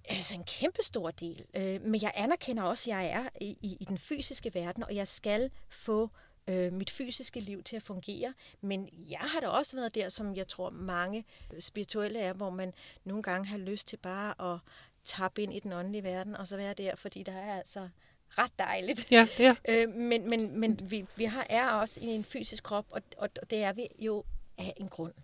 altså 0.05 0.35
en 0.35 0.44
kæmpe 0.44 0.83
stor 0.83 1.11
del. 1.11 1.46
Øh, 1.55 1.83
men 1.83 2.02
jeg 2.02 2.12
anerkender 2.14 2.62
også, 2.62 2.90
at 2.90 2.96
jeg 2.96 3.07
er 3.07 3.28
i, 3.40 3.57
i, 3.62 3.76
i 3.81 3.85
den 3.85 3.98
fysiske 3.98 4.55
verden, 4.55 4.85
og 4.85 4.94
jeg 4.94 5.09
skal 5.09 5.50
få 5.68 6.02
øh, 6.02 6.32
mit 6.48 6.90
fysiske 6.90 7.40
liv 7.40 7.62
til 7.62 7.76
at 7.76 7.83
fungere. 7.83 8.35
Men 8.61 8.88
jeg 9.11 9.18
har 9.18 9.40
da 9.40 9.46
også 9.46 9.76
været 9.76 9.94
der, 9.94 10.09
som 10.09 10.37
jeg 10.37 10.48
tror 10.48 10.70
mange 10.70 11.24
spirituelle 11.61 12.18
er, 12.18 12.33
hvor 12.33 12.50
man 12.50 12.72
nogle 13.05 13.22
gange 13.22 13.48
har 13.48 13.59
lyst 13.59 13.88
til 13.88 13.96
bare 13.96 14.52
at 14.52 14.59
tappe 15.05 15.42
ind 15.42 15.55
i 15.55 15.61
den 15.61 15.72
åndelige 15.72 16.05
verden, 16.05 16.37
og 16.37 16.48
så 16.48 16.57
være 16.57 16.74
der, 16.74 16.96
fordi 16.96 17.22
der 17.22 17.33
er 17.33 17.59
altså 17.59 17.88
ret 18.28 18.59
dejligt. 18.59 19.12
Ja, 19.12 19.28
ja. 19.38 19.57
Øh, 19.68 19.94
men 19.94 20.31
men, 20.31 20.61
men 20.61 20.90
vi, 20.90 21.07
vi 21.16 21.24
har, 21.24 21.46
er 21.50 21.70
også 21.70 22.00
i 22.00 22.07
en 22.07 22.24
fysisk 22.24 22.64
krop, 22.64 22.87
og, 22.90 23.02
og, 23.16 23.31
og 23.42 23.50
det 23.50 23.62
er 23.62 23.72
vi 23.72 23.87
jo 23.98 24.24
af 24.59 24.74
en 24.76 24.88
grund. 24.88 25.14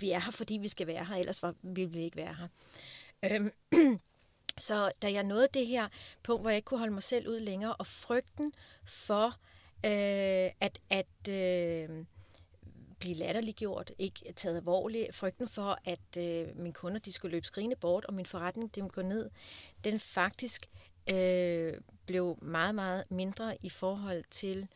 Vi 0.00 0.10
er 0.10 0.18
her, 0.18 0.30
fordi 0.30 0.54
vi 0.54 0.68
skal 0.68 0.86
være 0.86 1.04
her, 1.04 1.16
ellers 1.16 1.42
var, 1.42 1.54
ville 1.62 1.92
vi 1.92 2.02
ikke 2.02 2.16
være 2.16 2.34
her. 2.34 2.48
Øhm, 3.22 3.52
så 4.58 4.92
da 5.02 5.12
jeg 5.12 5.22
nåede 5.22 5.48
det 5.54 5.66
her 5.66 5.88
punkt, 6.22 6.42
hvor 6.42 6.50
jeg 6.50 6.56
ikke 6.56 6.66
kunne 6.66 6.78
holde 6.78 6.94
mig 6.94 7.02
selv 7.02 7.28
ud 7.28 7.40
længere, 7.40 7.76
og 7.76 7.86
frygten 7.86 8.52
for, 8.84 9.26
øh, 9.26 9.32
Øh, 9.84 10.50
at, 10.60 10.80
at 10.90 11.28
øh, 11.28 12.04
blive 12.98 13.14
latterliggjort, 13.14 13.92
ikke 13.98 14.32
taget 14.36 14.56
alvorligt, 14.56 15.14
frygten 15.14 15.48
for, 15.48 15.78
at 15.84 16.16
øh, 16.18 16.56
mine 16.56 16.72
kunder 16.72 16.98
de 16.98 17.12
skulle 17.12 17.32
løbe 17.32 17.46
skrigende 17.46 17.76
bort, 17.76 18.04
og 18.04 18.14
min 18.14 18.26
forretning 18.26 18.74
dem 18.74 18.90
gå 18.90 19.02
ned, 19.02 19.30
den 19.84 20.00
faktisk 20.00 20.68
øh, 21.12 21.74
blev 22.06 22.38
meget, 22.42 22.74
meget 22.74 23.04
mindre 23.10 23.56
i 23.62 23.68
forhold 23.68 24.24
til 24.30 24.68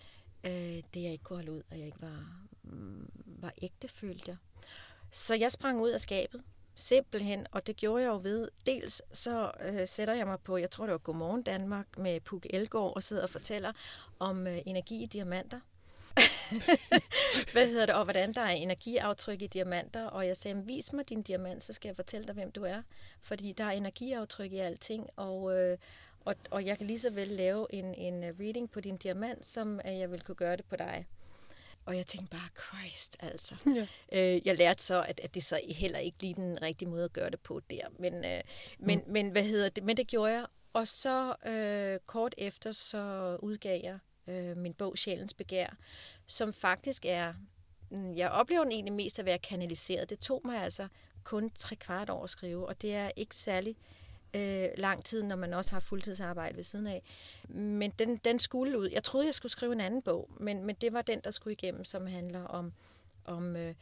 øh, 0.45 0.83
det, 0.95 1.03
jeg 1.03 1.13
ikke 1.13 1.25
kunne 1.25 1.37
holde 1.37 1.53
ud, 1.53 1.63
og 1.71 1.79
jeg 1.79 1.87
ikke 1.87 2.03
var, 2.03 2.47
mm, 2.63 3.11
var 3.27 3.53
ægte, 3.63 3.89
følte 3.89 4.25
jeg. 4.27 4.37
Så 5.11 5.35
jeg 5.35 5.53
sprang 5.53 5.81
ud 5.81 5.91
af 5.91 6.01
skabet, 6.01 6.45
Simpelthen, 6.75 7.47
og 7.53 7.67
det 7.67 7.77
gjorde 7.77 8.03
jeg 8.03 8.09
jo 8.09 8.21
ved. 8.23 8.49
Dels 8.67 9.03
så 9.13 9.51
øh, 9.61 9.87
sætter 9.87 10.15
jeg 10.15 10.27
mig 10.27 10.41
på, 10.41 10.57
jeg 10.57 10.71
tror 10.71 10.85
det 10.85 10.93
var 10.93 10.99
Godmorgen 10.99 11.43
Danmark 11.43 11.99
med 11.99 12.21
Puk 12.21 12.47
Elgård 12.51 12.93
og 12.97 13.03
sidder 13.03 13.23
og 13.23 13.31
fortæller 13.31 13.73
om 14.19 14.47
øh, 14.47 14.59
energi 14.67 15.03
i 15.03 15.07
diamanter. 15.07 15.61
Hvad 17.53 17.67
hedder 17.67 17.87
det? 17.87 17.95
Og 17.95 18.05
hvordan 18.05 18.33
der 18.33 18.41
er 18.41 18.51
energiaftryk 18.51 19.43
i 19.43 19.47
diamanter. 19.47 20.07
Og 20.07 20.27
jeg 20.27 20.37
sagde, 20.37 20.63
vis 20.65 20.93
mig 20.93 21.09
din 21.09 21.23
diamant, 21.23 21.63
så 21.63 21.73
skal 21.73 21.89
jeg 21.89 21.97
fortælle 21.97 22.27
dig, 22.27 22.35
hvem 22.35 22.53
du 22.53 22.65
er. 22.65 22.83
Fordi 23.23 23.53
der 23.53 23.65
er 23.65 23.71
energiaftryk 23.71 24.53
i 24.53 24.59
alting, 24.59 25.09
og, 25.17 25.59
øh, 25.59 25.79
og, 26.25 26.35
og 26.51 26.67
jeg 26.67 26.79
kan 26.79 26.87
lige 26.87 26.99
så 26.99 27.11
vel 27.11 27.29
lave 27.29 27.67
en, 27.71 27.95
en 27.95 28.25
øh, 28.25 28.35
reading 28.41 28.71
på 28.71 28.81
din 28.81 28.97
diamant, 28.97 29.47
som 29.47 29.81
at 29.85 29.99
jeg 29.99 30.11
vil 30.11 30.23
kunne 30.23 30.35
gøre 30.35 30.57
det 30.57 30.65
på 30.65 30.77
dig. 30.77 31.07
Og 31.87 31.97
jeg 31.97 32.07
tænkte 32.07 32.31
bare, 32.31 32.49
Christ, 32.65 33.17
altså. 33.21 33.55
Ja. 33.67 33.87
Øh, 34.13 34.47
jeg 34.47 34.57
lærte 34.57 34.83
så, 34.83 35.03
at, 35.03 35.21
at 35.21 35.35
det 35.35 35.45
så 35.45 35.61
heller 35.69 35.99
ikke 35.99 36.17
lige 36.21 36.35
den 36.35 36.63
rigtige 36.63 36.89
måde 36.89 37.05
at 37.05 37.13
gøre 37.13 37.31
det 37.31 37.41
på 37.41 37.61
der. 37.71 37.87
Men, 37.99 38.15
øh, 38.15 38.41
men, 38.79 38.99
mm. 39.07 39.13
men 39.13 39.31
hvad 39.31 39.43
hedder 39.43 39.69
det? 39.69 39.85
Men 39.85 39.97
det 39.97 40.07
gjorde 40.07 40.33
jeg. 40.33 40.47
Og 40.73 40.89
så 40.89 41.35
øh, 41.47 41.99
kort 42.07 42.35
efter, 42.39 42.73
så 42.73 43.37
udgav 43.43 43.81
jeg 43.85 43.99
øh, 44.27 44.57
min 44.57 44.75
bog 44.75 44.99
Sjælens 44.99 45.35
Begær, 45.35 45.77
som 46.27 46.53
faktisk 46.53 47.05
er, 47.05 47.35
mm, 47.91 48.17
jeg 48.17 48.31
oplever 48.31 48.63
den 48.63 48.73
egentlig 48.73 48.93
mest 48.95 49.19
at 49.19 49.25
være 49.25 49.39
kanaliseret. 49.39 50.11
Det 50.11 50.19
tog 50.19 50.41
mig 50.45 50.63
altså 50.63 50.89
kun 51.25 51.51
tre 51.51 51.77
kvart 51.77 52.11
år 52.11 52.25
at 52.25 52.31
skrive, 52.31 52.67
og 52.67 52.83
det 52.83 52.95
er 52.95 53.11
ikke 53.17 53.37
særlig 53.37 53.77
øh, 54.35 54.69
lang 54.77 55.05
tid, 55.05 55.23
når 55.23 55.37
man 55.37 55.55
også 55.55 55.73
har 55.73 55.81
fuldtidsarbejde 55.81 56.57
ved 56.57 56.65
siden 56.65 56.87
af. 56.87 57.03
Men 57.49 57.91
den, 57.91 58.17
den 58.17 58.39
skulle 58.39 58.79
ud. 58.79 58.89
Jeg 58.93 59.03
troede, 59.03 59.27
jeg 59.27 59.35
skulle 59.35 59.53
skrive 59.53 59.73
en 59.73 59.81
anden 59.81 60.03
bog, 60.03 60.31
men, 60.41 60.65
men 60.65 60.77
det 60.81 60.93
var 60.93 61.03
den, 61.03 61.21
der 61.25 61.31
skulle 61.31 61.53
igennem, 61.53 61.85
som 61.85 62.07
handler 62.07 62.45
om, 62.45 62.73
om 63.25 63.57
øh, 63.57 63.75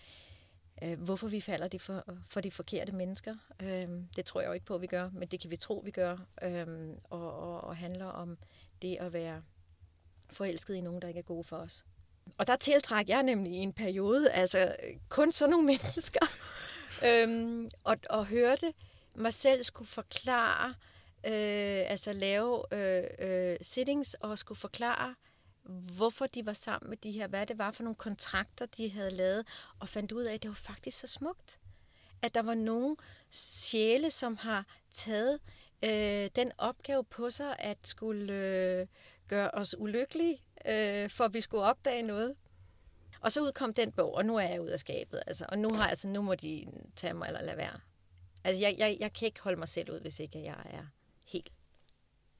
øh, 0.82 1.00
hvorfor 1.00 1.28
vi 1.28 1.40
falder 1.40 1.68
de 1.68 1.78
for, 1.78 2.04
for 2.28 2.40
de 2.40 2.50
forkerte 2.50 2.92
mennesker. 2.92 3.34
Øh, 3.62 3.88
det 4.16 4.24
tror 4.24 4.40
jeg 4.40 4.48
jo 4.48 4.52
ikke 4.52 4.66
på, 4.66 4.74
at 4.74 4.80
vi 4.80 4.86
gør, 4.86 5.10
men 5.12 5.28
det 5.28 5.40
kan 5.40 5.50
vi 5.50 5.56
tro, 5.56 5.82
vi 5.84 5.90
gør. 5.90 6.16
Øh, 6.42 6.66
og, 7.10 7.38
og, 7.38 7.60
og 7.60 7.76
handler 7.76 8.06
om 8.06 8.38
det 8.82 8.96
at 9.00 9.12
være 9.12 9.42
forelsket 10.30 10.74
i 10.74 10.80
nogen, 10.80 11.02
der 11.02 11.08
ikke 11.08 11.18
er 11.18 11.24
gode 11.24 11.44
for 11.44 11.56
os. 11.56 11.84
Og 12.38 12.46
der 12.46 12.56
tiltræk 12.56 13.08
jeg 13.08 13.22
nemlig 13.22 13.52
i 13.52 13.56
en 13.56 13.72
periode, 13.72 14.30
altså 14.30 14.58
øh, 14.58 14.94
kun 15.08 15.32
sådan 15.32 15.50
nogle 15.50 15.66
mennesker, 15.72 16.26
øhm, 17.06 17.70
og, 17.84 17.96
og 18.10 18.26
hørte 18.26 18.72
mig 19.14 19.34
selv 19.34 19.62
skulle 19.62 19.88
forklare, 19.88 20.68
øh, 21.26 21.90
altså 21.90 22.12
lave 22.12 22.74
øh, 22.74 23.04
øh, 23.18 23.56
sittings 23.60 24.14
og 24.14 24.38
skulle 24.38 24.58
forklare, 24.58 25.14
hvorfor 25.96 26.26
de 26.26 26.46
var 26.46 26.52
sammen 26.52 26.90
med 26.90 26.96
de 26.96 27.10
her, 27.10 27.26
hvad 27.26 27.46
det 27.46 27.58
var 27.58 27.70
for 27.70 27.82
nogle 27.82 27.96
kontrakter, 27.96 28.66
de 28.66 28.90
havde 28.90 29.10
lavet, 29.10 29.46
og 29.78 29.88
fandt 29.88 30.12
ud 30.12 30.22
af, 30.22 30.34
at 30.34 30.42
det 30.42 30.48
var 30.48 30.54
faktisk 30.54 31.00
så 31.00 31.06
smukt. 31.06 31.58
At 32.22 32.34
der 32.34 32.42
var 32.42 32.54
nogle 32.54 32.96
sjæle, 33.30 34.10
som 34.10 34.36
har 34.36 34.66
taget 34.92 35.40
øh, 35.84 36.30
den 36.36 36.52
opgave 36.58 37.04
på 37.04 37.30
sig, 37.30 37.56
at 37.58 37.78
skulle 37.82 38.32
øh, 38.32 38.86
gøre 39.28 39.50
os 39.50 39.74
ulykkelige, 39.78 40.42
øh, 40.68 41.10
for 41.10 41.24
at 41.24 41.34
vi 41.34 41.40
skulle 41.40 41.64
opdage 41.64 42.02
noget. 42.02 42.34
Og 43.20 43.32
så 43.32 43.40
udkom 43.40 43.72
den 43.72 43.92
bog, 43.92 44.14
og 44.14 44.24
nu 44.24 44.36
er 44.36 44.48
jeg 44.48 44.60
ud 44.60 44.68
af 44.68 44.80
skabet. 44.80 45.22
Altså, 45.26 45.46
og 45.48 45.58
nu 45.58 45.68
har 45.74 45.82
jeg 45.82 45.90
altså, 45.90 46.08
nu 46.08 46.22
må 46.22 46.34
de 46.34 46.66
tage 46.96 47.14
mig 47.14 47.26
eller 47.26 47.42
lade 47.42 47.56
være. 47.56 47.80
Altså, 48.44 48.62
jeg, 48.62 48.74
jeg, 48.78 48.96
jeg 49.00 49.12
kan 49.12 49.26
ikke 49.26 49.40
holde 49.42 49.58
mig 49.58 49.68
selv 49.68 49.90
ud, 49.92 50.00
hvis 50.00 50.20
ikke 50.20 50.44
jeg 50.44 50.56
er 50.64 50.86
helt 51.28 51.52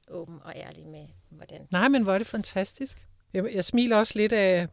åben 0.07 0.39
og 0.43 0.53
ærlig 0.55 0.87
med, 0.87 1.05
hvordan... 1.29 1.67
Nej, 1.71 1.87
men 1.87 2.03
hvor 2.03 2.13
er 2.13 2.17
det 2.17 2.27
fantastisk. 2.27 3.07
Jeg, 3.33 3.53
jeg 3.53 3.63
smiler 3.63 3.97
også 3.97 4.13
lidt 4.15 4.33
af, 4.33 4.67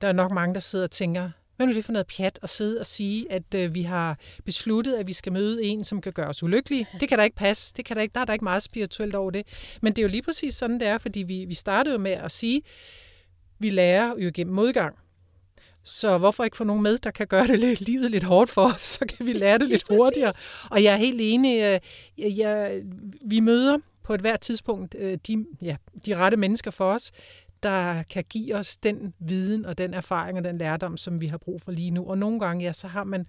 der 0.00 0.08
er 0.08 0.12
nok 0.12 0.30
mange, 0.30 0.54
der 0.54 0.60
sidder 0.60 0.84
og 0.84 0.90
tænker, 0.90 1.30
hvad 1.56 1.66
er 1.66 1.72
det 1.72 1.84
for 1.84 1.92
noget 1.92 2.06
pjat 2.06 2.38
at 2.42 2.50
sidde 2.50 2.80
og 2.80 2.86
sige, 2.86 3.32
at 3.32 3.54
øh, 3.54 3.74
vi 3.74 3.82
har 3.82 4.18
besluttet, 4.44 4.94
at 4.94 5.06
vi 5.06 5.12
skal 5.12 5.32
møde 5.32 5.64
en, 5.64 5.84
som 5.84 6.00
kan 6.00 6.12
gøre 6.12 6.26
os 6.28 6.42
ulykkelige? 6.42 6.86
Det 7.00 7.08
kan 7.08 7.18
da 7.18 7.24
ikke 7.24 7.36
passe. 7.36 7.74
Det 7.76 7.84
kan 7.84 7.96
der, 7.96 8.02
ikke, 8.02 8.14
der 8.14 8.20
er 8.20 8.24
der 8.24 8.32
ikke 8.32 8.44
meget 8.44 8.62
spirituelt 8.62 9.14
over 9.14 9.30
det. 9.30 9.46
Men 9.82 9.92
det 9.92 9.98
er 9.98 10.02
jo 10.02 10.08
lige 10.08 10.22
præcis 10.22 10.54
sådan, 10.54 10.80
det 10.80 10.88
er, 10.88 10.98
fordi 10.98 11.22
vi, 11.22 11.44
vi 11.44 11.54
startede 11.54 11.94
jo 11.94 12.00
med 12.00 12.10
at 12.10 12.32
sige, 12.32 12.62
vi 13.58 13.70
lærer 13.70 14.18
jo 14.18 14.30
gennem 14.34 14.54
modgang. 14.54 14.96
Så 15.86 16.18
hvorfor 16.18 16.44
ikke 16.44 16.56
få 16.56 16.64
nogen 16.64 16.82
med, 16.82 16.98
der 16.98 17.10
kan 17.10 17.26
gøre 17.26 17.46
det 17.46 17.58
lidt, 17.58 17.80
livet 17.80 18.10
lidt 18.10 18.24
hårdt 18.24 18.50
for 18.50 18.64
os, 18.74 18.80
så 18.80 19.06
kan 19.16 19.26
vi 19.26 19.32
lære 19.32 19.58
det 19.58 19.68
lidt 19.72 19.84
hurtigere. 19.90 20.32
Og 20.70 20.82
jeg 20.82 20.92
er 20.92 20.96
helt 20.96 21.20
enig, 21.22 21.56
øh, 21.56 21.80
jeg, 22.18 22.36
jeg, 22.36 22.82
vi 23.24 23.40
møder 23.40 23.78
på 24.02 24.14
et 24.14 24.20
hvert 24.20 24.40
tidspunkt 24.40 24.94
øh, 24.98 25.18
de, 25.26 25.46
ja, 25.62 25.76
de 26.06 26.16
rette 26.16 26.36
mennesker 26.36 26.70
for 26.70 26.92
os, 26.92 27.12
der 27.62 28.02
kan 28.02 28.24
give 28.30 28.54
os 28.54 28.76
den 28.76 29.14
viden 29.18 29.64
og 29.66 29.78
den 29.78 29.94
erfaring 29.94 30.38
og 30.38 30.44
den 30.44 30.58
lærdom, 30.58 30.96
som 30.96 31.20
vi 31.20 31.26
har 31.26 31.38
brug 31.38 31.62
for 31.62 31.72
lige 31.72 31.90
nu. 31.90 32.10
Og 32.10 32.18
nogle 32.18 32.40
gange, 32.40 32.64
ja, 32.64 32.72
så 32.72 32.86
har 32.86 33.04
man, 33.04 33.26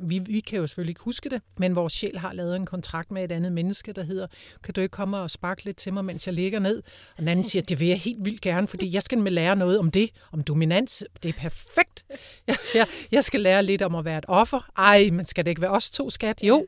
vi, 0.00 0.18
vi 0.18 0.40
kan 0.40 0.58
jo 0.58 0.66
selvfølgelig 0.66 0.90
ikke 0.90 1.00
huske 1.00 1.30
det, 1.30 1.42
men 1.58 1.76
vores 1.76 1.92
sjæl 1.92 2.18
har 2.18 2.32
lavet 2.32 2.56
en 2.56 2.66
kontrakt 2.66 3.10
med 3.10 3.24
et 3.24 3.32
andet 3.32 3.52
menneske, 3.52 3.92
der 3.92 4.02
hedder, 4.02 4.26
kan 4.62 4.74
du 4.74 4.80
ikke 4.80 4.92
komme 4.92 5.16
og 5.16 5.30
sparke 5.30 5.64
lidt 5.64 5.76
til 5.76 5.92
mig, 5.92 6.04
mens 6.04 6.26
jeg 6.26 6.34
ligger 6.34 6.58
ned? 6.58 6.82
Og 7.16 7.18
den 7.18 7.28
anden 7.28 7.44
siger, 7.44 7.62
det 7.62 7.80
vil 7.80 7.88
jeg 7.88 7.98
helt 7.98 8.24
vildt 8.24 8.40
gerne, 8.40 8.68
fordi 8.68 8.94
jeg 8.94 9.02
skal 9.02 9.18
med 9.18 9.32
lære 9.32 9.56
noget 9.56 9.78
om 9.78 9.90
det, 9.90 10.10
om 10.32 10.42
dominans. 10.42 11.04
Det 11.22 11.28
er 11.28 11.32
perfekt. 11.32 12.04
Jeg, 12.46 12.56
jeg, 12.74 12.86
jeg 13.12 13.24
skal 13.24 13.40
lære 13.40 13.62
lidt 13.62 13.82
om 13.82 13.94
at 13.94 14.04
være 14.04 14.18
et 14.18 14.24
offer. 14.28 14.70
Ej, 14.76 15.10
men 15.12 15.24
skal 15.24 15.44
det 15.44 15.50
ikke 15.50 15.62
være 15.62 15.70
os 15.70 15.90
to, 15.90 16.10
skat? 16.10 16.42
Jo. 16.42 16.66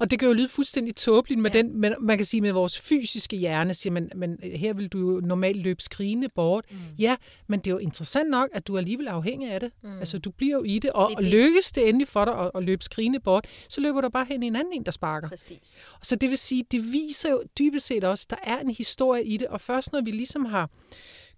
Og 0.00 0.10
det 0.10 0.18
kan 0.18 0.28
jo 0.28 0.34
lyde 0.34 0.48
fuldstændig 0.48 0.96
tåbeligt 0.96 1.40
med 1.40 1.50
ja. 1.50 1.58
den, 1.58 1.80
men 1.80 1.94
man 2.00 2.18
kan 2.18 2.24
sige 2.24 2.40
med 2.40 2.52
vores 2.52 2.80
fysiske 2.80 3.36
hjerne, 3.36 3.74
siger 3.74 3.92
man, 3.92 4.10
men 4.16 4.38
her 4.42 4.72
vil 4.72 4.88
du 4.88 4.98
jo 4.98 5.20
normalt 5.20 5.62
løbe 5.62 5.82
skrigende 5.82 6.28
bort. 6.34 6.64
Mm. 6.70 6.76
Ja, 6.98 7.16
men 7.46 7.60
det 7.60 7.66
er 7.66 7.70
jo 7.70 7.78
interessant 7.78 8.30
nok, 8.30 8.48
at 8.52 8.66
du 8.66 8.74
er 8.74 8.78
alligevel 8.78 9.08
afhængig 9.08 9.50
af 9.50 9.60
det. 9.60 9.72
Mm. 9.82 9.98
Altså, 9.98 10.18
du 10.18 10.30
bliver 10.30 10.56
jo 10.56 10.62
i 10.62 10.78
det, 10.78 10.90
og, 10.92 11.10
det, 11.10 11.18
det. 11.18 11.26
lykkes 11.26 11.72
det 11.72 11.88
endelig 11.88 12.08
for 12.08 12.24
dig 12.24 12.38
at, 12.38 12.50
at 12.54 12.64
løbe 12.64 12.84
skrigende 12.84 13.20
bort, 13.20 13.46
så 13.68 13.80
løber 13.80 14.00
du 14.00 14.08
bare 14.08 14.26
hen 14.28 14.42
i 14.42 14.46
en 14.46 14.56
anden 14.56 14.72
en, 14.72 14.84
der 14.84 14.92
sparker. 14.92 15.28
Præcis. 15.28 15.80
Og 16.00 16.06
så 16.06 16.16
det 16.16 16.30
vil 16.30 16.38
sige, 16.38 16.64
det 16.70 16.92
viser 16.92 17.30
jo 17.30 17.42
dybest 17.58 17.86
set 17.86 18.04
også, 18.04 18.26
der 18.30 18.36
er 18.42 18.58
en 18.58 18.70
historie 18.70 19.24
i 19.24 19.36
det, 19.36 19.48
og 19.48 19.60
først 19.60 19.92
når 19.92 20.00
vi 20.00 20.10
ligesom 20.10 20.44
har 20.44 20.70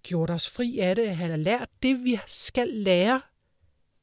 gjort 0.03 0.29
os 0.29 0.49
fri 0.49 0.79
af 0.79 0.95
det, 0.95 1.15
har 1.15 1.35
lært 1.35 1.69
det, 1.83 2.03
vi 2.03 2.19
skal 2.27 2.67
lære, 2.67 3.21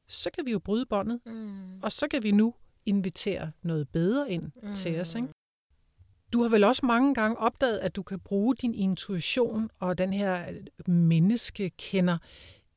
så 0.07 0.29
kan 0.29 0.45
vi 0.45 0.51
jo 0.51 0.59
bryde 0.59 0.85
båndet, 0.85 1.19
mm. 1.25 1.79
og 1.83 1.91
så 1.91 2.07
kan 2.07 2.23
vi 2.23 2.31
nu 2.31 2.53
invitere 2.85 3.51
noget 3.61 3.89
bedre 3.89 4.31
ind 4.31 4.51
mm. 4.63 4.75
til 4.75 4.99
os. 4.99 5.15
Ikke? 5.15 5.27
Du 6.33 6.41
har 6.41 6.49
vel 6.49 6.63
også 6.63 6.85
mange 6.85 7.13
gange 7.13 7.37
opdaget, 7.37 7.77
at 7.77 7.95
du 7.95 8.03
kan 8.03 8.19
bruge 8.19 8.55
din 8.55 8.73
intuition 8.73 9.69
og 9.79 9.97
den 9.97 10.13
her 10.13 10.45
menneskekender 10.87 12.17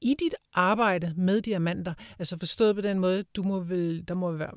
i 0.00 0.14
dit 0.20 0.34
arbejde 0.54 1.14
med 1.16 1.40
diamanter. 1.40 1.94
Altså 2.18 2.38
forstået 2.38 2.74
på 2.74 2.80
den 2.80 2.98
måde, 2.98 3.22
du 3.22 3.42
må 3.42 3.60
vel, 3.60 4.04
der 4.08 4.14
må 4.14 4.32
være, 4.32 4.50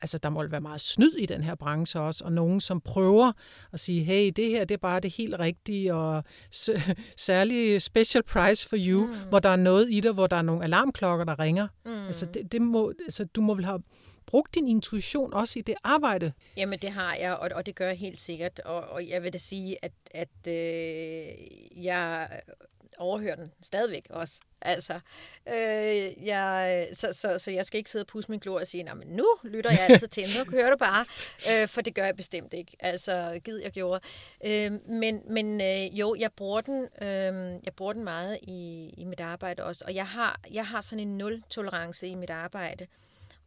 altså 0.00 0.18
der 0.18 0.28
må 0.28 0.46
være 0.46 0.60
meget 0.60 0.80
snyd 0.80 1.12
i 1.12 1.26
den 1.26 1.42
her 1.42 1.54
branche 1.54 2.00
også, 2.00 2.24
og 2.24 2.32
nogen, 2.32 2.60
som 2.60 2.80
prøver 2.80 3.32
at 3.72 3.80
sige, 3.80 4.04
hey, 4.04 4.32
det 4.36 4.48
her 4.48 4.64
det 4.64 4.74
er 4.74 4.78
bare 4.78 5.00
det 5.00 5.14
helt 5.14 5.38
rigtige, 5.38 5.94
og 5.94 6.24
særlig 7.16 7.82
special 7.82 8.22
price 8.22 8.68
for 8.68 8.76
you, 8.78 9.06
mm. 9.06 9.14
hvor 9.28 9.38
der 9.38 9.48
er 9.48 9.56
noget 9.56 9.88
i 9.90 10.00
det, 10.00 10.14
hvor 10.14 10.26
der 10.26 10.36
er 10.36 10.42
nogle 10.42 10.64
alarmklokker, 10.64 11.24
der 11.24 11.38
ringer. 11.38 11.68
Mm. 11.84 12.06
Altså, 12.06 12.26
det, 12.26 12.52
det 12.52 12.62
må, 12.62 12.92
altså, 13.04 13.24
du 13.24 13.40
må 13.40 13.54
vel 13.54 13.64
have 13.64 13.82
brugt 14.30 14.54
din 14.54 14.68
intuition 14.68 15.34
også 15.34 15.58
i 15.58 15.62
det 15.62 15.74
arbejde? 15.84 16.32
Jamen 16.56 16.78
det 16.78 16.90
har 16.90 17.14
jeg, 17.14 17.36
og, 17.36 17.50
og 17.54 17.66
det 17.66 17.74
gør 17.74 17.86
jeg 17.86 17.96
helt 17.96 18.20
sikkert. 18.20 18.60
Og, 18.60 18.80
og 18.80 19.08
jeg 19.08 19.22
vil 19.22 19.32
da 19.32 19.38
sige, 19.38 19.84
at, 19.84 19.92
at 20.10 20.28
øh, 20.48 21.84
jeg 21.84 22.28
overhører 22.98 23.36
den 23.36 23.52
stadigvæk 23.62 24.06
også. 24.10 24.40
Altså, 24.62 25.00
øh, 25.48 26.26
jeg, 26.26 26.88
så, 26.92 27.12
så, 27.12 27.38
så 27.38 27.50
jeg 27.50 27.66
skal 27.66 27.78
ikke 27.78 27.90
sidde 27.90 28.02
og 28.02 28.06
pusse 28.06 28.30
min 28.30 28.40
glor 28.40 28.60
og 28.60 28.66
sige, 28.66 28.94
men 28.94 29.08
nu 29.08 29.26
lytter 29.44 29.70
jeg 29.70 29.80
altid 29.80 30.08
til 30.08 30.24
nu 30.38 30.44
kører 30.52 30.70
du 30.70 30.76
bare, 30.76 31.04
øh, 31.52 31.68
for 31.68 31.80
det 31.80 31.94
gør 31.94 32.04
jeg 32.04 32.16
bestemt 32.16 32.54
ikke. 32.54 32.76
Altså, 32.80 33.40
gid 33.44 33.58
jeg 33.58 33.70
gjorde. 33.70 34.00
Øh, 34.46 34.88
men 34.88 35.22
men 35.28 35.60
øh, 35.60 35.98
jo, 35.98 36.16
jeg 36.18 36.32
bruger 36.32 36.60
den, 36.60 36.82
øh, 37.02 37.60
jeg 37.64 37.72
bruger 37.76 37.92
den 37.92 38.04
meget 38.04 38.38
i, 38.42 38.90
i 38.96 39.04
mit 39.04 39.20
arbejde 39.20 39.64
også, 39.64 39.84
og 39.86 39.94
jeg 39.94 40.06
har, 40.06 40.40
jeg 40.52 40.66
har 40.66 40.80
sådan 40.80 41.08
en 41.08 41.18
nul-tolerance 41.18 42.06
i 42.06 42.14
mit 42.14 42.30
arbejde. 42.30 42.86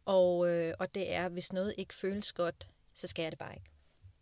Og, 0.04 0.48
øh, 0.48 0.74
og 0.78 0.94
det 0.94 1.12
er, 1.12 1.28
hvis 1.28 1.52
noget 1.52 1.74
ikke 1.78 1.94
føles 1.94 2.32
godt, 2.32 2.68
så 2.94 3.06
skal 3.06 3.22
jeg 3.22 3.32
det 3.32 3.38
bare 3.38 3.54
ikke. 3.54 3.70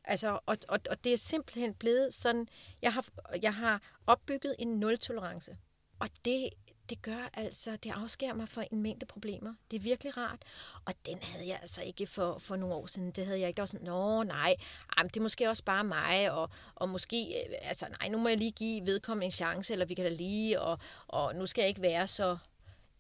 Altså, 0.04 0.38
og, 0.46 0.56
og, 0.68 0.80
og 0.90 1.04
det 1.04 1.12
er 1.12 1.16
simpelthen 1.16 1.74
blevet 1.74 2.14
sådan, 2.14 2.48
jeg 2.82 2.92
har, 2.92 3.06
jeg 3.42 3.54
har 3.54 3.82
opbygget 4.06 4.56
en 4.58 4.68
nul-tolerance. 4.68 5.56
Og 5.98 6.08
det, 6.24 6.48
det 6.88 7.02
gør 7.02 7.30
altså, 7.34 7.76
det 7.76 7.90
afskærer 7.90 8.34
mig 8.34 8.48
for 8.48 8.64
en 8.70 8.82
mængde 8.82 9.06
problemer. 9.06 9.54
Det 9.70 9.76
er 9.76 9.80
virkelig 9.80 10.16
rart. 10.16 10.42
Og 10.84 10.94
den 11.06 11.18
havde 11.22 11.48
jeg 11.48 11.58
altså 11.60 11.82
ikke 11.82 12.06
for, 12.06 12.38
for 12.38 12.56
nogle 12.56 12.74
år 12.74 12.86
siden. 12.86 13.10
Det 13.10 13.26
havde 13.26 13.40
jeg 13.40 13.48
ikke. 13.48 13.56
Det 13.56 13.62
var 13.62 13.66
sådan, 13.66 13.86
nå 13.86 14.22
nej, 14.22 14.54
Ej, 14.96 15.02
det 15.02 15.16
er 15.16 15.20
måske 15.20 15.48
også 15.48 15.64
bare 15.64 15.84
mig, 15.84 16.32
og, 16.32 16.50
og 16.74 16.88
måske, 16.88 17.44
øh, 17.48 17.54
altså 17.62 17.86
nej, 18.00 18.08
nu 18.08 18.18
må 18.18 18.28
jeg 18.28 18.38
lige 18.38 18.52
give 18.52 18.86
vedkommende 18.86 19.24
en 19.24 19.30
chance, 19.30 19.72
eller 19.72 19.86
vi 19.86 19.94
kan 19.94 20.04
da 20.04 20.10
lige, 20.10 20.60
og, 20.60 20.78
og 21.06 21.34
nu 21.34 21.46
skal 21.46 21.62
jeg 21.62 21.68
ikke 21.68 21.82
være 21.82 22.06
så 22.06 22.38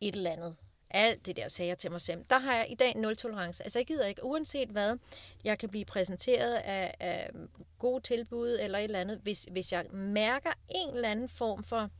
et 0.00 0.16
eller 0.16 0.30
andet 0.30 0.56
alt 0.92 1.26
det 1.26 1.36
der 1.36 1.48
sager 1.48 1.68
jeg 1.68 1.78
til 1.78 1.90
mig 1.90 2.00
selv. 2.00 2.24
Der 2.30 2.38
har 2.38 2.54
jeg 2.54 2.66
i 2.70 2.74
dag 2.74 2.96
nul 2.96 3.16
tolerance. 3.16 3.62
Altså 3.62 3.78
jeg 3.78 3.86
gider 3.86 4.06
ikke, 4.06 4.24
uanset 4.24 4.68
hvad, 4.68 4.96
jeg 5.44 5.58
kan 5.58 5.68
blive 5.68 5.84
præsenteret 5.84 6.54
af, 6.54 6.94
af 7.00 7.30
gode 7.78 8.00
tilbud 8.02 8.58
eller 8.60 8.78
et 8.78 8.84
eller 8.84 9.00
andet, 9.00 9.18
hvis, 9.22 9.48
hvis 9.50 9.72
jeg 9.72 9.84
mærker 9.92 10.50
en 10.68 10.94
eller 10.94 11.08
anden 11.08 11.28
form 11.28 11.64
for 11.64 11.90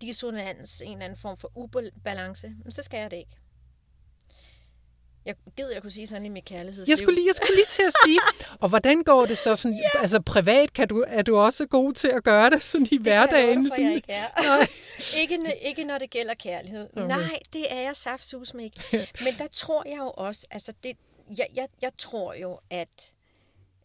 dissonans, 0.00 0.82
en 0.82 0.92
eller 0.92 1.04
anden 1.04 1.18
form 1.18 1.36
for 1.36 1.52
ubalance, 1.54 2.54
så 2.70 2.82
skal 2.82 2.98
jeg 2.98 3.10
det 3.10 3.16
ikke. 3.16 3.36
Jeg 5.26 5.34
gider, 5.56 5.72
jeg 5.72 5.82
kunne 5.82 5.90
sige 5.90 6.06
sådan 6.06 6.26
i 6.26 6.28
mit 6.28 6.44
kærlighedsliv. 6.44 6.84
Jeg 6.88 6.98
skulle 6.98 7.14
lige, 7.14 7.26
jeg 7.26 7.34
skulle 7.34 7.54
lige 7.54 7.66
til 7.66 7.82
at 7.82 7.92
sige, 8.04 8.20
og 8.62 8.68
hvordan 8.68 9.02
går 9.02 9.26
det 9.26 9.38
så 9.38 9.54
sådan, 9.54 9.76
ja. 9.76 10.00
altså 10.00 10.20
privat, 10.20 10.72
kan 10.72 10.88
du, 10.88 11.04
er 11.06 11.22
du 11.22 11.36
også 11.36 11.66
god 11.66 11.92
til 11.92 12.08
at 12.08 12.24
gøre 12.24 12.50
det 12.50 12.62
sådan 12.62 12.86
i 12.86 12.90
det 12.90 13.00
hverdagen? 13.00 13.64
Det 13.64 13.72
kan 13.74 13.84
jeg, 13.84 13.94
ikke 13.94 14.12
er. 14.12 14.28
Nej. 14.48 14.68
ikke, 15.20 15.38
ikke 15.62 15.84
når 15.84 15.98
det 15.98 16.10
gælder 16.10 16.34
kærlighed. 16.34 16.88
Okay. 16.96 17.06
Nej, 17.08 17.38
det 17.52 17.72
er 17.72 17.80
jeg 17.80 17.96
saftsus 17.96 18.54
ikke. 18.60 19.08
Men 19.24 19.34
der 19.38 19.46
tror 19.52 19.88
jeg 19.88 19.98
jo 19.98 20.10
også, 20.10 20.46
altså 20.50 20.72
det, 20.82 20.96
jeg, 21.38 21.46
jeg, 21.54 21.68
jeg 21.82 21.92
tror 21.98 22.34
jo, 22.34 22.58
at 22.70 23.12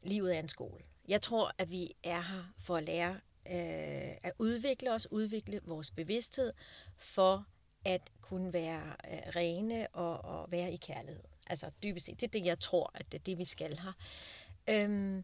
livet 0.04 0.36
er 0.36 0.40
en 0.40 0.50
skole. 0.50 0.82
Jeg 1.08 1.22
tror, 1.22 1.52
at 1.58 1.70
vi 1.70 1.92
er 2.04 2.22
her 2.22 2.54
for 2.60 2.78
at 2.78 2.84
lære 2.84 3.16
øh, 3.48 4.12
at 4.24 4.32
udvikle 4.40 4.92
os, 4.92 5.12
udvikle 5.12 5.60
vores 5.64 5.92
bevidsthed, 5.92 6.54
for 6.98 7.46
at 7.86 8.02
kunne 8.22 8.54
være 8.54 8.96
øh, 9.12 9.20
rene 9.36 9.88
og, 9.94 10.26
og 10.26 10.52
være 10.52 10.74
i 10.74 10.78
kærlighed. 10.78 11.24
Altså 11.52 11.70
dybest 11.84 12.06
set, 12.06 12.22
det 12.22 12.28
er 12.28 12.32
det, 12.32 12.46
jeg 12.46 12.60
tror, 12.60 12.92
at 12.94 13.12
det 13.12 13.20
er 13.20 13.24
det, 13.24 13.38
vi 13.38 13.46
skal 13.46 13.80
her. 13.80 13.94
Øhm, 14.70 15.24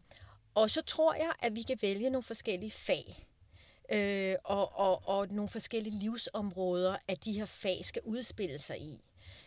og 0.54 0.70
så 0.70 0.82
tror 0.82 1.14
jeg, 1.14 1.32
at 1.42 1.56
vi 1.56 1.62
kan 1.62 1.78
vælge 1.82 2.10
nogle 2.10 2.22
forskellige 2.22 2.70
fag. 2.70 3.26
Øh, 3.92 4.34
og, 4.44 4.78
og, 4.78 5.08
og 5.08 5.28
nogle 5.28 5.48
forskellige 5.48 5.98
livsområder, 5.98 6.96
at 7.08 7.24
de 7.24 7.32
her 7.32 7.44
fag 7.44 7.84
skal 7.84 8.02
udspille 8.04 8.58
sig 8.58 8.80
i. 8.80 9.00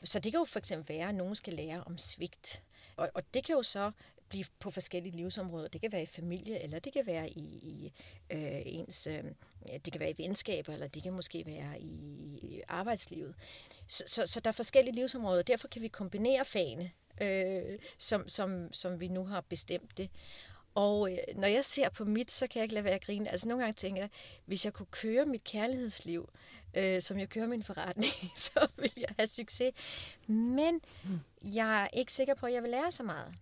Så 0.03 0.19
det 0.19 0.31
kan 0.31 0.39
jo 0.39 0.45
for 0.45 0.59
eksempel 0.59 0.95
være, 0.95 1.09
at 1.09 1.15
nogen 1.15 1.35
skal 1.35 1.53
lære 1.53 1.83
om 1.83 1.97
svigt. 1.97 2.63
Og, 2.95 3.09
og 3.13 3.23
det 3.33 3.43
kan 3.43 3.55
jo 3.55 3.63
så 3.63 3.91
blive 4.29 4.45
på 4.59 4.71
forskellige 4.71 5.15
livsområder. 5.15 5.67
Det 5.67 5.81
kan 5.81 5.91
være 5.91 6.03
i 6.03 6.05
familie, 6.05 6.63
eller 6.63 6.79
det 6.79 6.93
kan 6.93 7.07
være 7.07 7.29
i, 7.29 7.43
i 7.43 7.93
øh, 8.29 8.61
ens, 8.65 9.07
øh, 9.07 9.23
det 9.85 9.91
kan 9.91 9.99
være 9.99 10.09
i 10.09 10.17
venskaber, 10.17 10.73
eller 10.73 10.87
det 10.87 11.03
kan 11.03 11.13
måske 11.13 11.45
være 11.45 11.81
i 11.81 12.61
arbejdslivet. 12.67 13.35
Så, 13.91 14.03
så, 14.07 14.25
så 14.25 14.39
der 14.39 14.47
er 14.47 14.51
forskellige 14.51 14.95
livsområder. 14.95 15.41
Derfor 15.41 15.67
kan 15.67 15.81
vi 15.81 15.87
kombinere 15.87 16.45
fagene, 16.45 16.91
øh, 17.21 17.73
som, 17.97 18.27
som, 18.27 18.73
som 18.73 18.99
vi 18.99 19.07
nu 19.07 19.25
har 19.25 19.41
bestemt 19.41 19.97
det. 19.97 20.09
Og 20.75 21.11
øh, 21.11 21.17
når 21.35 21.47
jeg 21.47 21.65
ser 21.65 21.89
på 21.89 22.05
mit, 22.05 22.31
så 22.31 22.47
kan 22.47 22.59
jeg 22.59 22.63
ikke 22.63 22.73
lade 22.73 22.83
være 22.83 22.93
at 22.93 23.05
grine. 23.05 23.29
Altså 23.29 23.47
nogle 23.47 23.63
gange 23.63 23.73
tænker 23.73 24.01
jeg, 24.01 24.09
hvis 24.45 24.65
jeg 24.65 24.73
kunne 24.73 24.87
køre 24.91 25.25
mit 25.25 25.43
kærlighedsliv, 25.43 26.29
øh, 26.73 27.01
som 27.01 27.19
jeg 27.19 27.29
kører 27.29 27.47
min 27.47 27.63
forretning, 27.63 28.13
så 28.35 28.67
vil 28.77 28.93
jeg 28.97 29.09
have 29.19 29.27
succes. 29.27 29.73
Men 30.27 30.81
mm. 31.03 31.19
jeg 31.41 31.83
er 31.83 31.87
ikke 31.87 32.13
sikker 32.13 32.33
på, 32.33 32.45
at 32.45 32.53
jeg 32.53 32.63
vil 32.63 32.71
lære 32.71 32.91
så 32.91 33.03
meget. 33.03 33.33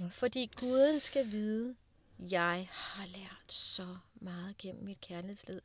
Ja. 0.00 0.06
Fordi 0.10 0.50
Guden 0.56 1.00
skal 1.00 1.30
vide, 1.30 1.76
jeg 2.18 2.68
har 2.70 3.06
lært 3.06 3.52
så 3.52 3.96
meget 4.14 4.58
gennem 4.58 4.84
mit 4.84 5.00
kærlighedsliv. 5.00 5.60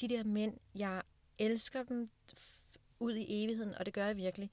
De 0.00 0.08
der 0.08 0.24
mænd, 0.24 0.56
jeg 0.74 1.02
elsker 1.38 1.82
dem 1.82 2.10
ud 3.02 3.14
i 3.14 3.44
evigheden, 3.44 3.74
og 3.74 3.86
det 3.86 3.94
gør 3.94 4.06
jeg 4.06 4.16
virkelig. 4.16 4.50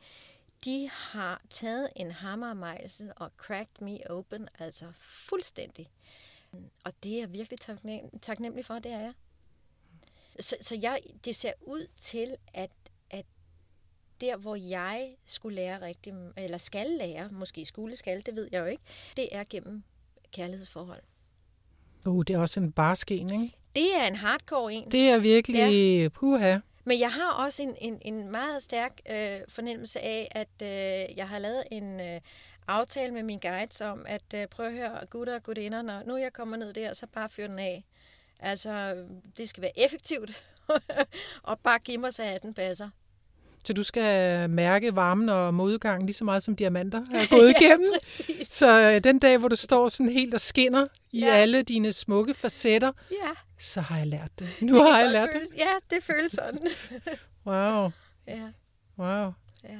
De 0.66 0.90
har 0.90 1.42
taget 1.50 1.90
en 1.96 2.12
hammer 2.12 2.54
og 3.16 3.32
cracked 3.38 3.82
me 3.82 4.12
open, 4.12 4.48
altså 4.60 4.86
fuldstændig. 4.96 5.90
Og 6.84 6.94
det 7.04 7.16
er 7.16 7.20
jeg 7.20 7.34
virkelig 7.34 7.60
taknem, 7.60 8.20
taknemmelig 8.22 8.66
for, 8.66 8.80
det 8.80 8.92
er 8.92 9.00
jeg. 9.00 9.14
Så, 10.40 10.56
så 10.62 10.76
jeg, 10.82 11.02
det 11.26 11.36
ser 11.36 11.54
ud 11.62 11.88
til, 12.00 12.36
at, 12.54 12.72
at 13.10 13.26
der, 14.22 14.38
hvor 14.38 14.56
jeg 14.56 15.16
skulle 15.26 15.56
lære 15.56 15.82
rigtig, 15.82 16.14
eller 16.38 16.58
skal 16.58 16.88
lære, 16.88 17.30
måske 17.32 17.66
skulle 17.66 17.96
skal, 17.96 18.26
det 18.26 18.36
ved 18.36 18.50
jeg 18.52 18.60
jo 18.60 18.66
ikke, 18.66 18.84
det 19.18 19.30
er 19.32 19.44
gennem 19.50 19.84
kærlighedsforhold. 20.32 21.02
Uh, 22.08 22.24
det 22.28 22.34
er 22.34 22.40
også 22.40 22.60
en 22.60 22.72
barsken, 22.72 23.42
ikke? 23.42 23.56
det 23.76 23.96
er 23.96 24.08
en 24.08 24.16
hardcore 24.16 24.74
en. 24.74 24.92
Det 24.92 25.10
er 25.10 25.20
virkelig 25.20 26.02
ja. 26.02 26.10
puha. 26.10 26.58
Men 26.90 27.00
jeg 27.00 27.12
har 27.12 27.32
også 27.32 27.64
en, 27.64 27.76
en, 27.82 28.02
en 28.02 28.32
meget 28.32 28.64
stærk 28.64 29.00
øh, 29.10 29.40
fornemmelse 29.48 30.00
af, 30.00 30.28
at 30.32 30.62
øh, 30.62 31.18
jeg 31.18 31.28
har 31.30 31.40
lavet 31.40 31.64
en 31.72 32.00
øh, 32.00 32.22
aftale 32.68 33.14
med 33.14 33.24
min 33.24 33.40
guides 33.40 33.82
om, 33.82 34.06
at 34.08 34.34
øh, 34.36 34.48
prøv 34.48 34.66
at 34.66 34.74
høre, 34.74 35.06
gutter 35.10 35.36
og 35.36 35.44
gutinder, 35.44 35.82
når 35.82 36.04
nu 36.04 36.18
jeg 36.18 36.34
kommer 36.34 36.58
ned 36.58 36.74
der, 36.74 36.94
så 36.94 37.08
bare 37.08 37.30
fyr 37.30 37.48
den 37.48 37.60
af. 37.60 37.86
Altså, 38.40 39.06
det 39.38 39.50
skal 39.50 39.62
være 39.62 39.80
effektivt, 39.80 40.44
og 41.50 41.60
bare 41.60 41.80
give 41.80 41.98
mig 41.98 42.14
så, 42.14 42.24
at 42.24 42.42
den 42.42 42.54
passer. 42.54 42.90
Så 43.66 43.74
du 43.74 43.84
skal 43.84 44.50
mærke 44.50 44.96
varmen 44.96 45.30
og 45.30 45.54
modgangen 45.54 46.06
lige 46.06 46.14
så 46.16 46.24
meget 46.24 46.44
som 46.44 46.56
diamanter 46.56 47.00
er 47.00 47.28
gået 47.38 47.54
igennem. 47.62 47.94
ja, 48.30 48.44
så 48.44 48.82
øh, 48.82 49.04
den 49.04 49.20
dag, 49.20 49.38
hvor 49.38 49.48
du 49.48 49.56
står 49.56 49.88
sådan 49.88 50.10
helt 50.10 50.34
og 50.34 50.42
skinner 50.42 50.86
i 51.12 51.20
ja. 51.20 51.28
alle 51.28 51.62
dine 51.62 51.92
smukke 51.92 52.34
facetter, 52.34 52.92
ja. 53.12 53.32
så 53.60 53.82
har 53.82 53.98
jeg 53.98 54.08
lært 54.08 54.40
det. 54.40 54.50
Nu 54.62 54.74
det 54.74 54.92
har 54.92 55.00
jeg 55.00 55.12
lært 55.12 55.30
føles, 55.34 55.50
det. 55.50 55.58
Ja, 55.58 55.96
det 55.96 56.04
føles 56.04 56.32
sådan. 56.32 56.62
wow. 57.48 57.90
Ja. 58.28 58.48
Wow. 59.00 59.34
Ja. 59.64 59.80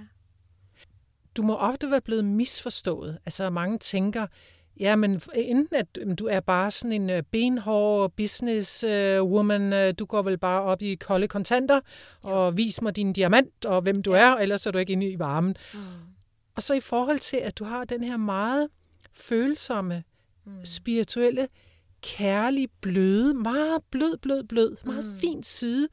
Du 1.38 1.44
må 1.44 1.56
ofte 1.56 1.92
være 1.92 2.02
blevet 2.02 2.26
misforstået. 2.26 3.20
Altså 3.26 3.50
mange 3.50 3.78
tænker, 3.78 4.28
Ja, 4.80 4.96
men 4.96 5.22
enten 5.36 5.76
at 5.76 6.20
du 6.20 6.28
er 6.28 6.40
bare 6.40 6.72
sådan 6.72 7.02
en 7.02 7.10
øh, 7.10 7.24
benhård 7.32 8.12
businesswoman, 8.12 9.74
øh, 9.74 9.94
du 10.00 10.06
går 10.06 10.22
vel 10.22 10.38
bare 10.38 10.62
op 10.62 10.82
i 10.82 10.96
kolde 10.96 11.28
kontanter, 11.28 11.80
og 12.22 12.58
vis 12.58 12.82
mig 12.82 12.96
din 12.96 13.14
diamant, 13.14 13.66
og 13.66 13.82
hvem 13.82 14.02
du 14.02 14.14
ja. 14.14 14.22
er, 14.22 14.36
ellers 14.36 14.66
er 14.66 14.72
du 14.72 14.78
ikke 14.78 14.94
inde 14.94 15.10
i 15.10 15.20
varmen. 15.20 15.56
Mm. 15.74 15.80
Og 16.56 16.62
så 16.64 16.74
i 16.74 16.80
forhold 16.80 17.20
til, 17.20 17.38
at 17.38 17.60
du 17.60 17.64
har 17.64 17.84
den 17.84 18.04
her 18.04 18.18
meget 18.18 18.68
følsomme, 19.14 20.04
mm. 20.46 20.66
spirituelle, 20.66 21.48
kærlige, 22.02 22.68
bløde, 22.82 23.34
meget 23.34 23.84
blød, 23.92 24.18
blød, 24.18 24.44
blød, 24.44 24.78
meget 24.86 25.06
mm. 25.06 25.20
fin 25.20 25.44
side. 25.44 25.88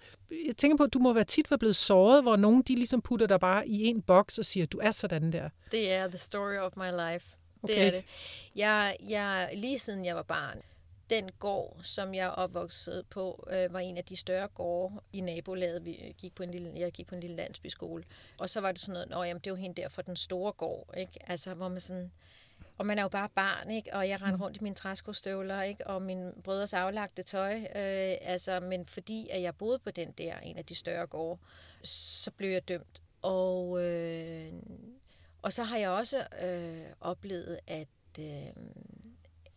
Jeg 0.47 0.57
tænker 0.57 0.77
på, 0.77 0.83
at 0.83 0.95
du 0.95 0.99
må 0.99 1.13
være 1.13 1.25
tit 1.25 1.51
være 1.51 1.59
blevet 1.59 1.77
såret, 1.77 2.23
hvor 2.23 2.37
nogen 2.37 2.63
de 2.63 2.75
ligesom 2.75 3.01
putter 3.01 3.27
dig 3.27 3.41
bare 3.41 3.69
i 3.69 3.85
en 3.85 4.03
boks 4.03 4.39
og 4.39 4.45
siger, 4.45 4.67
du 4.67 4.79
er 4.83 4.91
sådan 4.91 5.33
der. 5.33 5.49
Det 5.71 5.93
er 5.93 6.09
the 6.09 6.19
story 6.19 6.57
of 6.57 6.73
my 6.77 7.13
life. 7.13 7.37
Okay. 7.71 7.81
Det 7.81 7.87
er 7.87 7.91
det. 7.91 8.05
Jeg, 8.55 8.97
jeg, 9.09 9.51
lige 9.55 9.79
siden 9.79 10.05
jeg 10.05 10.17
var 10.17 10.23
barn, 10.23 10.63
den 11.11 11.31
gård, 11.39 11.81
som 11.83 12.15
jeg 12.15 12.31
opvoksede 12.31 13.03
på, 13.03 13.49
øh, 13.53 13.73
var 13.73 13.81
en 13.81 13.97
af 13.97 14.05
de 14.05 14.17
større 14.17 14.49
gårde 14.49 15.01
i 15.13 15.21
nabolaget. 15.21 15.85
Vi 15.85 16.15
gik 16.19 16.35
på 16.35 16.43
en 16.43 16.51
lille, 16.51 16.73
jeg 16.77 16.93
gik 16.93 17.07
på 17.07 17.15
en 17.15 17.21
lille 17.21 17.37
landsbyskole. 17.37 18.05
Og 18.39 18.51
så 18.51 18.61
var 18.61 18.73
det 18.73 18.81
sådan 18.81 19.09
noget, 19.09 19.29
jamen, 19.29 19.41
det 19.45 19.53
var 19.53 19.59
hende 19.59 19.83
der 19.83 19.89
for 19.89 20.03
den 20.03 20.17
store 20.17 20.53
gård, 20.53 20.95
ikke? 20.97 21.31
Altså, 21.31 21.55
hvor 21.55 21.69
man 21.69 21.81
sådan... 21.81 22.13
Og 22.79 22.87
man 22.87 22.99
er 22.99 23.03
jo 23.03 23.09
bare 23.09 23.29
barn, 23.35 23.71
ikke? 23.71 23.95
Og 23.95 24.09
jeg 24.09 24.23
rendte 24.23 24.37
mm. 24.37 24.43
rundt 24.43 24.57
i 24.57 24.63
mine 24.63 24.75
træskostøvler, 24.75 25.63
ikke? 25.63 25.87
Og 25.87 26.03
min 26.03 26.33
brødres 26.45 26.73
aflagte 26.73 27.23
tøj. 27.23 27.57
Øh, 27.57 28.17
altså, 28.21 28.61
men 28.61 28.87
fordi 28.87 29.29
at 29.31 29.43
jeg 29.43 29.57
boede 29.57 29.79
på 29.79 29.91
den 29.91 30.13
der, 30.19 30.39
en 30.39 30.59
af 30.59 30.65
de 30.65 30.75
større 30.75 31.07
gårde, 31.07 31.41
så 31.83 32.31
blev 32.31 32.51
jeg 32.51 32.69
dømt. 32.69 33.03
Og 33.23 33.83
øh, 33.83 34.53
og 35.47 35.53
så 35.53 35.63
har 35.63 35.77
jeg 35.77 35.91
også 35.91 36.27
øh, 36.43 36.87
oplevet, 37.01 37.59
at, 37.67 37.89
øh, 38.19 38.47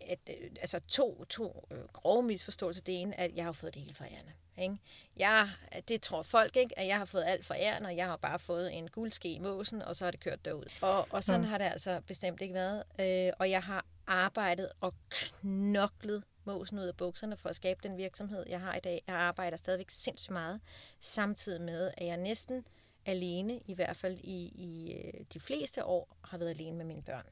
at 0.01 0.19
øh, 0.29 0.51
altså 0.61 0.79
to, 0.79 1.25
to 1.29 1.67
øh, 1.71 1.77
grove 1.93 2.23
misforståelser. 2.23 2.81
Det 2.81 3.01
ene, 3.01 3.19
at 3.19 3.35
jeg 3.35 3.45
har 3.45 3.51
fået 3.51 3.73
det 3.73 3.81
hele 3.81 3.95
fra 3.95 4.05
ærne. 4.05 4.33
Ikke? 4.57 4.77
Jeg, 5.17 5.49
det 5.87 6.01
tror 6.01 6.21
folk 6.21 6.55
ikke, 6.55 6.79
at 6.79 6.87
jeg 6.87 6.97
har 6.97 7.05
fået 7.05 7.23
alt 7.23 7.45
fra 7.45 7.55
æren, 7.57 7.85
og 7.85 7.95
jeg 7.95 8.05
har 8.05 8.17
bare 8.17 8.39
fået 8.39 8.77
en 8.77 8.87
guldske 8.87 9.29
i 9.33 9.39
måsen, 9.39 9.81
og 9.81 9.95
så 9.95 10.05
har 10.05 10.11
det 10.11 10.19
kørt 10.19 10.45
derud. 10.45 10.65
Og, 10.81 11.07
og 11.11 11.23
sådan 11.23 11.43
ja. 11.43 11.47
har 11.47 11.57
det 11.57 11.65
altså 11.65 12.01
bestemt 12.07 12.41
ikke 12.41 12.53
været. 12.53 12.83
Øh, 12.99 13.33
og 13.39 13.49
jeg 13.49 13.63
har 13.63 13.85
arbejdet 14.07 14.69
og 14.81 14.93
knoklet 15.09 16.23
måsen 16.43 16.79
ud 16.79 16.85
af 16.85 16.97
bukserne 16.97 17.37
for 17.37 17.49
at 17.49 17.55
skabe 17.55 17.79
den 17.83 17.97
virksomhed, 17.97 18.45
jeg 18.49 18.61
har 18.61 18.75
i 18.75 18.79
dag. 18.79 19.03
Jeg 19.07 19.15
arbejder 19.15 19.57
stadigvæk 19.57 19.89
sindssygt 19.89 20.31
meget, 20.31 20.61
samtidig 20.99 21.61
med, 21.61 21.91
at 21.97 22.07
jeg 22.07 22.17
næsten 22.17 22.65
alene, 23.05 23.59
i 23.67 23.73
hvert 23.73 23.95
fald 23.95 24.17
i, 24.23 24.51
i 24.55 24.93
øh, 24.93 25.23
de 25.33 25.39
fleste 25.39 25.85
år, 25.85 26.15
har 26.21 26.37
været 26.37 26.49
alene 26.49 26.77
med 26.77 26.85
mine 26.85 27.01
børn. 27.01 27.25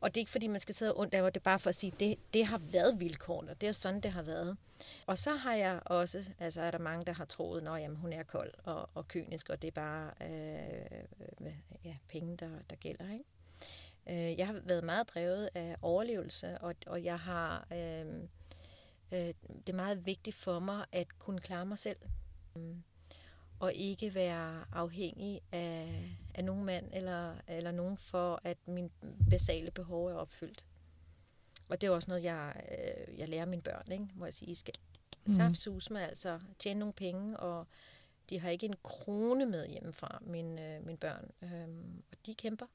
Og 0.00 0.14
det 0.14 0.16
er 0.16 0.22
ikke 0.22 0.30
fordi, 0.30 0.46
man 0.46 0.60
skal 0.60 0.74
sidde 0.74 0.96
ondt 0.96 1.14
af, 1.14 1.32
det 1.32 1.40
er 1.40 1.44
bare 1.44 1.58
for 1.58 1.68
at 1.68 1.74
sige, 1.74 1.92
det, 2.00 2.18
det 2.34 2.46
har 2.46 2.58
været 2.58 3.00
vilkårene, 3.00 3.54
det 3.60 3.68
er 3.68 3.72
sådan, 3.72 4.00
det 4.00 4.10
har 4.10 4.22
været. 4.22 4.56
Og 5.06 5.18
så 5.18 5.30
har 5.32 5.54
jeg 5.54 5.80
også, 5.84 6.30
altså 6.38 6.62
er 6.62 6.70
der 6.70 6.78
mange, 6.78 7.04
der 7.04 7.12
har 7.12 7.24
troet, 7.24 7.68
at 7.68 7.96
hun 7.96 8.12
er 8.12 8.22
kold 8.22 8.52
og, 8.64 8.90
og 8.94 9.08
kynisk, 9.08 9.48
og 9.48 9.62
det 9.62 9.68
er 9.68 9.72
bare 9.72 10.10
øh, 10.20 11.04
ja, 11.84 11.96
penge, 12.08 12.36
der, 12.36 12.50
der 12.70 12.76
gælder. 12.76 13.12
Ikke? 13.12 13.24
Øh, 14.08 14.38
jeg 14.38 14.46
har 14.46 14.60
været 14.64 14.84
meget 14.84 15.08
drevet 15.08 15.50
af 15.54 15.76
overlevelse, 15.82 16.58
og, 16.58 16.74
og 16.86 17.04
jeg 17.04 17.18
har, 17.18 17.66
øh, 17.72 18.06
øh, 19.12 19.34
det 19.66 19.68
er 19.68 19.72
meget 19.72 20.06
vigtigt 20.06 20.36
for 20.36 20.58
mig 20.58 20.84
at 20.92 21.18
kunne 21.18 21.40
klare 21.40 21.66
mig 21.66 21.78
selv 21.78 21.98
og 23.58 23.74
ikke 23.74 24.14
være 24.14 24.64
afhængig 24.72 25.40
af, 25.52 26.04
af 26.34 26.44
nogen 26.44 26.64
mand 26.64 26.90
eller, 26.92 27.34
eller 27.48 27.70
nogen 27.70 27.96
for, 27.96 28.40
at 28.44 28.58
min 28.66 28.90
basale 29.30 29.70
behov 29.70 30.06
er 30.06 30.14
opfyldt. 30.14 30.64
Og 31.68 31.80
det 31.80 31.86
er 31.86 31.90
også 31.90 32.10
noget, 32.10 32.24
jeg, 32.24 32.52
øh, 32.70 33.18
jeg 33.18 33.28
lærer 33.28 33.44
mine 33.44 33.62
børn, 33.62 33.92
ikke? 33.92 34.08
hvor 34.14 34.26
jeg 34.26 34.34
siger, 34.34 34.50
I 34.50 34.54
skal 34.54 34.74
mm. 35.26 35.32
saftsus 35.32 35.90
med, 35.90 36.00
altså 36.00 36.40
tjene 36.58 36.80
nogle 36.80 36.92
penge, 36.92 37.36
og 37.36 37.66
de 38.30 38.40
har 38.40 38.50
ikke 38.50 38.66
en 38.66 38.74
krone 38.82 39.46
med 39.46 39.68
hjemmefra, 39.68 40.18
mine, 40.26 40.76
øh, 40.76 40.86
mine 40.86 40.98
børn. 40.98 41.30
Øhm, 41.42 42.02
og 42.12 42.18
de 42.26 42.34
kæmper. 42.34 42.66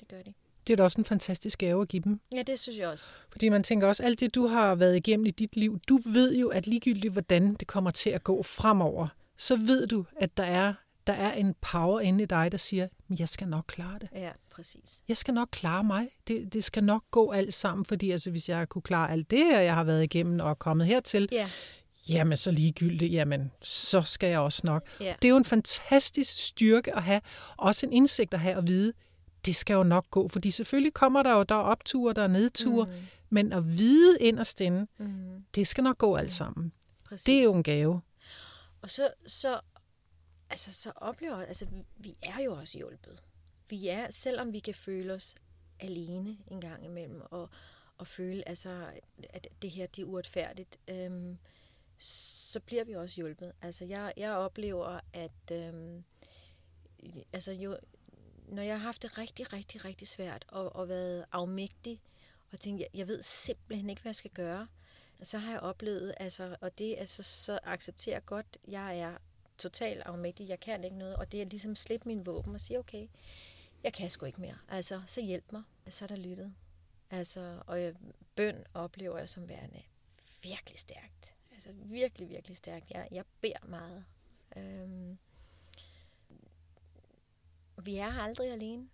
Det 0.00 0.08
gør 0.08 0.22
de. 0.22 0.34
Det 0.66 0.72
er 0.72 0.76
da 0.76 0.82
også 0.82 1.00
en 1.00 1.04
fantastisk 1.04 1.58
gave 1.58 1.82
at 1.82 1.88
give 1.88 2.02
dem. 2.02 2.20
Ja, 2.32 2.42
det 2.42 2.58
synes 2.58 2.78
jeg 2.78 2.88
også. 2.88 3.10
Fordi 3.30 3.48
man 3.48 3.62
tænker 3.62 3.88
også, 3.88 4.02
alt 4.02 4.20
det, 4.20 4.34
du 4.34 4.46
har 4.46 4.74
været 4.74 4.96
igennem 4.96 5.26
i 5.26 5.30
dit 5.30 5.56
liv, 5.56 5.80
du 5.88 5.98
ved 6.04 6.36
jo, 6.36 6.48
at 6.48 6.66
ligegyldigt, 6.66 7.12
hvordan 7.12 7.54
det 7.54 7.68
kommer 7.68 7.90
til 7.90 8.10
at 8.10 8.24
gå 8.24 8.42
fremover, 8.42 9.08
så 9.36 9.56
ved 9.56 9.86
du, 9.86 10.04
at 10.20 10.36
der 10.36 10.44
er, 10.44 10.74
der 11.06 11.12
er 11.12 11.32
en 11.32 11.54
power 11.60 12.00
inde 12.00 12.22
i 12.22 12.26
dig, 12.26 12.52
der 12.52 12.58
siger, 12.58 12.88
jeg 13.18 13.28
skal 13.28 13.48
nok 13.48 13.64
klare 13.66 13.98
det. 13.98 14.08
Ja, 14.14 14.30
præcis. 14.50 15.02
Jeg 15.08 15.16
skal 15.16 15.34
nok 15.34 15.48
klare 15.52 15.84
mig. 15.84 16.08
Det, 16.28 16.52
det 16.52 16.64
skal 16.64 16.84
nok 16.84 17.04
gå 17.10 17.30
alt 17.30 17.54
sammen, 17.54 17.84
fordi 17.84 18.10
altså, 18.10 18.30
hvis 18.30 18.48
jeg 18.48 18.68
kunne 18.68 18.82
klare 18.82 19.10
alt 19.10 19.30
det 19.30 19.38
her, 19.38 19.60
jeg 19.60 19.74
har 19.74 19.84
været 19.84 20.02
igennem 20.02 20.40
og 20.40 20.58
kommet 20.58 20.86
hertil, 20.86 21.28
ja. 21.32 21.50
jamen 22.08 22.36
så 22.36 22.50
ligegyldigt, 22.50 23.12
jamen 23.12 23.50
så 23.62 24.02
skal 24.02 24.28
jeg 24.28 24.38
også 24.38 24.60
nok. 24.64 24.86
Ja. 25.00 25.14
Det 25.22 25.28
er 25.28 25.30
jo 25.30 25.36
en 25.36 25.44
fantastisk 25.44 26.46
styrke 26.46 26.96
at 26.96 27.02
have, 27.02 27.20
også 27.56 27.86
en 27.86 27.92
indsigt 27.92 28.34
at 28.34 28.40
have 28.40 28.56
at 28.56 28.66
vide, 28.66 28.92
det 29.46 29.56
skal 29.56 29.74
jo 29.74 29.82
nok 29.82 30.10
gå, 30.10 30.28
fordi 30.28 30.50
selvfølgelig 30.50 30.94
kommer 30.94 31.22
der 31.22 31.32
jo 31.32 31.42
der 31.42 31.54
er 31.54 31.58
opture, 31.58 32.14
der 32.14 32.22
er 32.22 32.26
nedture, 32.26 32.84
mm. 32.84 32.92
men 33.30 33.52
at 33.52 33.78
vide 33.78 34.18
inderst 34.20 34.60
inde, 34.60 34.86
mm. 34.98 35.44
det 35.54 35.66
skal 35.66 35.84
nok 35.84 35.98
gå 35.98 36.16
alt 36.16 36.32
sammen. 36.32 36.72
Præcis. 37.04 37.24
Det 37.24 37.38
er 37.38 37.42
jo 37.42 37.54
en 37.54 37.62
gave. 37.62 38.00
Og 38.86 38.90
så, 38.90 39.14
så, 39.26 39.60
altså, 40.50 40.72
så 40.72 40.92
oplever 40.96 41.36
altså, 41.36 41.66
vi 41.96 42.16
er 42.22 42.42
jo 42.42 42.54
også 42.54 42.78
hjulpet. 42.78 43.22
Vi 43.68 43.88
er, 43.88 44.10
selvom 44.10 44.52
vi 44.52 44.58
kan 44.58 44.74
føle 44.74 45.12
os 45.12 45.34
alene 45.80 46.38
en 46.46 46.60
gang 46.60 46.84
imellem, 46.84 47.22
og, 47.30 47.50
og 47.98 48.06
føle, 48.06 48.48
altså, 48.48 48.90
at 49.30 49.48
det 49.62 49.70
her 49.70 49.86
det 49.86 50.02
er 50.02 50.06
uretfærdigt, 50.06 50.78
øhm, 50.88 51.38
så 51.98 52.60
bliver 52.60 52.84
vi 52.84 52.92
også 52.92 53.16
hjulpet. 53.16 53.52
Altså, 53.62 53.84
jeg, 53.84 54.12
jeg 54.16 54.32
oplever, 54.32 55.00
at 55.12 55.50
øhm, 55.52 56.04
altså, 57.32 57.52
jo, 57.52 57.78
når 58.48 58.62
jeg 58.62 58.74
har 58.74 58.86
haft 58.86 59.02
det 59.02 59.18
rigtig, 59.18 59.52
rigtig, 59.52 59.84
rigtig 59.84 60.08
svært, 60.08 60.44
og, 60.48 60.76
og 60.76 60.88
været 60.88 61.24
afmægtig, 61.32 62.00
og 62.52 62.60
tænkt, 62.60 62.80
jeg, 62.80 62.88
jeg 62.94 63.08
ved 63.08 63.22
simpelthen 63.22 63.90
ikke, 63.90 64.02
hvad 64.02 64.10
jeg 64.10 64.16
skal 64.16 64.30
gøre, 64.30 64.66
så 65.22 65.38
har 65.38 65.50
jeg 65.50 65.60
oplevet, 65.60 66.14
altså, 66.16 66.56
og 66.60 66.78
det 66.78 66.96
altså, 66.98 67.22
så 67.22 67.58
accepterer 67.62 68.20
godt, 68.20 68.58
jeg 68.68 68.98
er 68.98 69.16
totalt 69.58 70.02
afmægtig, 70.02 70.48
jeg 70.48 70.60
kan 70.60 70.84
ikke 70.84 70.96
noget, 70.96 71.16
og 71.16 71.32
det 71.32 71.42
er 71.42 71.46
ligesom 71.46 71.76
slippe 71.76 72.08
min 72.08 72.26
våben 72.26 72.54
og 72.54 72.60
sige, 72.60 72.78
okay, 72.78 73.08
jeg 73.82 73.92
kan 73.92 74.10
sgu 74.10 74.26
ikke 74.26 74.40
mere, 74.40 74.58
altså, 74.68 75.02
så 75.06 75.20
hjælp 75.20 75.52
mig, 75.52 75.62
så 75.90 76.04
er 76.04 76.06
der 76.06 76.16
lyttet. 76.16 76.54
Altså, 77.10 77.62
og 77.66 77.82
jeg, 77.82 77.94
bøn 78.34 78.64
oplever 78.74 79.18
jeg 79.18 79.28
som 79.28 79.48
værende 79.48 79.82
virkelig 80.42 80.78
stærkt. 80.78 81.34
Altså 81.52 81.68
virkelig, 81.72 82.28
virkelig 82.28 82.56
stærkt. 82.56 82.90
Jeg, 82.90 83.08
jeg 83.10 83.24
beder 83.40 83.66
meget. 83.66 84.04
Øhm, 84.56 85.18
vi 87.82 87.96
er 87.96 88.12
aldrig 88.12 88.52
alene. 88.52 88.88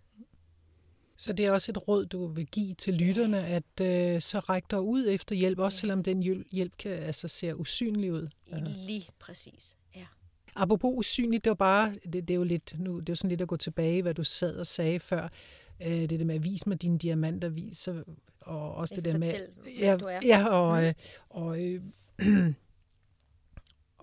Så 1.23 1.33
det 1.33 1.45
er 1.45 1.51
også 1.51 1.71
et 1.71 1.87
råd, 1.87 2.05
du 2.05 2.27
vil 2.27 2.45
give 2.45 2.73
til 2.73 2.93
lytterne, 2.93 3.45
at 3.45 3.81
øh, 3.81 4.21
så 4.21 4.39
ræk 4.39 4.63
dig 4.71 4.81
ud 4.81 5.07
efter 5.09 5.35
hjælp, 5.35 5.59
også 5.59 5.77
selvom 5.77 6.03
den 6.03 6.45
hjælp 6.51 6.77
kan 6.77 6.91
altså 6.91 7.27
ser 7.27 7.53
usynlig 7.53 8.13
ud. 8.13 8.27
Lige 8.87 9.07
præcis, 9.19 9.77
ja. 9.95 10.05
Apropos 10.55 10.93
usynligt, 10.97 11.43
det 11.43 11.49
var 11.49 11.55
bare, 11.55 11.93
det, 11.93 12.13
det 12.13 12.29
er 12.29 12.35
jo 12.35 12.43
lidt, 12.43 12.79
nu, 12.79 12.99
det 12.99 13.09
er 13.09 13.15
sådan 13.15 13.29
lidt 13.29 13.41
at 13.41 13.47
gå 13.47 13.57
tilbage, 13.57 14.01
hvad 14.01 14.13
du 14.13 14.23
sad 14.23 14.55
og 14.55 14.67
sagde 14.67 14.99
før. 14.99 15.29
Øh, 15.81 16.09
det 16.09 16.19
der 16.19 16.25
med 16.25 16.35
at 16.35 16.43
vise 16.43 16.69
mig 16.69 16.81
dine 16.81 16.97
diamanter, 16.97 17.49
viser, 17.49 18.03
og 18.41 18.75
også 18.75 18.95
det 18.95 19.05
der 19.05 19.17
med... 19.17 19.27
Ja, 19.79 19.97
du 19.97 20.05
er. 20.05 20.19
ja 20.23 20.47
og, 20.47 20.81
mm. 20.81 20.87
øh, 20.87 20.93
og, 21.29 21.63
øh, 21.63 22.53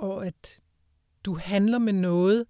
og 0.08 0.26
at 0.26 0.58
du 1.24 1.34
handler 1.34 1.78
med 1.78 1.92
noget, 1.92 2.46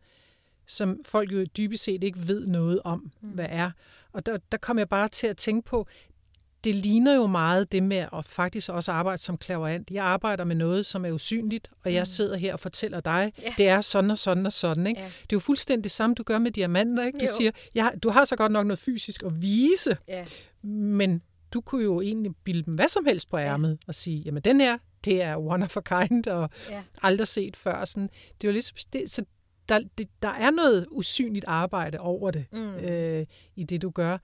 som 0.66 1.00
folk 1.06 1.32
jo 1.32 1.44
dybest 1.44 1.84
set 1.84 2.04
ikke 2.04 2.28
ved 2.28 2.46
noget 2.46 2.80
om, 2.84 3.12
mm. 3.20 3.28
hvad 3.28 3.46
er. 3.48 3.70
Og 4.12 4.26
der, 4.26 4.38
der 4.52 4.58
kom 4.58 4.78
jeg 4.78 4.88
bare 4.88 5.08
til 5.08 5.26
at 5.26 5.36
tænke 5.36 5.68
på, 5.68 5.86
det 6.64 6.74
ligner 6.74 7.14
jo 7.14 7.26
meget 7.26 7.72
det 7.72 7.82
med 7.82 7.96
at 8.12 8.24
faktisk 8.24 8.68
også 8.68 8.92
arbejde 8.92 9.22
som 9.22 9.38
klaverant. 9.38 9.90
Jeg 9.90 10.04
arbejder 10.04 10.44
med 10.44 10.56
noget, 10.56 10.86
som 10.86 11.04
er 11.04 11.10
usynligt, 11.10 11.70
og 11.84 11.92
jeg 11.92 12.00
mm. 12.00 12.06
sidder 12.06 12.36
her 12.36 12.52
og 12.52 12.60
fortæller 12.60 13.00
dig, 13.00 13.32
ja. 13.42 13.54
det 13.58 13.68
er 13.68 13.80
sådan 13.80 14.10
og 14.10 14.18
sådan 14.18 14.46
og 14.46 14.52
sådan. 14.52 14.86
Ikke? 14.86 15.00
Ja. 15.00 15.06
Det 15.06 15.32
er 15.32 15.36
jo 15.36 15.38
fuldstændig 15.38 15.84
det 15.84 15.92
samme, 15.92 16.14
du 16.14 16.22
gør 16.22 16.38
med 16.38 16.50
diamanter. 16.50 17.06
Ikke? 17.06 17.18
Du 17.18 17.24
jo. 17.24 17.30
siger, 17.36 17.50
jeg, 17.74 17.92
du 18.02 18.10
har 18.10 18.24
så 18.24 18.36
godt 18.36 18.52
nok 18.52 18.66
noget 18.66 18.78
fysisk 18.78 19.22
at 19.22 19.42
vise, 19.42 19.96
ja. 20.08 20.26
men 20.62 21.22
du 21.52 21.60
kunne 21.60 21.84
jo 21.84 22.00
egentlig 22.00 22.32
bilde 22.44 22.62
dem 22.62 22.74
hvad 22.74 22.88
som 22.88 23.04
helst 23.04 23.30
på 23.30 23.38
ærmet 23.38 23.70
ja. 23.70 23.76
og 23.86 23.94
sige, 23.94 24.18
jamen 24.18 24.42
den 24.42 24.60
her, 24.60 24.78
det 25.04 25.22
er 25.22 25.36
one 25.36 25.64
of 25.64 25.76
a 25.76 25.80
kind, 25.80 26.26
og 26.26 26.50
ja. 26.70 26.82
aldrig 27.02 27.28
set 27.28 27.56
før. 27.56 27.84
Sådan, 27.84 28.10
det 28.40 28.48
var 28.48 28.52
ligesom, 28.52 28.76
det, 28.92 29.10
så 29.10 29.24
der, 29.70 29.80
det, 29.98 30.08
der 30.22 30.28
er 30.28 30.50
noget 30.50 30.86
usynligt 30.90 31.44
arbejde 31.48 31.98
over 31.98 32.30
det, 32.30 32.46
mm. 32.52 32.74
øh, 32.74 33.26
i 33.56 33.64
det 33.64 33.82
du 33.82 33.90
gør. 33.90 34.18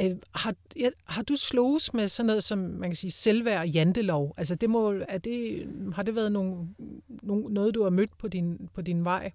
Øh, 0.00 0.16
har, 0.34 0.54
ja, 0.76 0.90
har 1.04 1.22
du 1.22 1.36
slås 1.36 1.94
med 1.94 2.08
sådan 2.08 2.26
noget 2.26 2.44
som, 2.44 2.58
man 2.58 2.90
kan 2.90 2.96
sige, 2.96 3.10
selvværd 3.10 3.58
og 3.58 3.68
jantelov? 3.68 4.34
Altså 4.36 4.54
det 4.54 4.70
må, 4.70 4.92
er 5.08 5.18
det, 5.18 5.68
har 5.94 6.02
det 6.02 6.14
været 6.14 6.32
nogle, 6.32 6.68
nogle, 7.08 7.54
noget, 7.54 7.74
du 7.74 7.82
har 7.82 7.90
mødt 7.90 8.18
på 8.18 8.28
din, 8.28 8.68
på 8.74 8.82
din 8.82 9.04
vej? 9.04 9.32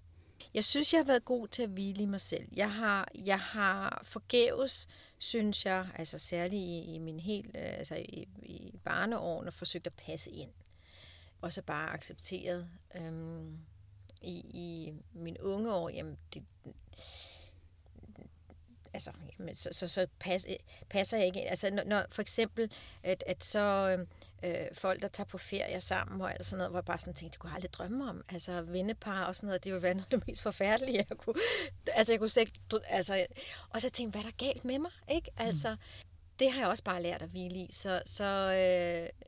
Jeg 0.54 0.64
synes, 0.64 0.92
jeg 0.92 0.98
har 0.98 1.06
været 1.06 1.24
god 1.24 1.48
til 1.48 1.62
at 1.62 1.68
hvile 1.68 2.02
i 2.02 2.06
mig 2.06 2.20
selv. 2.20 2.48
Jeg 2.56 2.72
har, 2.72 3.08
jeg 3.14 3.40
har 3.40 4.00
forgæves, 4.04 4.88
synes 5.18 5.66
jeg, 5.66 5.86
altså 5.94 6.18
særligt 6.18 6.60
i, 6.60 6.94
i 6.94 6.98
min 6.98 7.20
helt, 7.20 7.46
øh, 7.46 7.78
altså 7.78 7.94
i, 7.94 8.28
i 8.42 8.78
barneårene, 8.84 9.52
forsøgt 9.52 9.86
at 9.86 9.92
passe 9.92 10.30
ind. 10.30 10.50
Og 11.40 11.52
så 11.52 11.62
bare 11.62 11.90
accepteret. 11.90 12.68
Øhm, 12.96 13.58
i, 14.22 14.34
i 14.54 14.92
mine 15.12 15.42
unge 15.42 15.74
år, 15.74 15.88
jamen, 15.88 16.18
det, 16.34 16.42
altså, 18.96 19.10
jamen, 19.38 19.54
så, 19.54 19.68
så, 19.72 19.88
så 19.88 20.06
pas, 20.18 20.46
passer 20.90 21.16
jeg 21.16 21.26
ikke. 21.26 21.50
Altså, 21.50 21.70
når, 21.70 21.84
når 21.84 22.04
for 22.10 22.22
eksempel, 22.22 22.72
at, 23.02 23.24
at 23.26 23.44
så 23.44 23.98
øh, 24.42 24.54
folk, 24.72 25.02
der 25.02 25.08
tager 25.08 25.26
på 25.26 25.38
ferie 25.38 25.80
sammen 25.80 26.20
og 26.20 26.32
alt 26.32 26.46
sådan 26.46 26.58
noget, 26.58 26.70
hvor 26.70 26.78
jeg 26.78 26.84
bare 26.84 26.98
sådan 26.98 27.14
tænkte, 27.14 27.32
det 27.32 27.40
kunne 27.40 27.50
jeg 27.50 27.54
aldrig 27.54 27.72
drømme 27.72 28.08
om. 28.08 28.24
Altså, 28.28 28.62
vennepar 28.62 29.24
og 29.24 29.36
sådan 29.36 29.46
noget, 29.46 29.64
det 29.64 29.72
ville 29.72 29.82
være 29.82 29.94
noget 29.94 30.12
af 30.12 30.18
det 30.18 30.26
mest 30.28 30.42
forfærdelige, 30.42 31.06
jeg 31.08 31.18
kunne, 31.18 31.34
altså, 31.94 32.12
jeg 32.12 32.20
kunne 32.20 32.28
slet 32.28 32.40
ikke, 32.42 32.60
altså, 32.88 33.26
og 33.70 33.82
så 33.82 33.90
tænkte 33.90 34.18
hvad 34.18 34.26
er 34.26 34.30
der 34.30 34.46
galt 34.46 34.64
med 34.64 34.78
mig, 34.78 34.92
ikke? 35.08 35.30
Altså, 35.36 35.70
mm. 35.70 35.78
det 36.38 36.52
har 36.52 36.60
jeg 36.60 36.68
også 36.68 36.84
bare 36.84 37.02
lært 37.02 37.22
at 37.22 37.28
hvile 37.28 37.56
i. 37.56 37.68
Så, 37.72 38.02
så 38.06 38.24
øh, 38.24 39.24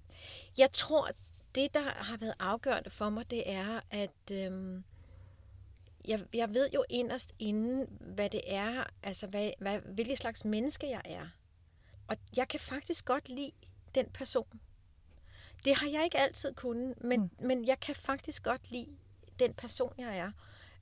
jeg 0.58 0.72
tror, 0.72 1.10
det, 1.58 1.74
der 1.74 1.82
har 1.82 2.16
været 2.16 2.34
afgørende 2.38 2.90
for 2.90 3.10
mig, 3.10 3.30
det 3.30 3.52
er, 3.52 3.80
at 3.90 4.30
øhm, 4.32 4.84
jeg, 6.08 6.24
jeg 6.34 6.54
ved 6.54 6.68
jo 6.74 6.84
inderst 6.90 7.34
inden, 7.38 7.86
hvad 8.00 8.30
det 8.30 8.40
er, 8.46 8.84
altså 9.02 9.26
hvad, 9.26 9.50
hvad, 9.58 9.80
hvilket 9.80 10.18
slags 10.18 10.44
menneske 10.44 10.90
jeg 10.90 11.02
er. 11.04 11.28
Og 12.08 12.16
jeg 12.36 12.48
kan 12.48 12.60
faktisk 12.60 13.04
godt 13.04 13.28
lide 13.28 13.52
den 13.94 14.06
person. 14.10 14.60
Det 15.64 15.74
har 15.76 15.88
jeg 15.88 16.04
ikke 16.04 16.18
altid 16.18 16.54
kunnet, 16.54 17.04
men, 17.04 17.20
mm. 17.20 17.46
men 17.46 17.66
jeg 17.66 17.80
kan 17.80 17.94
faktisk 17.94 18.42
godt 18.42 18.70
lide 18.70 18.96
den 19.38 19.54
person, 19.54 19.92
jeg 19.98 20.18
er. 20.18 20.32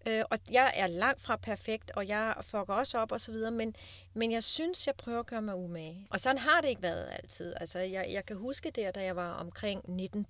Øh, 0.07 0.23
og 0.31 0.39
jeg 0.51 0.73
er 0.75 0.87
langt 0.87 1.23
fra 1.23 1.37
perfekt, 1.37 1.91
og 1.91 2.09
jeg 2.09 2.35
fucker 2.41 2.75
også 2.75 2.99
op 2.99 3.13
og 3.13 3.21
så 3.21 3.33
videre, 3.33 3.51
men, 3.51 3.77
men 4.15 4.33
jeg 4.33 4.45
synes, 4.45 4.87
jeg 4.87 4.95
prøver 4.95 5.19
at 5.19 5.27
gøre 5.27 5.43
mig 5.43 5.55
umage. 5.55 6.07
Og 6.11 6.21
sådan 6.21 6.39
har 6.39 6.61
det 6.61 6.69
ikke 6.69 6.83
været 6.83 7.09
altid. 7.13 7.55
Altså, 7.57 7.79
jeg, 7.79 8.07
jeg 8.11 8.27
kan 8.27 8.37
huske 8.37 8.71
der, 8.71 8.91
da 8.91 9.05
jeg 9.05 9.17
var 9.17 9.33
omkring 9.33 9.81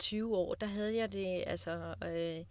19-20 0.02 0.24
år, 0.24 0.54
der 0.54 0.66
havde 0.66 0.96
jeg 0.96 1.12
det, 1.12 1.44
altså... 1.46 1.94
Øh, 2.04 2.44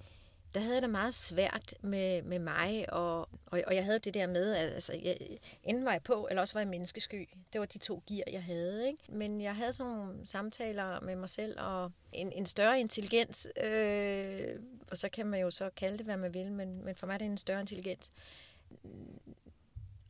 der 0.55 0.61
havde 0.61 0.73
jeg 0.73 0.81
det 0.81 0.89
meget 0.89 1.13
svært 1.13 1.73
med, 1.81 2.21
med 2.21 2.39
mig, 2.39 2.93
og, 2.93 3.19
og, 3.45 3.61
og 3.67 3.75
jeg 3.75 3.85
havde 3.85 3.99
det 3.99 4.13
der 4.13 4.27
med, 4.27 4.53
at 4.53 4.73
altså, 4.73 4.93
jeg, 5.03 5.17
enten 5.63 5.85
var 5.85 5.91
jeg 5.91 6.03
på, 6.03 6.27
eller 6.29 6.41
også 6.41 6.53
var 6.53 6.61
jeg 6.61 6.67
menneskesky. 6.67 7.29
Det 7.53 7.59
var 7.59 7.65
de 7.65 7.77
to 7.77 8.03
gear, 8.07 8.23
jeg 8.31 8.43
havde. 8.43 8.87
Ikke? 8.87 8.99
Men 9.09 9.41
jeg 9.41 9.55
havde 9.55 9.73
sådan 9.73 9.93
nogle 9.93 10.27
samtaler 10.27 10.99
med 11.01 11.15
mig 11.15 11.29
selv, 11.29 11.59
og 11.59 11.91
en, 12.13 12.31
en 12.31 12.45
større 12.45 12.79
intelligens, 12.79 13.47
øh, 13.63 14.59
og 14.91 14.97
så 14.97 15.09
kan 15.09 15.25
man 15.25 15.41
jo 15.41 15.51
så 15.51 15.69
kalde 15.75 15.97
det, 15.97 16.05
hvad 16.05 16.17
man 16.17 16.33
vil, 16.33 16.51
men, 16.51 16.85
men 16.85 16.95
for 16.95 17.07
mig 17.07 17.13
er 17.13 17.17
det 17.17 17.25
en 17.25 17.37
større 17.37 17.59
intelligens. 17.61 18.11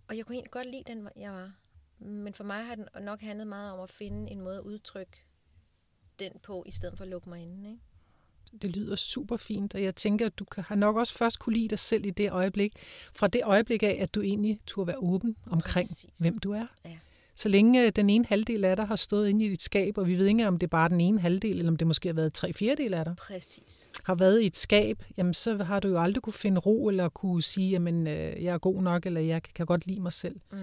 Og 0.07 0.17
jeg 0.17 0.26
kunne 0.26 0.36
egentlig 0.36 0.51
godt 0.51 0.71
lide 0.71 0.84
den, 0.88 1.09
jeg 1.15 1.32
var. 1.32 1.51
Men 1.99 2.34
for 2.34 2.43
mig 2.43 2.65
har 2.65 2.76
den 2.76 2.88
nok 3.01 3.21
handlet 3.21 3.47
meget 3.47 3.73
om 3.73 3.80
at 3.80 3.89
finde 3.89 4.32
en 4.32 4.41
måde 4.41 4.57
at 4.57 4.63
udtrykke 4.63 5.23
den 6.19 6.32
på, 6.43 6.63
i 6.67 6.71
stedet 6.71 6.97
for 6.97 7.03
at 7.03 7.09
lukke 7.09 7.30
mig 7.30 7.41
inde. 7.41 7.69
Ikke? 7.69 7.82
det 8.61 8.78
lyder 8.78 8.95
super 8.95 9.38
fint, 9.38 9.76
og 9.76 9.84
jeg 9.84 9.95
tænker, 9.95 10.26
at 10.26 10.39
du 10.39 10.45
har 10.57 10.76
nok 10.76 10.95
også 10.95 11.13
først 11.13 11.39
kunne 11.39 11.53
lide 11.53 11.67
dig 11.67 11.80
selv 11.80 12.05
i 12.05 12.09
det 12.09 12.32
øjeblik, 12.32 12.73
fra 13.13 13.28
det 13.28 13.41
øjeblik 13.43 13.84
af, 13.84 13.97
at 14.01 14.15
du 14.15 14.21
egentlig 14.21 14.59
turde 14.67 14.88
være 14.88 14.97
åben 14.97 15.36
omkring, 15.49 15.88
Præcis. 15.88 16.19
hvem 16.19 16.38
du 16.39 16.51
er. 16.51 16.67
Ja. 16.86 16.97
Så 17.36 17.49
længe 17.49 17.86
øh, 17.86 17.91
den 17.95 18.09
ene 18.09 18.25
halvdel 18.25 18.65
af 18.65 18.75
dig 18.75 18.88
har 18.88 18.95
stået 18.95 19.29
inde 19.29 19.45
i 19.45 19.49
dit 19.49 19.61
skab, 19.61 19.97
og 19.97 20.07
vi 20.07 20.17
ved 20.17 20.25
ikke, 20.25 20.47
om 20.47 20.59
det 20.59 20.67
er 20.67 20.69
bare 20.69 20.89
den 20.89 21.01
ene 21.01 21.19
halvdel, 21.19 21.57
eller 21.57 21.71
om 21.71 21.77
det 21.77 21.88
måske 21.88 22.09
har 22.09 22.13
været 22.13 22.33
tre 22.33 22.53
fjerdedel 22.53 22.93
af 22.93 23.05
dig, 23.05 23.15
Præcis. 23.15 23.89
har 24.03 24.15
været 24.15 24.41
i 24.41 24.45
et 24.45 24.57
skab, 24.57 25.03
jamen 25.17 25.33
så 25.33 25.63
har 25.63 25.79
du 25.79 25.88
jo 25.88 26.01
aldrig 26.01 26.21
kunne 26.23 26.33
finde 26.33 26.59
ro, 26.59 26.88
eller 26.88 27.09
kunne 27.09 27.43
sige, 27.43 27.69
jamen 27.69 28.07
øh, 28.07 28.43
jeg 28.43 28.53
er 28.53 28.57
god 28.57 28.81
nok, 28.81 29.05
eller 29.05 29.21
jeg 29.21 29.43
kan 29.43 29.65
godt 29.65 29.88
lide 29.88 29.99
mig 29.99 30.13
selv. 30.13 30.39
Mm, 30.51 30.57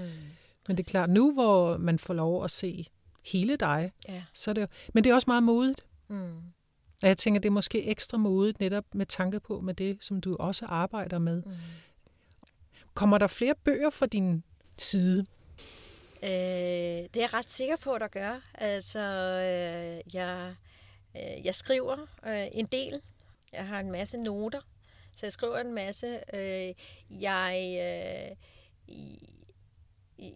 Men 0.68 0.76
det 0.76 0.86
er 0.86 0.90
klart, 0.90 1.10
nu 1.10 1.32
hvor 1.32 1.76
man 1.76 1.98
får 1.98 2.14
lov 2.14 2.44
at 2.44 2.50
se 2.50 2.86
hele 3.32 3.56
dig, 3.56 3.92
ja. 4.08 4.22
så 4.34 4.50
er 4.50 4.52
det 4.52 4.62
jo, 4.62 4.66
men 4.94 5.04
det 5.04 5.10
er 5.10 5.14
også 5.14 5.30
meget 5.30 5.42
modigt. 5.42 5.86
Mm. 6.08 6.36
Og 7.02 7.08
jeg 7.08 7.18
tænker, 7.18 7.40
det 7.40 7.48
er 7.48 7.52
måske 7.52 7.84
ekstra 7.84 8.18
modigt 8.18 8.60
netop 8.60 8.84
med 8.94 9.06
tanke 9.06 9.40
på 9.40 9.60
med 9.60 9.74
det, 9.74 9.98
som 10.00 10.20
du 10.20 10.36
også 10.36 10.64
arbejder 10.66 11.18
med. 11.18 11.42
Mm. 11.42 11.52
Kommer 12.94 13.18
der 13.18 13.26
flere 13.26 13.54
bøger 13.64 13.90
fra 13.90 14.06
din 14.06 14.42
side? 14.78 15.26
Øh, 16.24 16.28
det 16.28 17.16
er 17.16 17.20
jeg 17.20 17.34
ret 17.34 17.50
sikker 17.50 17.76
på, 17.76 17.92
at 17.94 18.00
der 18.00 18.08
gør. 18.08 18.40
Altså, 18.54 18.98
øh, 18.98 20.14
jeg, 20.14 20.54
øh, 21.16 21.46
jeg 21.46 21.54
skriver 21.54 21.96
øh, 22.26 22.46
en 22.52 22.66
del. 22.66 23.02
Jeg 23.52 23.66
har 23.66 23.80
en 23.80 23.90
masse 23.90 24.18
noter, 24.18 24.60
så 25.14 25.26
jeg 25.26 25.32
skriver 25.32 25.58
en 25.58 25.72
masse. 25.72 26.20
Øh, 26.34 26.74
jeg, 27.22 27.76
øh, 27.80 28.36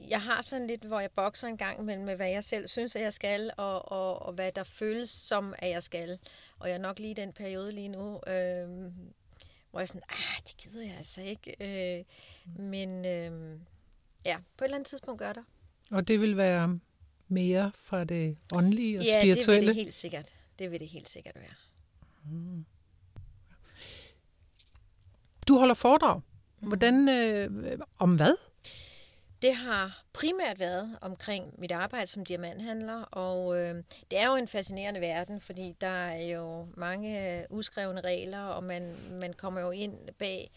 jeg 0.09 0.23
har 0.23 0.43
sådan 0.43 0.67
lidt, 0.67 0.85
hvor 0.85 1.01
jeg 1.01 1.11
bokser 1.11 1.49
en 1.49 1.57
gang 1.57 1.85
mellem, 1.85 2.05
med 2.05 2.17
hvad 2.17 2.31
jeg 2.31 2.45
selv 2.45 2.69
synes, 2.69 2.97
at 2.97 3.03
jeg 3.03 3.13
skal, 3.13 3.53
og, 3.57 3.93
og, 3.93 4.23
og 4.23 4.33
hvad 4.33 4.53
der 4.53 4.65
føles 4.65 5.11
som, 5.11 5.55
at 5.59 5.71
jeg 5.71 5.83
skal. 5.83 6.19
Og 6.59 6.69
jeg 6.69 6.75
er 6.75 6.79
nok 6.81 6.99
lige 6.99 7.11
i 7.11 7.15
den 7.15 7.33
periode 7.33 7.73
lige 7.73 7.89
nu, 7.89 8.21
øh, 8.27 8.69
hvor 9.71 9.81
jeg 9.81 9.89
sådan, 9.89 10.03
ah, 10.09 10.43
det 10.49 10.57
gider 10.57 10.83
jeg 10.83 10.95
altså 10.99 11.23
ikke. 11.23 11.57
Øh, 11.61 12.05
men 12.59 13.05
øh, 13.05 13.61
ja, 14.25 14.37
på 14.57 14.65
et 14.65 14.67
eller 14.67 14.77
andet 14.77 14.89
tidspunkt 14.89 15.19
gør 15.19 15.33
der. 15.33 15.43
Og 15.91 16.09
det 16.09 16.21
vil 16.21 16.37
være 16.37 16.79
mere 17.29 17.73
fra 17.79 18.05
det 18.05 18.37
åndelige 18.55 18.99
og 18.99 19.05
ja, 19.05 19.21
spirituelle? 19.21 19.55
Ja, 19.55 19.61
det 19.61 19.67
vil 19.67 19.75
det 19.77 19.85
helt 19.85 19.95
sikkert. 19.95 20.35
Det 20.59 20.71
vil 20.71 20.81
det 20.81 20.89
helt 20.89 21.09
sikkert 21.09 21.35
være. 21.35 21.55
Mm. 22.31 22.65
Du 25.49 25.59
holder 25.59 25.75
foredrag. 25.75 26.21
Mm. 26.61 26.69
Hvordan, 26.69 27.09
øh, 27.09 27.79
om 27.99 28.17
hvad? 28.17 28.37
Det 29.43 29.55
har 29.55 30.05
primært 30.13 30.61
været 30.61 30.99
omkring 31.01 31.61
mit 31.61 31.73
arbejde 31.73 32.07
som 32.07 32.25
diamanthandler, 32.25 33.03
og 33.03 33.59
øh, 33.59 33.75
det 34.11 34.19
er 34.19 34.27
jo 34.27 34.35
en 34.35 34.49
fascinerende 34.49 35.01
verden, 35.01 35.41
fordi 35.41 35.75
der 35.81 35.87
er 35.87 36.27
jo 36.27 36.69
mange 36.77 37.39
øh, 37.39 37.45
uskrevne 37.51 38.01
regler, 38.01 38.41
og 38.41 38.65
man, 38.65 38.95
man 39.11 39.33
kommer 39.33 39.61
jo 39.61 39.71
ind 39.71 39.95
bag, 40.19 40.51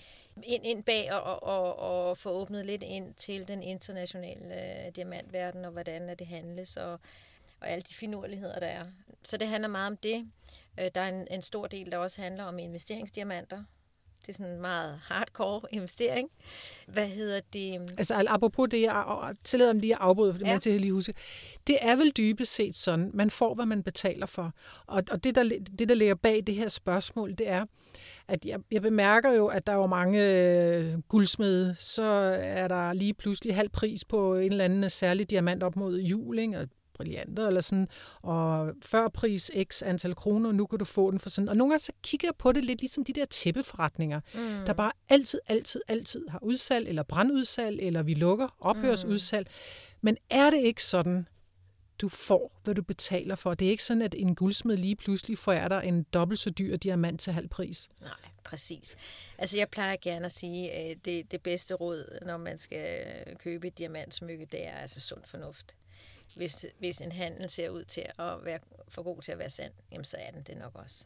ind, 0.43 0.65
ind 0.65 0.83
bag 0.83 1.13
og, 1.13 1.43
og, 1.43 1.79
og 1.79 2.17
får 2.17 2.31
åbnet 2.31 2.65
lidt 2.65 2.83
ind 2.83 3.13
til 3.13 3.47
den 3.47 3.63
internationale 3.63 4.85
øh, 4.85 4.91
diamantverden, 4.95 5.65
og 5.65 5.71
hvordan 5.71 6.15
det 6.19 6.27
handles, 6.27 6.77
og, 6.77 6.91
og 7.61 7.69
alle 7.69 7.83
de 7.89 7.93
finurligheder, 7.93 8.59
der 8.59 8.67
er. 8.67 8.85
Så 9.23 9.37
det 9.37 9.47
handler 9.47 9.69
meget 9.69 9.87
om 9.87 9.97
det. 9.97 10.31
Øh, 10.79 10.91
der 10.95 11.01
er 11.01 11.09
en, 11.09 11.27
en 11.31 11.41
stor 11.41 11.67
del, 11.67 11.91
der 11.91 11.97
også 11.97 12.21
handler 12.21 12.43
om 12.43 12.59
investeringsdiamanter, 12.59 13.63
det 14.21 14.29
er 14.29 14.33
sådan 14.33 14.53
en 14.53 14.61
meget 14.61 14.99
hardcore 15.03 15.61
investering. 15.71 16.29
Hvad 16.87 17.07
hedder 17.07 17.39
det? 17.53 17.81
Altså 17.97 18.25
apropos 18.27 18.69
det, 18.71 18.81
jeg 18.81 19.35
tillader 19.43 19.73
mig 19.73 19.81
lige 19.81 19.93
at 19.95 20.01
afbryde, 20.01 20.33
for 20.33 20.37
det 20.37 20.45
ja. 20.45 20.51
man 20.51 20.61
til 20.61 20.81
lige 20.81 20.93
huske. 20.93 21.13
Det 21.67 21.77
er 21.81 21.95
vel 21.95 22.11
dybest 22.11 22.53
set 22.53 22.75
sådan, 22.75 23.11
man 23.13 23.29
får, 23.29 23.53
hvad 23.53 23.65
man 23.65 23.83
betaler 23.83 24.25
for. 24.25 24.53
Og, 24.85 25.03
og 25.11 25.23
det, 25.23 25.35
der, 25.35 25.43
det, 25.79 25.89
der 25.89 25.95
ligger 25.95 26.15
bag 26.15 26.43
det 26.47 26.55
her 26.55 26.67
spørgsmål, 26.67 27.35
det 27.35 27.49
er, 27.49 27.65
at 28.29 28.45
jeg, 28.45 28.59
jeg 28.71 28.81
bemærker 28.81 29.31
jo, 29.31 29.47
at 29.47 29.67
der 29.67 29.73
er 29.73 29.87
mange 29.87 30.23
øh, 30.23 30.99
guldsmede, 30.99 31.75
så 31.79 32.03
er 32.41 32.67
der 32.67 32.93
lige 32.93 33.13
pludselig 33.13 33.55
halv 33.55 33.69
pris 33.69 34.05
på 34.05 34.35
en 34.35 34.51
eller 34.51 34.65
anden 34.65 34.89
særlig 34.89 35.29
diamant 35.29 35.63
op 35.63 35.75
mod 35.75 35.99
jul, 35.99 36.39
ikke? 36.39 36.59
og 36.59 36.67
brillanter 36.93 37.47
eller 37.47 37.61
sådan, 37.61 37.87
og 38.21 38.73
før 38.81 39.07
pris 39.07 39.51
x 39.63 39.81
antal 39.81 40.15
kroner, 40.15 40.51
nu 40.51 40.65
kan 40.65 40.79
du 40.79 40.85
få 40.85 41.11
den 41.11 41.19
for 41.19 41.29
sådan. 41.29 41.49
Og 41.49 41.57
nogle 41.57 41.71
gange 41.71 41.83
så 41.83 41.91
kigger 42.03 42.27
jeg 42.27 42.35
på 42.35 42.51
det 42.51 42.65
lidt 42.65 42.81
ligesom 42.81 43.03
de 43.03 43.13
der 43.13 43.25
tæppeforretninger, 43.25 44.19
mm. 44.33 44.65
der 44.65 44.73
bare 44.73 44.91
altid, 45.09 45.39
altid, 45.47 45.81
altid 45.87 46.27
har 46.29 46.39
udsalg, 46.43 46.87
eller 46.87 47.03
brandudsalg, 47.03 47.79
eller 47.81 48.03
vi 48.03 48.13
lukker, 48.13 48.47
ophørsudsalg. 48.59 49.47
Mm. 49.47 49.97
Men 50.01 50.17
er 50.29 50.49
det 50.49 50.59
ikke 50.59 50.83
sådan, 50.83 51.27
du 52.01 52.09
får, 52.09 52.59
hvad 52.63 52.75
du 52.75 52.81
betaler 52.81 53.35
for? 53.35 53.53
Det 53.53 53.65
er 53.65 53.71
ikke 53.71 53.83
sådan, 53.83 54.01
at 54.01 54.15
en 54.17 54.35
guldsmed 54.35 54.77
lige 54.77 54.95
pludselig 54.95 55.37
får 55.37 55.67
dig 55.67 55.81
en 55.85 56.03
dobbelt 56.03 56.39
så 56.39 56.49
dyr 56.49 56.77
diamant 56.77 57.21
til 57.21 57.33
halv 57.33 57.47
pris. 57.47 57.89
Nej, 58.01 58.11
præcis. 58.43 58.95
Altså 59.37 59.57
jeg 59.57 59.69
plejer 59.69 59.95
gerne 60.01 60.25
at 60.25 60.31
sige, 60.31 60.71
at 60.71 61.05
det, 61.05 61.31
det 61.31 61.41
bedste 61.41 61.73
råd, 61.73 62.19
når 62.25 62.37
man 62.37 62.57
skal 62.57 63.05
købe 63.37 63.67
et 63.67 63.77
diamantsmykke, 63.77 64.45
det 64.45 64.67
er 64.67 64.75
altså 64.75 64.99
sund 64.99 65.21
fornuft 65.25 65.75
hvis, 66.35 66.65
hvis 66.79 67.01
en 67.01 67.11
handel 67.11 67.49
ser 67.49 67.69
ud 67.69 67.83
til 67.83 68.05
at 68.19 68.45
være 68.45 68.59
for 68.89 69.03
god 69.03 69.21
til 69.21 69.31
at 69.31 69.37
være 69.37 69.49
sand, 69.49 69.73
jamen 69.91 70.05
så 70.05 70.17
er 70.19 70.31
den 70.31 70.43
det 70.43 70.57
nok 70.57 70.75
også. 70.75 71.05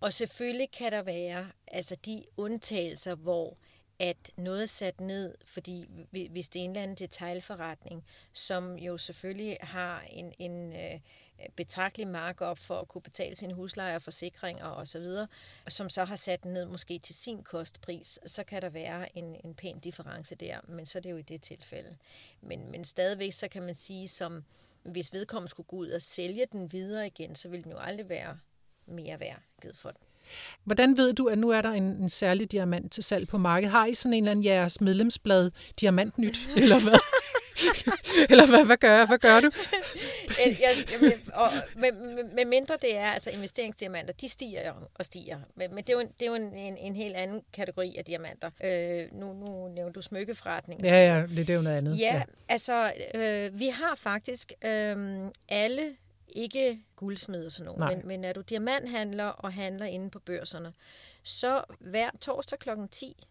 Og 0.00 0.12
selvfølgelig 0.12 0.70
kan 0.70 0.92
der 0.92 1.02
være 1.02 1.50
altså 1.66 1.96
de 2.04 2.24
undtagelser, 2.36 3.14
hvor 3.14 3.58
at 3.98 4.16
noget 4.36 4.62
er 4.62 4.66
sat 4.66 5.00
ned, 5.00 5.34
fordi 5.44 5.88
hvis 6.30 6.48
det 6.48 6.60
er 6.60 6.64
en 6.64 6.70
eller 6.70 6.82
anden 6.82 6.96
detailforretning, 6.96 8.04
som 8.32 8.78
jo 8.78 8.98
selvfølgelig 8.98 9.56
har 9.60 10.00
en, 10.10 10.32
en 10.38 10.72
øh, 10.72 11.00
betragtelig 11.56 12.08
markup 12.08 12.58
for 12.58 12.80
at 12.80 12.88
kunne 12.88 13.02
betale 13.02 13.34
sin 13.34 13.50
husleje 13.50 13.96
og 13.96 14.02
forsikringer 14.02 14.66
osv., 14.66 15.06
og 15.64 15.72
som 15.72 15.88
så 15.88 16.04
har 16.04 16.16
sat 16.16 16.42
den 16.42 16.52
ned 16.52 16.64
måske 16.64 16.98
til 16.98 17.14
sin 17.14 17.42
kostpris, 17.42 18.18
så 18.26 18.44
kan 18.44 18.62
der 18.62 18.68
være 18.68 19.18
en, 19.18 19.36
en 19.44 19.54
pæn 19.54 19.78
difference 19.78 20.34
der, 20.34 20.60
men 20.68 20.86
så 20.86 20.98
er 20.98 21.02
det 21.02 21.10
jo 21.10 21.16
i 21.16 21.22
det 21.22 21.42
tilfælde. 21.42 21.96
Men, 22.40 22.70
men 22.70 22.84
stadigvæk 22.84 23.32
så 23.32 23.48
kan 23.48 23.62
man 23.62 23.74
sige, 23.74 24.08
som 24.08 24.44
hvis 24.82 25.12
vedkommende 25.12 25.50
skulle 25.50 25.66
gå 25.66 25.76
ud 25.76 25.88
og 25.88 26.02
sælge 26.02 26.46
den 26.52 26.72
videre 26.72 27.06
igen, 27.06 27.34
så 27.34 27.48
ville 27.48 27.64
den 27.64 27.72
jo 27.72 27.78
aldrig 27.78 28.08
være 28.08 28.38
mere 28.86 29.20
værd 29.20 29.40
givet 29.62 29.76
for 29.76 29.90
den. 29.90 30.00
Hvordan 30.64 30.96
ved 30.96 31.12
du, 31.12 31.26
at 31.26 31.38
nu 31.38 31.50
er 31.50 31.60
der 31.60 31.70
en, 31.70 31.82
en 31.82 32.08
særlig 32.08 32.52
diamant 32.52 32.92
til 32.92 33.02
salg 33.02 33.28
på 33.28 33.38
markedet? 33.38 33.72
Har 33.72 33.86
I 33.86 33.94
sådan 33.94 34.12
en 34.12 34.24
eller 34.24 34.30
anden 34.30 34.44
jeres 34.44 34.80
medlemsblad, 34.80 35.50
Diamantnyt, 35.80 36.38
eller 36.56 36.80
hvad? 36.80 36.98
eller 38.30 38.46
hvad, 38.46 38.64
hvad, 38.64 38.76
gør, 38.76 39.06
hvad 39.06 39.18
gør 39.18 39.40
du? 39.40 39.50
jeg, 40.38 40.56
jeg, 40.60 41.12
og 41.34 41.48
med, 41.76 41.92
med, 42.34 42.44
mindre 42.44 42.76
det 42.82 42.96
er, 42.96 43.10
altså 43.10 43.30
investeringsdiamanter, 43.30 44.12
de 44.12 44.28
stiger 44.28 44.66
jo 44.66 44.72
og 44.94 45.04
stiger. 45.04 45.38
Men, 45.56 45.74
men 45.74 45.84
det 45.84 45.88
er 45.88 45.92
jo, 45.92 46.00
en, 46.00 46.06
det 46.06 46.22
er 46.22 46.26
jo 46.26 46.34
en, 46.34 46.54
en, 46.54 46.76
en 46.76 46.96
helt 46.96 47.16
anden 47.16 47.42
kategori 47.52 47.96
af 47.98 48.04
diamanter. 48.04 48.50
Øh, 48.64 49.06
nu, 49.12 49.32
nu 49.32 49.68
nævner 49.68 49.92
du 49.92 50.02
smykkeforretning. 50.02 50.84
Ja, 50.84 51.14
ja, 51.14 51.26
det 51.26 51.50
er 51.50 51.54
jo 51.54 51.62
noget 51.62 51.76
andet. 51.76 51.98
Ja, 51.98 52.14
ja. 52.14 52.22
altså 52.48 52.92
øh, 53.14 53.60
vi 53.60 53.68
har 53.68 53.94
faktisk 53.96 54.52
øh, 54.64 55.24
alle 55.48 55.96
ikke 56.34 56.84
guldsmed 56.96 57.46
og 57.46 57.52
sådan 57.52 57.72
noget, 57.72 57.96
men, 57.96 58.06
men 58.06 58.24
er 58.24 58.32
du 58.32 58.40
diamanthandler 58.40 59.24
og 59.24 59.52
handler 59.52 59.86
inde 59.86 60.10
på 60.10 60.18
børserne, 60.18 60.72
så 61.22 61.64
hver 61.78 62.10
torsdag 62.20 62.58
kl. 62.58 62.70
10, 62.90 63.26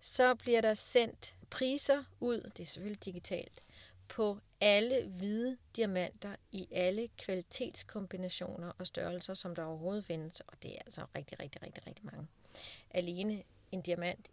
så 0.00 0.34
bliver 0.34 0.60
der 0.60 0.74
sendt 0.74 1.36
priser 1.50 2.04
ud, 2.20 2.50
det 2.56 2.62
er 2.62 2.66
selvfølgelig 2.66 3.04
digitalt, 3.04 3.62
på 4.08 4.38
alle 4.60 5.06
hvide 5.06 5.56
diamanter 5.76 6.36
i 6.52 6.68
alle 6.70 7.08
kvalitetskombinationer 7.18 8.72
og 8.78 8.86
størrelser, 8.86 9.34
som 9.34 9.54
der 9.54 9.64
overhovedet 9.64 10.04
findes, 10.04 10.40
og 10.40 10.62
det 10.62 10.70
er 10.74 10.78
altså 10.86 11.06
rigtig, 11.16 11.40
rigtig, 11.40 11.62
rigtig, 11.62 11.86
rigtig 11.86 12.04
mange. 12.04 12.26
Alene 12.90 13.42
en 13.72 13.80
diamant 13.80 14.28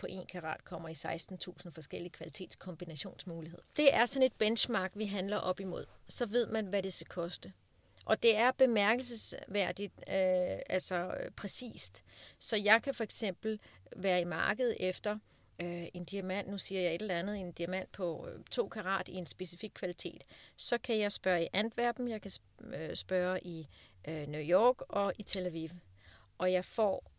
på 0.00 0.06
1 0.10 0.28
karat 0.28 0.64
kommer 0.64 0.88
i 0.88 0.92
16.000 0.92 1.70
forskellige 1.70 2.10
kvalitetskombinationsmuligheder. 2.10 3.62
Det 3.76 3.94
er 3.94 4.06
sådan 4.06 4.26
et 4.26 4.32
benchmark, 4.32 4.92
vi 4.94 5.06
handler 5.06 5.36
op 5.36 5.60
imod. 5.60 5.84
Så 6.08 6.26
ved 6.26 6.46
man, 6.46 6.66
hvad 6.66 6.82
det 6.82 6.92
skal 6.92 7.06
koste. 7.06 7.52
Og 8.04 8.22
det 8.22 8.36
er 8.36 8.50
bemærkelsesværdigt, 8.50 9.92
øh, 9.98 10.58
altså 10.68 11.14
øh, 11.20 11.30
præcist. 11.30 12.04
Så 12.38 12.56
jeg 12.56 12.82
kan 12.82 12.94
for 12.94 13.04
eksempel 13.04 13.60
være 13.96 14.20
i 14.20 14.24
markedet 14.24 14.76
efter 14.80 15.18
øh, 15.62 15.86
en 15.94 16.04
diamant, 16.04 16.48
nu 16.48 16.58
siger 16.58 16.80
jeg 16.80 16.94
et 16.94 17.00
eller 17.00 17.14
andet, 17.14 17.38
en 17.38 17.52
diamant 17.52 17.92
på 17.92 18.28
øh, 18.28 18.44
2 18.50 18.68
karat 18.68 19.08
i 19.08 19.14
en 19.14 19.26
specifik 19.26 19.70
kvalitet. 19.74 20.24
Så 20.56 20.78
kan 20.78 20.98
jeg 20.98 21.12
spørge 21.12 21.44
i 21.44 21.48
Antwerpen, 21.52 22.08
jeg 22.08 22.22
kan 22.22 22.30
øh, 22.64 22.96
spørge 22.96 23.40
i 23.42 23.68
øh, 24.08 24.26
New 24.26 24.42
York 24.42 24.76
og 24.88 25.12
i 25.18 25.22
Tel 25.22 25.46
Aviv. 25.46 25.68
Og 26.38 26.52
jeg 26.52 26.64
får 26.64 27.10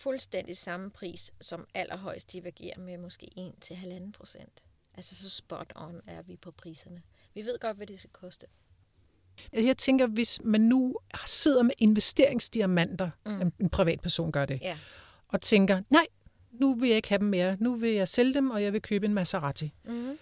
fuldstændig 0.00 0.56
samme 0.56 0.90
pris, 0.90 1.32
som 1.40 1.66
allerhøjst 1.74 2.32
divergerer 2.32 2.78
med 2.78 2.98
måske 2.98 3.52
1-1,5 3.72 4.10
procent. 4.12 4.62
Altså 4.94 5.14
så 5.14 5.30
spot 5.30 5.72
on 5.76 6.00
er 6.06 6.22
vi 6.22 6.36
på 6.36 6.50
priserne. 6.50 7.02
Vi 7.34 7.42
ved 7.42 7.58
godt, 7.58 7.76
hvad 7.76 7.86
det 7.86 7.98
skal 7.98 8.10
koste. 8.10 8.46
Jeg 9.52 9.76
tænker, 9.76 10.06
hvis 10.06 10.40
man 10.44 10.60
nu 10.60 10.96
sidder 11.26 11.62
med 11.62 11.74
investeringsdiamanter, 11.78 13.10
mm. 13.26 13.52
en 13.60 13.68
privatperson 13.68 14.32
gør 14.32 14.44
det, 14.44 14.58
ja. 14.62 14.78
og 15.28 15.40
tænker, 15.40 15.82
nej, 15.90 16.06
nu 16.50 16.74
vil 16.74 16.88
jeg 16.88 16.96
ikke 16.96 17.08
have 17.08 17.18
dem 17.18 17.28
mere. 17.28 17.56
Nu 17.60 17.74
vil 17.74 17.90
jeg 17.90 18.08
sælge 18.08 18.34
dem, 18.34 18.50
og 18.50 18.62
jeg 18.62 18.72
vil 18.72 18.82
købe 18.82 19.06
en 19.06 19.14
Maserati. 19.14 19.72
Mm. 19.84 20.18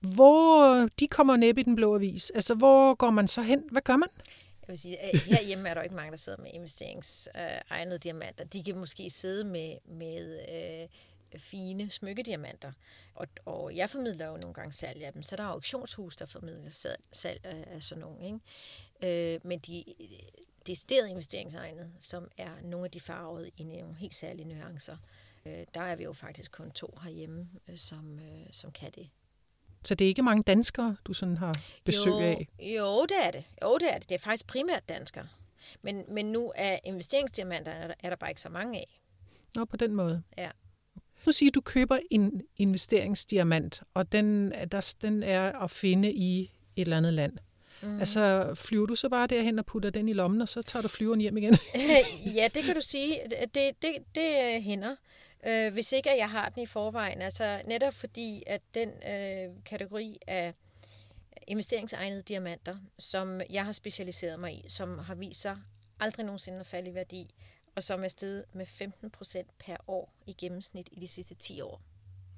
Hvor 0.00 0.88
de 0.98 1.08
kommer 1.08 1.36
næppe 1.36 1.60
i 1.60 1.64
den 1.64 1.76
blå 1.76 1.94
avis. 1.94 2.30
Altså, 2.30 2.54
hvor 2.54 2.94
går 2.94 3.10
man 3.10 3.28
så 3.28 3.42
hen? 3.42 3.62
Hvad 3.70 3.82
gør 3.82 3.96
man? 3.96 4.08
Jeg 4.68 4.72
vil 4.72 4.78
sige, 4.78 4.98
herhjemme 5.36 5.68
er 5.68 5.74
der 5.74 5.82
ikke 5.82 5.94
mange, 5.94 6.10
der 6.10 6.16
sidder 6.16 6.42
med 6.42 6.50
investeringsegnede 6.54 7.94
øh, 7.94 8.02
diamanter. 8.02 8.44
De 8.44 8.64
kan 8.64 8.76
måske 8.76 9.10
sidde 9.10 9.44
med, 9.44 9.76
med 9.84 10.40
øh, 10.52 10.88
fine 11.40 11.90
smykkediamanter. 11.90 12.72
Og, 13.14 13.26
og 13.44 13.76
jeg 13.76 13.90
formidler 13.90 14.26
jo 14.26 14.36
nogle 14.36 14.54
gange 14.54 14.72
salg 14.72 15.02
af 15.02 15.12
dem, 15.12 15.22
så 15.22 15.36
der 15.36 15.42
er 15.42 15.46
auktionshus, 15.46 16.16
der 16.16 16.26
formidler 16.26 16.70
salg, 16.70 17.00
salg 17.12 17.40
af, 17.44 17.64
af 17.66 17.82
sådan 17.82 18.00
nogle. 18.00 18.26
Ikke? 18.26 19.34
Øh, 19.34 19.40
men 19.44 19.58
de 19.58 19.84
øh, 20.00 20.06
deciderede 20.66 21.10
investeringsegnede, 21.10 21.90
som 22.00 22.30
er 22.38 22.60
nogle 22.62 22.84
af 22.84 22.90
de 22.90 23.00
farvede 23.00 23.50
i 23.56 23.62
nogle 23.62 23.96
helt 23.96 24.14
særlige 24.14 24.48
nuancer, 24.48 24.96
øh, 25.46 25.66
der 25.74 25.80
er 25.80 25.96
vi 25.96 26.04
jo 26.04 26.12
faktisk 26.12 26.52
kun 26.52 26.70
to 26.70 26.98
herhjemme, 27.02 27.48
øh, 27.68 27.78
som, 27.78 28.18
øh, 28.18 28.46
som 28.52 28.72
kan 28.72 28.90
det. 28.90 29.08
Så 29.84 29.94
det 29.94 30.04
er 30.04 30.08
ikke 30.08 30.22
mange 30.22 30.42
danskere, 30.42 30.96
du 31.04 31.12
sådan 31.12 31.36
har 31.36 31.54
besøg 31.84 32.12
jo, 32.12 32.18
af? 32.18 32.48
Jo, 32.60 33.06
det 33.06 33.16
er 33.22 33.30
det. 33.30 33.44
Jo, 33.62 33.78
det 33.78 33.94
er 33.94 33.98
det. 33.98 34.08
Det 34.08 34.14
er 34.14 34.18
faktisk 34.18 34.46
primært 34.46 34.88
danskere. 34.88 35.28
Men, 35.82 36.04
men 36.08 36.26
nu 36.26 36.52
er 36.56 36.78
investeringsdiamanter 36.84 37.72
er 37.72 37.86
der, 37.86 37.94
er 38.00 38.08
der 38.08 38.16
bare 38.16 38.30
ikke 38.30 38.40
så 38.40 38.48
mange 38.48 38.78
af. 38.78 39.00
Nå, 39.54 39.64
på 39.64 39.76
den 39.76 39.94
måde. 39.94 40.22
Ja. 40.38 40.50
Nu 41.26 41.32
siger 41.32 41.50
du, 41.50 41.60
køber 41.60 41.98
en 42.10 42.42
investeringsdiamant, 42.56 43.82
og 43.94 44.12
den, 44.12 44.52
der, 44.72 44.94
den 45.02 45.22
er 45.22 45.52
at 45.52 45.70
finde 45.70 46.12
i 46.12 46.40
et 46.42 46.50
eller 46.76 46.96
andet 46.96 47.12
land. 47.12 47.32
Mm. 47.82 47.98
Altså, 47.98 48.54
flyver 48.54 48.86
du 48.86 48.94
så 48.94 49.08
bare 49.08 49.26
derhen 49.26 49.58
og 49.58 49.66
putter 49.66 49.90
den 49.90 50.08
i 50.08 50.12
lommen, 50.12 50.40
og 50.40 50.48
så 50.48 50.62
tager 50.62 50.82
du 50.82 50.88
flyveren 50.88 51.20
hjem 51.20 51.36
igen? 51.36 51.58
ja, 52.38 52.48
det 52.54 52.62
kan 52.62 52.74
du 52.74 52.80
sige. 52.80 53.20
Det, 53.54 53.82
det, 53.82 53.94
det 54.14 54.62
hænder. 54.62 54.96
Øh, 55.46 55.72
hvis 55.72 55.92
ikke 55.92 56.10
at 56.10 56.18
jeg 56.18 56.30
har 56.30 56.48
den 56.48 56.62
i 56.62 56.66
forvejen. 56.66 57.22
Altså 57.22 57.62
netop 57.66 57.94
fordi, 57.94 58.42
at 58.46 58.62
den 58.74 58.88
øh, 58.88 59.54
kategori 59.64 60.18
af 60.26 60.54
investeringsegnede 61.46 62.22
diamanter, 62.22 62.76
som 62.98 63.40
jeg 63.50 63.64
har 63.64 63.72
specialiseret 63.72 64.40
mig 64.40 64.54
i, 64.54 64.64
som 64.68 64.98
har 64.98 65.14
vist 65.14 65.40
sig 65.40 65.56
aldrig 66.00 66.26
nogensinde 66.26 66.60
at 66.60 66.66
falde 66.66 66.90
i 66.90 66.94
værdi, 66.94 67.34
og 67.76 67.82
som 67.82 68.04
er 68.04 68.08
steget 68.08 68.44
med 68.52 68.66
15 68.66 69.10
procent 69.10 69.48
per 69.58 69.76
år 69.88 70.12
i 70.26 70.32
gennemsnit 70.32 70.88
i 70.92 71.00
de 71.00 71.08
sidste 71.08 71.34
10 71.34 71.60
år. 71.60 71.80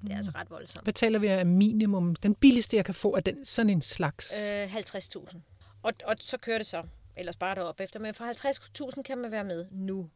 Det 0.01 0.09
er 0.09 0.13
mm. 0.13 0.17
altså 0.17 0.31
ret 0.35 0.49
voldsomt. 0.49 0.85
Hvad 0.85 0.93
taler 0.93 1.19
vi 1.19 1.27
af 1.27 1.45
minimum? 1.45 2.15
Den 2.15 2.35
billigste, 2.35 2.75
jeg 2.75 2.85
kan 2.85 2.95
få, 2.95 3.15
er 3.15 3.19
den 3.19 3.45
sådan 3.45 3.69
en 3.69 3.81
slags? 3.81 4.33
Øh, 4.49 4.75
50.000. 4.75 5.37
Og, 5.83 5.93
og 6.03 6.15
så 6.19 6.37
kører 6.37 6.57
det 6.57 6.67
så. 6.67 6.83
Ellers 7.15 7.35
bare 7.35 7.55
derop 7.55 7.79
efter. 7.79 7.99
Men 7.99 8.13
for 8.13 8.93
50.000 8.95 9.01
kan 9.01 9.17
man 9.17 9.31
være 9.31 9.43
med 9.43 9.65
nu. 9.71 10.09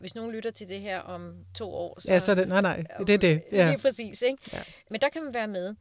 Hvis 0.00 0.14
nogen 0.14 0.32
lytter 0.32 0.50
til 0.50 0.68
det 0.68 0.80
her 0.80 0.98
om 1.00 1.34
to 1.54 1.74
år, 1.74 2.00
så... 2.00 2.12
Ja, 2.12 2.18
så 2.18 2.34
det... 2.34 2.48
Nej, 2.48 2.60
nej, 2.60 2.84
det 2.98 3.10
er 3.10 3.18
det. 3.18 3.42
Ja. 3.52 3.72
Er 3.72 3.78
præcis, 3.78 4.22
ikke? 4.22 4.38
Ja. 4.52 4.62
Men 4.90 5.00
der 5.00 5.08
kan 5.08 5.24
man 5.24 5.34
være 5.34 5.48
med. 5.48 5.74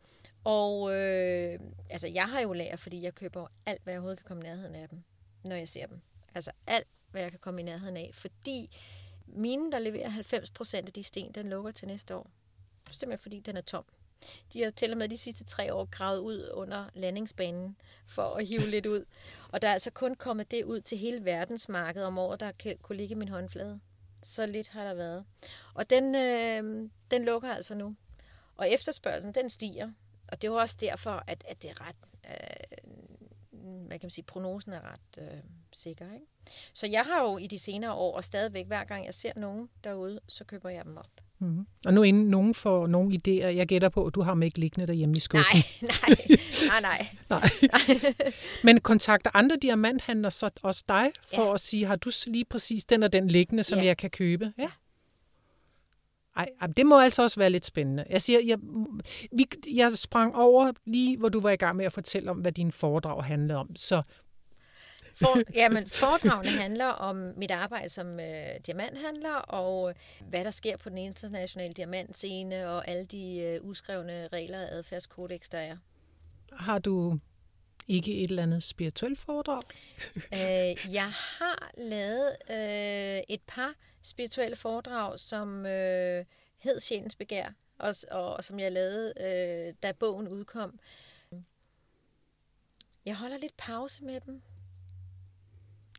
Og 0.43 0.95
øh, 0.95 1.59
altså, 1.89 2.07
jeg 2.07 2.25
har 2.25 2.41
jo 2.41 2.53
lært, 2.53 2.79
fordi 2.79 3.03
jeg 3.03 3.15
køber 3.15 3.47
alt, 3.65 3.83
hvad 3.83 3.93
jeg 3.93 3.99
overhovedet 3.99 4.19
kan 4.19 4.27
komme 4.27 4.43
i 4.43 4.47
nærheden 4.47 4.75
af 4.75 4.89
dem, 4.89 5.03
når 5.43 5.55
jeg 5.55 5.69
ser 5.69 5.85
dem. 5.85 6.01
Altså 6.35 6.51
alt, 6.67 6.87
hvad 7.11 7.21
jeg 7.21 7.31
kan 7.31 7.39
komme 7.39 7.61
i 7.61 7.63
nærheden 7.63 7.97
af. 7.97 8.11
Fordi 8.13 8.77
mine, 9.27 9.71
der 9.71 9.79
leverer 9.79 10.09
90 10.09 10.49
procent 10.49 10.87
af 10.87 10.93
de 10.93 11.03
sten, 11.03 11.31
den 11.31 11.49
lukker 11.49 11.71
til 11.71 11.87
næste 11.87 12.15
år. 12.15 12.31
Simpelthen 12.91 13.21
fordi 13.21 13.39
den 13.39 13.57
er 13.57 13.61
tom. 13.61 13.85
De 14.53 14.63
har 14.63 14.71
til 14.71 14.91
og 14.91 14.97
med 14.97 15.09
de 15.09 15.17
sidste 15.17 15.43
tre 15.43 15.73
år 15.73 15.85
gravet 15.85 16.19
ud 16.19 16.49
under 16.53 16.89
landingsbanen 16.93 17.77
for 18.07 18.23
at 18.23 18.47
hive 18.47 18.69
lidt 18.69 18.85
ud. 18.85 19.05
Og 19.51 19.61
der 19.61 19.67
er 19.67 19.73
altså 19.73 19.91
kun 19.91 20.15
kommet 20.15 20.51
det 20.51 20.63
ud 20.63 20.81
til 20.81 20.97
hele 20.97 21.25
verdensmarkedet 21.25 22.07
om 22.07 22.17
året, 22.17 22.39
der 22.39 22.51
kunne 22.81 22.97
ligge 22.97 23.11
i 23.11 23.15
min 23.15 23.29
håndflade. 23.29 23.79
Så 24.23 24.45
lidt 24.45 24.67
har 24.67 24.83
der 24.83 24.93
været. 24.93 25.25
Og 25.73 25.89
den, 25.89 26.15
øh, 26.15 26.89
den 27.11 27.25
lukker 27.25 27.53
altså 27.53 27.75
nu. 27.75 27.95
Og 28.55 28.69
efterspørgselen, 28.69 29.35
den 29.35 29.49
stiger. 29.49 29.91
Og 30.27 30.41
det 30.41 30.47
er 30.47 30.51
jo 30.51 30.57
også 30.57 30.77
derfor, 30.79 31.23
at, 31.27 31.43
at 31.47 31.61
det 31.61 31.69
er 31.69 31.87
ret... 31.87 31.95
Øh, 32.25 32.89
hvad 33.87 33.99
kan 33.99 34.05
man 34.05 34.11
sige, 34.11 34.25
prognosen 34.25 34.73
er 34.73 34.93
ret 34.93 35.17
øh, 35.31 35.43
sikker. 35.73 36.13
Ikke? 36.13 36.25
Så 36.73 36.87
jeg 36.87 37.01
har 37.01 37.23
jo 37.23 37.37
i 37.37 37.47
de 37.47 37.59
senere 37.59 37.93
år, 37.93 38.15
og 38.15 38.23
stadigvæk 38.23 38.67
hver 38.67 38.83
gang 38.83 39.05
jeg 39.05 39.13
ser 39.13 39.31
nogen 39.35 39.69
derude, 39.83 40.19
så 40.27 40.43
køber 40.43 40.69
jeg 40.69 40.85
dem 40.85 40.97
op. 40.97 41.09
Mm-hmm. 41.39 41.65
Og 41.85 41.93
nu 41.93 42.03
inden 42.03 42.27
nogen 42.27 42.53
får 42.53 42.87
nogle 42.87 43.17
idéer, 43.17 43.47
jeg 43.47 43.67
gætter 43.67 43.89
på, 43.89 44.05
at 44.05 44.15
du 44.15 44.21
har 44.21 44.33
dem 44.33 44.43
ikke 44.43 44.59
liggende 44.59 44.87
derhjemme 44.87 45.15
i 45.15 45.19
skuffen. 45.19 45.63
Nej, 45.81 46.15
nej, 46.81 46.81
nej. 46.81 47.07
nej. 47.29 47.49
nej. 47.73 48.33
Men 48.63 48.81
kontakter 48.81 49.31
andre 49.33 49.57
diamanthandler 49.61 50.29
så 50.29 50.49
også 50.61 50.83
dig 50.87 51.11
for 51.33 51.45
ja. 51.45 51.53
at 51.53 51.59
sige, 51.59 51.85
har 51.85 51.95
du 51.95 52.11
lige 52.27 52.45
præcis 52.45 52.85
den 52.85 53.03
og 53.03 53.13
den 53.13 53.27
liggende, 53.27 53.63
som 53.63 53.79
ja. 53.79 53.85
jeg 53.85 53.97
kan 53.97 54.09
købe? 54.09 54.53
Ja. 54.57 54.69
Ej, 56.35 56.67
det 56.77 56.85
må 56.85 56.99
altså 56.99 57.21
også 57.21 57.39
være 57.39 57.49
lidt 57.49 57.65
spændende. 57.65 58.05
Jeg 58.09 58.21
siger, 58.21 58.39
jeg, 58.45 58.57
vi, 59.31 59.45
jeg 59.75 59.91
sprang 59.91 60.35
over 60.35 60.71
lige, 60.85 61.17
hvor 61.17 61.29
du 61.29 61.39
var 61.39 61.49
i 61.49 61.55
gang 61.55 61.77
med 61.77 61.85
at 61.85 61.93
fortælle 61.93 62.31
om, 62.31 62.37
hvad 62.37 62.51
din 62.51 62.71
foredrag 62.71 63.23
handlede 63.23 63.59
om. 63.59 63.75
Så 63.75 64.01
for, 65.21 65.53
jamen, 65.55 65.89
foredragene 65.89 66.61
handler 66.61 66.85
om 66.85 67.15
mit 67.15 67.51
arbejde 67.51 67.89
som 67.89 68.19
øh, 68.19 68.47
diamanthandler, 68.65 69.35
og 69.35 69.93
hvad 70.29 70.43
der 70.43 70.51
sker 70.51 70.77
på 70.77 70.89
den 70.89 70.97
internationale 70.97 71.73
diamantscene, 71.73 72.69
og 72.69 72.87
alle 72.87 73.05
de 73.05 73.39
øh, 73.39 73.65
uskrevne 73.65 74.27
regler 74.27 74.61
og 74.61 74.71
adfærdskodex, 74.71 75.49
der 75.49 75.57
er. 75.57 75.77
Har 76.51 76.79
du 76.79 77.19
ikke 77.87 78.21
et 78.21 78.29
eller 78.29 78.43
andet 78.43 78.63
spirituelt 78.63 79.19
foredrag? 79.19 79.61
øh, 80.15 80.93
jeg 80.93 81.11
har 81.11 81.71
lavet 81.77 82.35
øh, 82.49 83.23
et 83.29 83.41
par 83.47 83.73
spirituelle 84.01 84.55
foredrag, 84.55 85.19
som 85.19 85.65
øh, 85.65 86.25
hed 86.57 86.79
Sjælens 86.79 87.15
Begær, 87.15 87.49
og, 87.79 87.95
og, 88.11 88.33
og 88.33 88.43
som 88.43 88.59
jeg 88.59 88.71
lavede, 88.71 89.13
øh, 89.19 89.73
da 89.83 89.91
bogen 89.91 90.27
udkom. 90.27 90.79
Jeg 93.05 93.15
holder 93.15 93.37
lidt 93.37 93.57
pause 93.57 94.03
med 94.03 94.21
dem. 94.21 94.41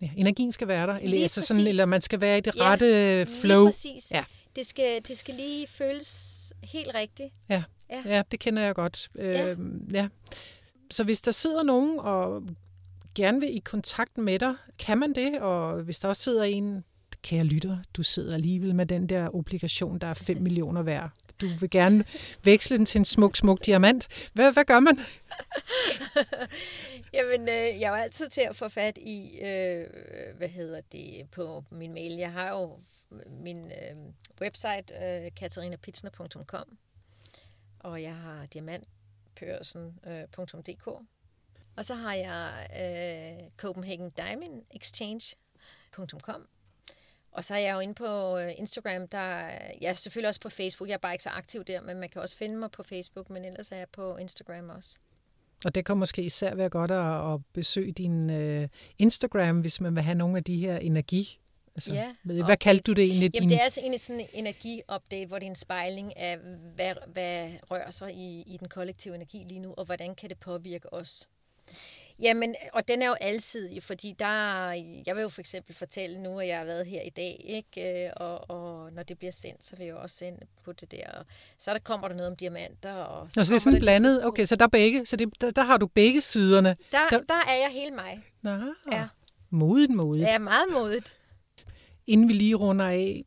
Ja, 0.02 0.10
energien 0.16 0.52
skal 0.52 0.68
være 0.68 0.86
der, 0.86 0.94
eller, 0.94 1.22
altså 1.22 1.40
sådan, 1.42 1.66
eller 1.66 1.86
man 1.86 2.00
skal 2.00 2.20
være 2.20 2.38
i 2.38 2.40
det 2.40 2.56
Ja, 2.56 2.62
rette 2.62 3.26
flow. 3.40 3.64
Lige 3.64 3.68
præcis. 3.72 4.12
Ja. 4.12 4.24
Det, 4.56 4.66
skal, 4.66 5.02
det 5.08 5.18
skal 5.18 5.34
lige 5.34 5.66
føles 5.66 6.52
helt 6.62 6.90
rigtigt. 6.94 7.34
Ja. 7.48 7.62
Ja. 7.90 8.02
ja, 8.04 8.22
det 8.30 8.40
kender 8.40 8.62
jeg 8.62 8.74
godt. 8.74 9.10
Ja. 9.16 9.44
Øhm, 9.46 9.90
ja. 9.92 10.08
Så 10.90 11.04
hvis 11.04 11.20
der 11.20 11.30
sidder 11.30 11.62
nogen 11.62 11.98
og 11.98 12.42
gerne 13.14 13.40
vil 13.40 13.56
i 13.56 13.58
kontakt 13.58 14.18
med 14.18 14.38
dig, 14.38 14.54
kan 14.78 14.98
man 14.98 15.14
det? 15.14 15.40
Og 15.40 15.82
hvis 15.82 15.98
der 15.98 16.08
også 16.08 16.22
sidder 16.22 16.44
en, 16.44 16.84
kære 17.22 17.44
lytter, 17.44 17.78
du 17.96 18.02
sidder 18.02 18.34
alligevel 18.34 18.74
med 18.74 18.86
den 18.86 19.08
der 19.08 19.34
obligation, 19.34 19.98
der 19.98 20.06
er 20.06 20.14
5 20.14 20.36
millioner 20.46 20.82
værd. 20.82 21.10
Du 21.40 21.46
vil 21.60 21.70
gerne 21.70 22.04
veksle 22.44 22.78
den 22.78 22.86
til 22.86 22.98
en 22.98 23.04
smuk, 23.04 23.36
smuk 23.36 23.66
diamant. 23.66 24.08
Hvad, 24.32 24.52
hvad 24.52 24.64
gør 24.64 24.80
man? 24.80 25.00
Jamen, 27.12 27.40
øh, 27.40 27.54
jeg 27.54 27.82
er 27.82 27.88
jo 27.88 27.94
altid 27.94 28.28
til 28.28 28.40
at 28.40 28.56
få 28.56 28.68
fat 28.68 28.98
i, 28.98 29.40
øh, 29.40 29.86
hvad 30.36 30.48
hedder 30.48 30.80
det, 30.80 31.30
på 31.30 31.64
min 31.70 31.94
mail. 31.94 32.12
Jeg 32.12 32.32
har 32.32 32.58
jo 32.58 32.80
min 33.26 33.72
øh, 33.72 33.96
website, 34.40 35.04
øh, 35.04 35.30
katarinapitsner.com, 35.36 36.78
og 37.78 38.02
jeg 38.02 38.16
har 38.16 38.46
diamantpørsen.dk, 38.46 40.88
øh, 40.88 40.94
og 41.76 41.84
så 41.84 41.94
har 41.94 42.14
jeg 42.14 42.68
øh, 42.80 43.40
Copenhagen 43.56 44.10
Diamond 44.10 44.62
Exchange.com, 44.70 46.48
og 47.32 47.44
så 47.44 47.54
er 47.54 47.58
jeg 47.58 47.74
jo 47.74 47.80
inde 47.80 47.94
på 47.94 48.38
øh, 48.38 48.58
Instagram, 48.58 49.08
der 49.08 49.28
jeg 49.80 49.90
er 49.90 49.94
selvfølgelig 49.94 50.28
også 50.28 50.40
på 50.40 50.50
Facebook. 50.50 50.88
Jeg 50.88 50.94
er 50.94 50.98
bare 50.98 51.14
ikke 51.14 51.24
så 51.24 51.30
aktiv 51.30 51.64
der, 51.64 51.80
men 51.80 52.00
man 52.00 52.08
kan 52.08 52.22
også 52.22 52.36
finde 52.36 52.56
mig 52.56 52.70
på 52.70 52.82
Facebook, 52.82 53.30
men 53.30 53.44
ellers 53.44 53.72
er 53.72 53.76
jeg 53.76 53.88
på 53.88 54.16
Instagram 54.16 54.68
også. 54.68 54.98
Og 55.64 55.74
det 55.74 55.84
kan 55.84 55.96
måske 55.96 56.22
især 56.22 56.54
være 56.54 56.68
godt 56.68 56.90
at, 56.90 57.32
at 57.34 57.40
besøge 57.52 57.92
din 57.92 58.30
øh, 58.30 58.68
Instagram, 58.98 59.60
hvis 59.60 59.80
man 59.80 59.94
vil 59.94 60.02
have 60.02 60.14
nogle 60.14 60.36
af 60.36 60.44
de 60.44 60.56
her 60.56 60.76
energi. 60.78 61.38
Altså, 61.74 61.92
Ja, 61.92 62.14
hvad 62.22 62.36
updates. 62.40 62.56
kaldte 62.60 62.82
du 62.82 62.92
det 62.92 63.04
egentlig? 63.04 63.30
Jamen, 63.34 63.48
din... 63.48 63.50
det 63.50 63.60
er 63.60 63.64
altså 63.64 63.80
egentlig 63.80 64.00
sådan 64.00 64.20
en 64.20 64.26
energiupdate, 64.32 65.26
hvor 65.26 65.38
det 65.38 65.46
er 65.46 65.50
en 65.50 65.56
spejling 65.56 66.16
af, 66.16 66.38
hvad, 66.74 66.94
hvad 67.12 67.50
rører 67.70 67.90
sig 67.90 68.14
i, 68.14 68.40
i 68.46 68.56
den 68.60 68.68
kollektive 68.68 69.14
energi 69.14 69.44
lige 69.48 69.60
nu, 69.60 69.74
og 69.76 69.84
hvordan 69.84 70.14
kan 70.14 70.28
det 70.28 70.38
påvirke 70.38 70.92
os. 70.92 71.28
Jamen, 72.22 72.54
og 72.72 72.88
den 72.88 73.02
er 73.02 73.06
jo 73.06 73.14
alsidig, 73.20 73.82
fordi 73.82 74.14
der, 74.18 74.26
jeg 75.06 75.16
vil 75.16 75.22
jo 75.22 75.28
for 75.28 75.40
eksempel 75.40 75.74
fortælle 75.74 76.22
nu, 76.22 76.40
at 76.40 76.48
jeg 76.48 76.58
har 76.58 76.64
været 76.64 76.86
her 76.86 77.02
i 77.02 77.10
dag, 77.10 77.44
ikke? 77.48 78.04
Øh, 78.06 78.10
Og, 78.16 78.50
og 78.50 78.92
når 78.92 79.02
det 79.02 79.18
bliver 79.18 79.32
sendt, 79.32 79.64
så 79.64 79.76
vil 79.76 79.86
jeg 79.86 79.92
jo 79.92 80.00
også 80.00 80.16
sende 80.16 80.38
på 80.64 80.72
det 80.72 80.90
der. 80.90 81.10
Og 81.10 81.24
så 81.58 81.72
der 81.72 81.78
kommer 81.78 82.08
der 82.08 82.14
noget 82.14 82.30
om 82.30 82.36
diamanter. 82.36 82.92
Og 82.94 83.22
Nå, 83.24 83.28
så 83.44 83.50
det 83.50 83.56
er 83.56 83.58
sådan 83.58 83.72
der 83.74 83.80
blandet. 83.80 84.14
lige- 84.14 84.26
Okay, 84.26 84.44
så 84.44 84.56
der 84.56 84.64
er 84.64 84.68
begge. 84.68 85.06
Så 85.06 85.16
det, 85.16 85.28
der, 85.40 85.50
der 85.50 85.62
har 85.62 85.76
du 85.76 85.86
begge 85.86 86.20
siderne. 86.20 86.76
Der, 86.92 87.08
der- 87.08 87.20
der 87.28 87.34
er 87.48 87.56
jeg 87.62 87.68
hele 87.72 87.90
mig. 87.90 88.22
Nå, 88.42 88.50
Ja. 88.92 89.08
modigt, 89.50 89.90
modigt. 89.94 90.28
Er 90.28 90.38
meget 90.38 90.66
modigt. 90.72 91.16
Inden 92.06 92.28
vi 92.28 92.32
lige 92.32 92.54
runder 92.54 92.86
af, 92.88 93.24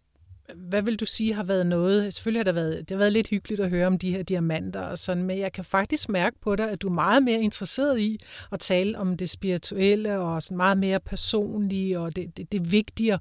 hvad 0.55 0.81
vil 0.81 0.99
du 0.99 1.05
sige 1.05 1.33
har 1.33 1.43
været 1.43 1.65
noget? 1.65 2.13
Selvfølgelig 2.13 2.39
har 2.39 2.43
det 2.43 2.55
været, 2.55 2.79
det 2.79 2.91
har 2.91 2.97
været 2.97 3.13
lidt 3.13 3.27
hyggeligt 3.27 3.61
at 3.61 3.71
høre 3.71 3.87
om 3.87 3.97
de 3.97 4.11
her 4.11 4.23
diamanter 4.23 4.81
og 4.81 4.97
sådan, 4.97 5.23
men 5.23 5.39
jeg 5.39 5.51
kan 5.51 5.63
faktisk 5.63 6.09
mærke 6.09 6.39
på 6.41 6.55
dig, 6.55 6.69
at 6.69 6.81
du 6.81 6.87
er 6.87 6.91
meget 6.91 7.23
mere 7.23 7.41
interesseret 7.41 7.99
i 7.99 8.19
at 8.51 8.59
tale 8.59 8.97
om 8.97 9.17
det 9.17 9.29
spirituelle 9.29 10.19
og 10.19 10.41
sådan 10.41 10.57
meget 10.57 10.77
mere 10.77 10.99
personlige 10.99 11.99
og 11.99 12.15
det, 12.15 12.37
det, 12.37 12.51
det 12.51 12.71
vigtigere. 12.71 13.19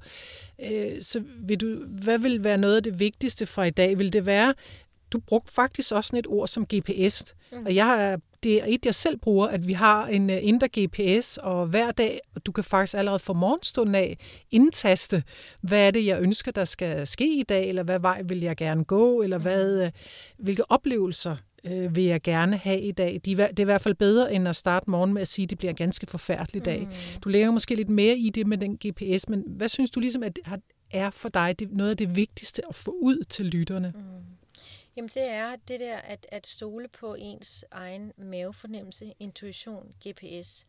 Øh, 0.65 1.03
Så 1.03 1.23
vil 1.39 1.61
du, 1.61 1.85
hvad 1.87 2.19
vil 2.19 2.45
være 2.45 2.59
noget 2.59 2.77
af 2.77 2.83
det 2.83 2.99
vigtigste 3.01 3.47
fra 3.47 3.65
i 3.65 3.71
dag? 3.71 3.99
Vil 3.99 4.13
det 4.13 4.27
være, 4.27 4.55
du 5.13 5.19
brugte 5.19 5.53
faktisk 5.53 5.93
også 5.93 6.09
sådan 6.09 6.19
et 6.19 6.27
ord 6.27 6.49
som 6.49 6.67
GPS, 6.75 7.35
mm. 7.53 7.67
og 7.67 7.75
jeg 7.75 7.87
har, 7.87 8.21
det 8.43 8.63
er 8.63 8.65
et, 8.67 8.87
jeg 8.87 8.95
selv 8.95 9.17
bruger, 9.17 9.47
at 9.47 9.67
vi 9.67 9.73
har 9.73 10.07
en 10.07 10.31
uh, 10.31 10.37
indre 10.41 10.69
GPS, 10.79 11.39
og 11.43 11.67
hver 11.67 11.93
dag, 11.93 12.21
og 12.35 12.47
du 12.47 12.53
kan 12.53 12.65
faktisk 12.65 12.95
allerede 12.95 13.19
fra 13.19 13.33
morgenstunden 13.33 13.95
af 13.95 14.19
indtaste, 14.51 15.23
hvad 15.61 15.87
er 15.87 15.91
det, 15.91 16.07
jeg 16.07 16.21
ønsker, 16.21 16.53
der 16.53 16.65
skal 16.65 17.07
ske 17.07 17.39
i 17.39 17.43
dag, 17.43 17.69
eller 17.69 17.83
hvad 17.83 17.99
vej 17.99 18.23
vil 18.25 18.41
jeg 18.41 18.57
gerne 18.57 18.85
gå, 18.85 19.23
eller 19.23 19.39
hvad, 19.39 19.85
uh, 19.85 19.91
hvilke 20.39 20.71
oplevelser 20.71 21.37
uh, 21.71 21.97
vil 21.97 22.05
jeg 22.05 22.23
gerne 22.23 22.57
have 22.57 22.81
i 22.81 22.93
dag. 22.93 23.21
De 23.25 23.37
det 23.37 23.41
er 23.41 23.61
i 23.61 23.65
hvert 23.65 23.83
fald 23.83 23.95
bedre, 23.95 24.35
end 24.35 24.49
at 24.49 24.57
starte 24.57 24.91
morgen 24.91 25.15
med 25.15 25.23
at 25.23 25.29
sige, 25.29 25.45
at 25.45 25.51
det 25.51 25.59
bliver 25.59 25.71
en 25.71 25.77
ganske 25.77 26.07
forfærdelig 26.07 26.65
dag. 26.65 26.81
Mm. 26.81 27.21
Du 27.25 27.29
lægger 27.29 27.51
måske 27.51 27.75
lidt 27.75 27.89
mere 27.89 28.17
i 28.17 28.31
det 28.31 28.47
med 28.47 28.59
den 28.59 28.79
GPS, 28.87 29.29
men 29.29 29.45
hvad 29.47 29.69
synes 29.69 29.91
du 29.91 30.01
ligesom, 30.01 30.23
at 30.23 30.39
er 30.93 31.11
for 31.11 31.29
dig 31.29 31.55
det, 31.59 31.71
noget 31.71 31.91
af 31.91 31.97
det 31.97 32.17
vigtigste 32.17 32.63
at 32.69 32.75
få 32.75 32.97
ud 33.01 33.25
til 33.29 33.47
lytterne? 33.47 33.93
Mm. 33.97 34.03
Jamen 34.97 35.09
det 35.09 35.23
er 35.23 35.57
det 35.57 35.81
der 35.81 35.99
at, 35.99 36.27
at 36.29 36.47
stole 36.47 36.89
på 36.89 37.15
ens 37.15 37.65
egen 37.71 38.13
mavefornemmelse, 38.17 39.15
intuition, 39.19 39.95
GPS. 40.09 40.67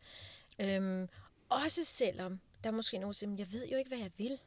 Øhm, 0.58 1.08
også 1.48 1.84
selvom 1.84 2.40
der 2.64 2.70
er 2.70 2.74
måske 2.74 2.98
nogen, 2.98 3.12
der 3.12 3.16
siger, 3.16 3.30
"Men 3.30 3.38
jeg 3.38 3.52
ved 3.52 3.68
jo 3.68 3.76
ikke, 3.76 3.88
hvad 3.88 3.98
jeg 3.98 4.10
vil. 4.16 4.38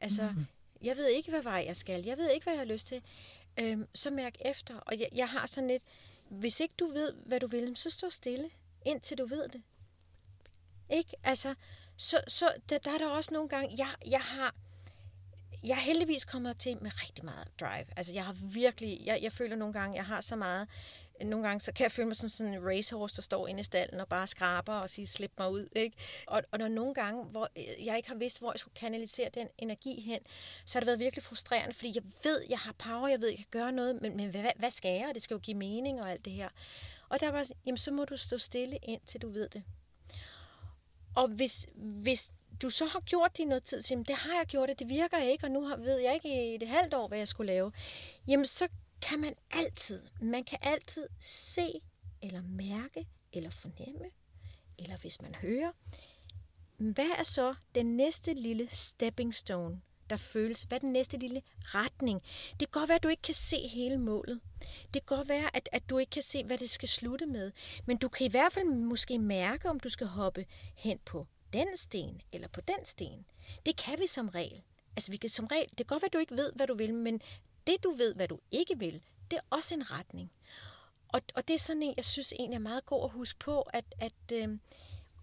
Altså, 0.00 0.32
mm. 0.36 0.46
jeg 0.82 0.96
ved 0.96 1.08
ikke, 1.08 1.30
hvad 1.30 1.42
vej 1.42 1.64
jeg 1.66 1.76
skal. 1.76 2.04
Jeg 2.04 2.18
ved 2.18 2.30
ikke, 2.30 2.44
hvad 2.44 2.54
jeg 2.54 2.60
har 2.60 2.72
lyst 2.72 2.86
til. 2.86 3.02
Øhm, 3.60 3.88
så 3.94 4.10
mærk 4.10 4.34
efter. 4.40 4.76
Og 4.76 5.00
jeg, 5.00 5.08
jeg 5.12 5.28
har 5.28 5.46
sådan 5.46 5.68
lidt, 5.68 5.82
hvis 6.28 6.60
ikke 6.60 6.74
du 6.78 6.86
ved, 6.86 7.12
hvad 7.12 7.40
du 7.40 7.46
vil, 7.46 7.76
så 7.76 7.90
stå 7.90 8.10
stille, 8.10 8.50
indtil 8.86 9.18
du 9.18 9.26
ved 9.26 9.48
det. 9.48 9.62
Ikke? 10.90 11.10
Altså, 11.24 11.54
så, 11.96 12.20
så 12.28 12.54
der, 12.68 12.78
der 12.78 12.90
er 12.94 12.98
der 12.98 13.08
også 13.08 13.34
nogle 13.34 13.48
gange, 13.48 13.74
jeg, 13.78 13.94
jeg 14.06 14.20
har, 14.20 14.54
jeg 15.64 15.70
er 15.70 15.80
heldigvis 15.80 16.24
kommet 16.24 16.58
til 16.58 16.82
med 16.82 16.90
rigtig 17.02 17.24
meget 17.24 17.48
drive. 17.60 17.86
Altså, 17.96 18.12
jeg 18.12 18.24
har 18.24 18.32
virkelig, 18.32 19.00
jeg, 19.04 19.18
jeg 19.22 19.32
føler 19.32 19.56
nogle 19.56 19.72
gange, 19.72 19.96
jeg 19.96 20.04
har 20.04 20.20
så 20.20 20.36
meget, 20.36 20.68
nogle 21.24 21.46
gange, 21.46 21.60
så 21.60 21.72
kan 21.72 21.84
jeg 21.84 21.92
føle 21.92 22.08
mig 22.08 22.16
som 22.16 22.30
sådan 22.30 22.54
en 22.54 22.66
racehorse, 22.66 23.16
der 23.16 23.22
står 23.22 23.48
inde 23.48 23.60
i 23.60 23.64
stallen 23.64 24.00
og 24.00 24.08
bare 24.08 24.26
skraber 24.26 24.74
og 24.74 24.90
siger, 24.90 25.06
slip 25.06 25.32
mig 25.38 25.50
ud, 25.50 25.68
ikke? 25.76 25.96
Og, 26.26 26.42
og 26.50 26.58
når 26.58 26.68
nogle 26.68 26.94
gange, 26.94 27.24
hvor 27.24 27.48
øh, 27.58 27.86
jeg 27.86 27.96
ikke 27.96 28.08
har 28.08 28.16
vidst, 28.16 28.40
hvor 28.40 28.52
jeg 28.52 28.58
skulle 28.58 28.74
kanalisere 28.74 29.28
den 29.34 29.48
energi 29.58 30.00
hen, 30.00 30.20
så 30.64 30.78
har 30.78 30.80
det 30.80 30.86
været 30.86 30.98
virkelig 30.98 31.22
frustrerende, 31.22 31.74
fordi 31.74 31.92
jeg 31.94 32.02
ved, 32.24 32.42
jeg 32.48 32.58
har 32.58 32.72
power, 32.72 33.08
jeg 33.08 33.20
ved, 33.20 33.28
jeg 33.28 33.38
kan 33.38 33.46
gøre 33.50 33.72
noget, 33.72 34.02
men, 34.02 34.16
men 34.16 34.30
hvad, 34.30 34.44
hvad 34.56 34.70
skal 34.70 34.98
jeg? 34.98 35.10
Det 35.14 35.22
skal 35.22 35.34
jo 35.34 35.38
give 35.38 35.56
mening 35.56 36.00
og 36.02 36.10
alt 36.10 36.24
det 36.24 36.32
her. 36.32 36.48
Og 37.08 37.20
der 37.20 37.30
var 37.30 37.50
jamen 37.66 37.78
så 37.78 37.92
må 37.92 38.04
du 38.04 38.16
stå 38.16 38.38
stille, 38.38 38.78
indtil 38.82 39.22
du 39.22 39.30
ved 39.30 39.48
det. 39.48 39.62
Og 41.14 41.28
hvis, 41.28 41.66
hvis 41.74 42.30
du 42.62 42.70
så 42.70 42.86
har 42.86 43.00
gjort 43.00 43.36
det 43.36 43.42
i 43.42 43.46
noget 43.46 43.64
tid, 43.64 43.80
så 43.80 43.94
jamen, 43.94 44.04
det 44.04 44.16
har 44.16 44.36
jeg 44.38 44.46
gjort, 44.46 44.68
det, 44.68 44.78
det 44.78 44.88
virker 44.88 45.18
ikke, 45.18 45.44
og 45.46 45.50
nu 45.50 45.64
har, 45.64 45.76
ved 45.76 45.98
jeg 45.98 46.14
ikke 46.14 46.54
i 46.54 46.58
det 46.58 46.68
halvt 46.68 46.94
år, 46.94 47.08
hvad 47.08 47.18
jeg 47.18 47.28
skulle 47.28 47.52
lave, 47.52 47.72
jamen 48.28 48.46
så 48.46 48.68
kan 49.02 49.20
man 49.20 49.34
altid, 49.50 50.02
man 50.20 50.44
kan 50.44 50.58
altid 50.62 51.06
se, 51.20 51.80
eller 52.22 52.42
mærke, 52.42 53.06
eller 53.32 53.50
fornemme, 53.50 54.04
eller 54.78 54.96
hvis 54.96 55.22
man 55.22 55.34
hører, 55.34 55.72
hvad 56.76 57.10
er 57.18 57.22
så 57.22 57.54
den 57.74 57.96
næste 57.96 58.34
lille 58.34 58.68
stepping 58.68 59.34
stone, 59.34 59.80
der 60.10 60.16
føles? 60.16 60.62
Hvad 60.62 60.78
er 60.78 60.80
den 60.80 60.92
næste 60.92 61.16
lille 61.16 61.42
retning? 61.60 62.22
Det 62.50 62.58
kan 62.58 62.80
godt 62.80 62.88
være, 62.88 62.96
at 62.96 63.02
du 63.02 63.08
ikke 63.08 63.22
kan 63.22 63.34
se 63.34 63.68
hele 63.68 63.98
målet. 63.98 64.40
Det 64.94 65.06
kan 65.06 65.16
godt 65.16 65.28
være, 65.28 65.56
at, 65.56 65.68
at 65.72 65.90
du 65.90 65.98
ikke 65.98 66.10
kan 66.10 66.22
se, 66.22 66.44
hvad 66.44 66.58
det 66.58 66.70
skal 66.70 66.88
slutte 66.88 67.26
med. 67.26 67.52
Men 67.86 67.96
du 67.96 68.08
kan 68.08 68.26
i 68.26 68.30
hvert 68.30 68.52
fald 68.52 68.66
måske 68.66 69.18
mærke, 69.18 69.68
om 69.68 69.80
du 69.80 69.88
skal 69.88 70.06
hoppe 70.06 70.46
hen 70.76 70.98
på 71.04 71.26
den 71.52 71.76
sten 71.76 72.22
eller 72.32 72.48
på 72.48 72.60
den 72.60 72.84
sten. 72.84 73.24
Det 73.66 73.76
kan 73.76 73.98
vi 73.98 74.06
som 74.06 74.28
regel. 74.28 74.62
Altså, 74.96 75.10
vi 75.10 75.16
kan 75.16 75.30
som 75.30 75.46
regel, 75.46 75.68
det 75.68 75.76
kan 75.76 75.86
godt 75.86 76.02
være, 76.02 76.08
at 76.08 76.12
du 76.12 76.18
ikke 76.18 76.36
ved, 76.36 76.52
hvad 76.52 76.66
du 76.66 76.74
vil, 76.74 76.94
men 76.94 77.22
det, 77.66 77.76
du 77.82 77.90
ved, 77.90 78.14
hvad 78.14 78.28
du 78.28 78.40
ikke 78.50 78.78
vil, 78.78 79.02
det 79.30 79.36
er 79.36 79.42
også 79.50 79.74
en 79.74 79.90
retning. 79.90 80.32
Og, 81.08 81.20
og 81.34 81.48
det 81.48 81.54
er 81.54 81.58
sådan 81.58 81.82
en, 81.82 81.94
jeg 81.96 82.04
synes 82.04 82.32
egentlig 82.32 82.56
er 82.56 82.60
meget 82.60 82.86
god 82.86 83.04
at 83.04 83.10
huske 83.10 83.38
på, 83.38 83.62
at, 83.62 83.84
at 84.00 84.32
øh, 84.32 84.58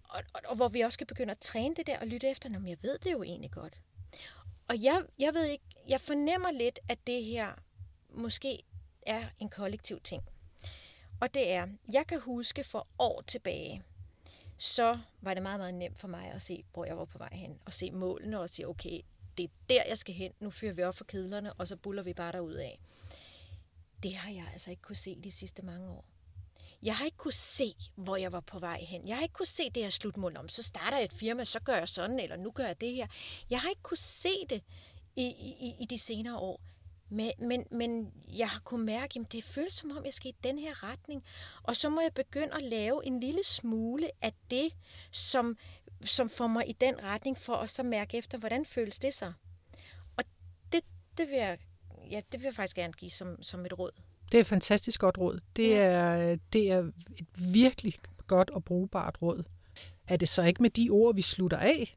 og, 0.04 0.22
og, 0.32 0.40
og 0.44 0.56
hvor 0.56 0.68
vi 0.68 0.80
også 0.80 0.94
skal 0.94 1.06
begynde 1.06 1.30
at 1.30 1.38
træne 1.38 1.74
det 1.74 1.86
der 1.86 1.98
og 1.98 2.06
lytte 2.06 2.30
efter, 2.30 2.48
når 2.48 2.68
jeg 2.68 2.82
ved 2.82 2.98
det 2.98 3.12
jo 3.12 3.22
egentlig 3.22 3.50
godt. 3.50 3.80
Og 4.68 4.82
jeg, 4.82 5.02
jeg 5.18 5.34
ved 5.34 5.44
ikke, 5.44 5.64
jeg 5.88 6.00
fornemmer 6.00 6.50
lidt, 6.50 6.78
at 6.88 7.06
det 7.06 7.24
her 7.24 7.52
måske 8.10 8.62
er 9.02 9.28
en 9.38 9.48
kollektiv 9.48 10.00
ting. 10.00 10.22
Og 11.20 11.34
det 11.34 11.50
er, 11.50 11.66
jeg 11.92 12.06
kan 12.06 12.20
huske 12.20 12.64
for 12.64 12.86
år 12.98 13.22
tilbage, 13.26 13.82
så 14.62 14.98
var 15.20 15.34
det 15.34 15.42
meget, 15.42 15.60
meget 15.60 15.74
nemt 15.74 15.98
for 15.98 16.08
mig 16.08 16.30
at 16.32 16.42
se, 16.42 16.64
hvor 16.72 16.84
jeg 16.84 16.98
var 16.98 17.04
på 17.04 17.18
vej 17.18 17.28
hen, 17.32 17.58
og 17.64 17.72
se 17.72 17.90
målene 17.90 18.40
og 18.40 18.50
sige, 18.50 18.68
okay, 18.68 19.00
det 19.36 19.44
er 19.44 19.48
der, 19.68 19.82
jeg 19.88 19.98
skal 19.98 20.14
hen, 20.14 20.32
nu 20.40 20.50
fyrer 20.50 20.72
vi 20.72 20.82
op 20.82 20.94
for 20.94 21.04
kedlerne, 21.04 21.52
og 21.52 21.68
så 21.68 21.76
buller 21.76 22.02
vi 22.02 22.14
bare 22.14 22.32
derud 22.32 22.54
af. 22.54 22.78
Det 24.02 24.14
har 24.14 24.30
jeg 24.30 24.48
altså 24.52 24.70
ikke 24.70 24.82
kunne 24.82 24.96
se 24.96 25.20
de 25.24 25.30
sidste 25.30 25.62
mange 25.62 25.88
år. 25.88 26.04
Jeg 26.82 26.96
har 26.96 27.04
ikke 27.04 27.16
kunne 27.16 27.32
se, 27.32 27.74
hvor 27.94 28.16
jeg 28.16 28.32
var 28.32 28.40
på 28.40 28.58
vej 28.58 28.80
hen. 28.80 29.08
Jeg 29.08 29.16
har 29.16 29.22
ikke 29.22 29.32
kunne 29.32 29.46
se 29.46 29.70
det 29.70 29.82
her 29.82 29.90
slutmål 29.90 30.36
om, 30.36 30.48
så 30.48 30.62
starter 30.62 30.96
jeg 30.96 31.04
et 31.04 31.12
firma, 31.12 31.44
så 31.44 31.60
gør 31.60 31.76
jeg 31.76 31.88
sådan, 31.88 32.20
eller 32.20 32.36
nu 32.36 32.50
gør 32.50 32.66
jeg 32.66 32.80
det 32.80 32.94
her. 32.94 33.06
Jeg 33.50 33.60
har 33.60 33.68
ikke 33.68 33.82
kunne 33.82 33.96
se 33.96 34.46
det 34.50 34.62
i, 35.16 35.26
i, 35.60 35.74
i 35.80 35.84
de 35.84 35.98
senere 35.98 36.38
år. 36.38 36.60
Men, 37.10 37.32
men, 37.38 37.66
men 37.70 38.12
jeg 38.28 38.48
har 38.48 38.60
kunnet 38.60 38.86
mærke, 38.86 39.20
at 39.20 39.32
det 39.32 39.44
føles 39.44 39.72
som 39.72 39.90
om, 39.90 40.04
jeg 40.04 40.14
skal 40.14 40.30
i 40.30 40.34
den 40.44 40.58
her 40.58 40.82
retning. 40.82 41.24
Og 41.62 41.76
så 41.76 41.88
må 41.88 42.00
jeg 42.00 42.12
begynde 42.14 42.54
at 42.54 42.62
lave 42.62 43.06
en 43.06 43.20
lille 43.20 43.44
smule 43.44 44.10
af 44.22 44.32
det, 44.50 44.72
som, 45.12 45.56
som 46.04 46.28
får 46.28 46.46
mig 46.46 46.68
i 46.68 46.72
den 46.72 47.04
retning, 47.04 47.38
for 47.38 47.54
at 47.54 47.70
så 47.70 47.82
mærke 47.82 48.18
efter, 48.18 48.38
hvordan 48.38 48.64
føles 48.64 48.98
det 48.98 49.14
så. 49.14 49.32
Og 50.16 50.24
det, 50.72 50.80
det, 51.18 51.28
vil, 51.28 51.36
jeg, 51.36 51.58
ja, 52.10 52.20
det 52.32 52.40
vil 52.40 52.44
jeg 52.44 52.54
faktisk 52.54 52.76
gerne 52.76 52.92
give 52.92 53.10
som, 53.10 53.42
som 53.42 53.66
et 53.66 53.78
råd. 53.78 53.90
Det 54.32 54.38
er 54.38 54.40
et 54.40 54.46
fantastisk 54.46 55.00
godt 55.00 55.18
råd. 55.18 55.40
Det, 55.56 55.70
ja. 55.70 55.76
er, 55.76 56.36
det 56.52 56.70
er 56.70 56.78
et 57.18 57.26
virkelig 57.52 57.94
godt 58.26 58.50
og 58.50 58.64
brugbart 58.64 59.22
råd. 59.22 59.44
Er 60.08 60.16
det 60.16 60.28
så 60.28 60.42
ikke 60.42 60.62
med 60.62 60.70
de 60.70 60.90
ord, 60.90 61.14
vi 61.14 61.22
slutter 61.22 61.58
af? 61.58 61.96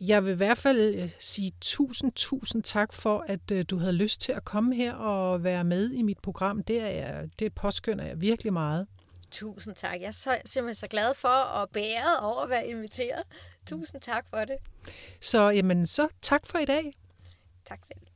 Jeg 0.00 0.24
vil 0.24 0.32
i 0.32 0.36
hvert 0.36 0.58
fald 0.58 0.94
øh, 0.94 1.10
sige 1.18 1.52
tusind, 1.60 2.12
tusind 2.12 2.62
tak 2.62 2.92
for, 2.92 3.24
at 3.28 3.50
øh, 3.52 3.64
du 3.70 3.78
havde 3.78 3.92
lyst 3.92 4.20
til 4.20 4.32
at 4.32 4.44
komme 4.44 4.74
her 4.74 4.94
og 4.94 5.44
være 5.44 5.64
med 5.64 5.90
i 5.90 6.02
mit 6.02 6.18
program. 6.18 6.62
Det, 6.62 6.80
er 6.80 6.88
jeg, 6.88 7.28
det 7.38 7.54
påskynder 7.54 8.04
jeg 8.04 8.20
virkelig 8.20 8.52
meget. 8.52 8.86
Tusind 9.30 9.74
tak. 9.74 10.00
Jeg 10.00 10.06
er 10.06 10.10
så, 10.10 10.38
simpelthen 10.44 10.74
så 10.74 10.86
glad 10.86 11.14
for 11.14 11.28
og 11.28 11.70
bæret 11.70 12.20
over 12.20 12.42
at 12.42 12.50
være 12.50 12.66
inviteret. 12.66 13.22
Tusind 13.66 14.00
tak 14.00 14.26
for 14.30 14.44
det. 14.44 14.56
Så, 15.20 15.50
jamen, 15.50 15.86
så 15.86 16.08
tak 16.22 16.46
for 16.46 16.58
i 16.58 16.64
dag. 16.64 16.92
Tak 17.64 17.78
selv. 17.84 18.09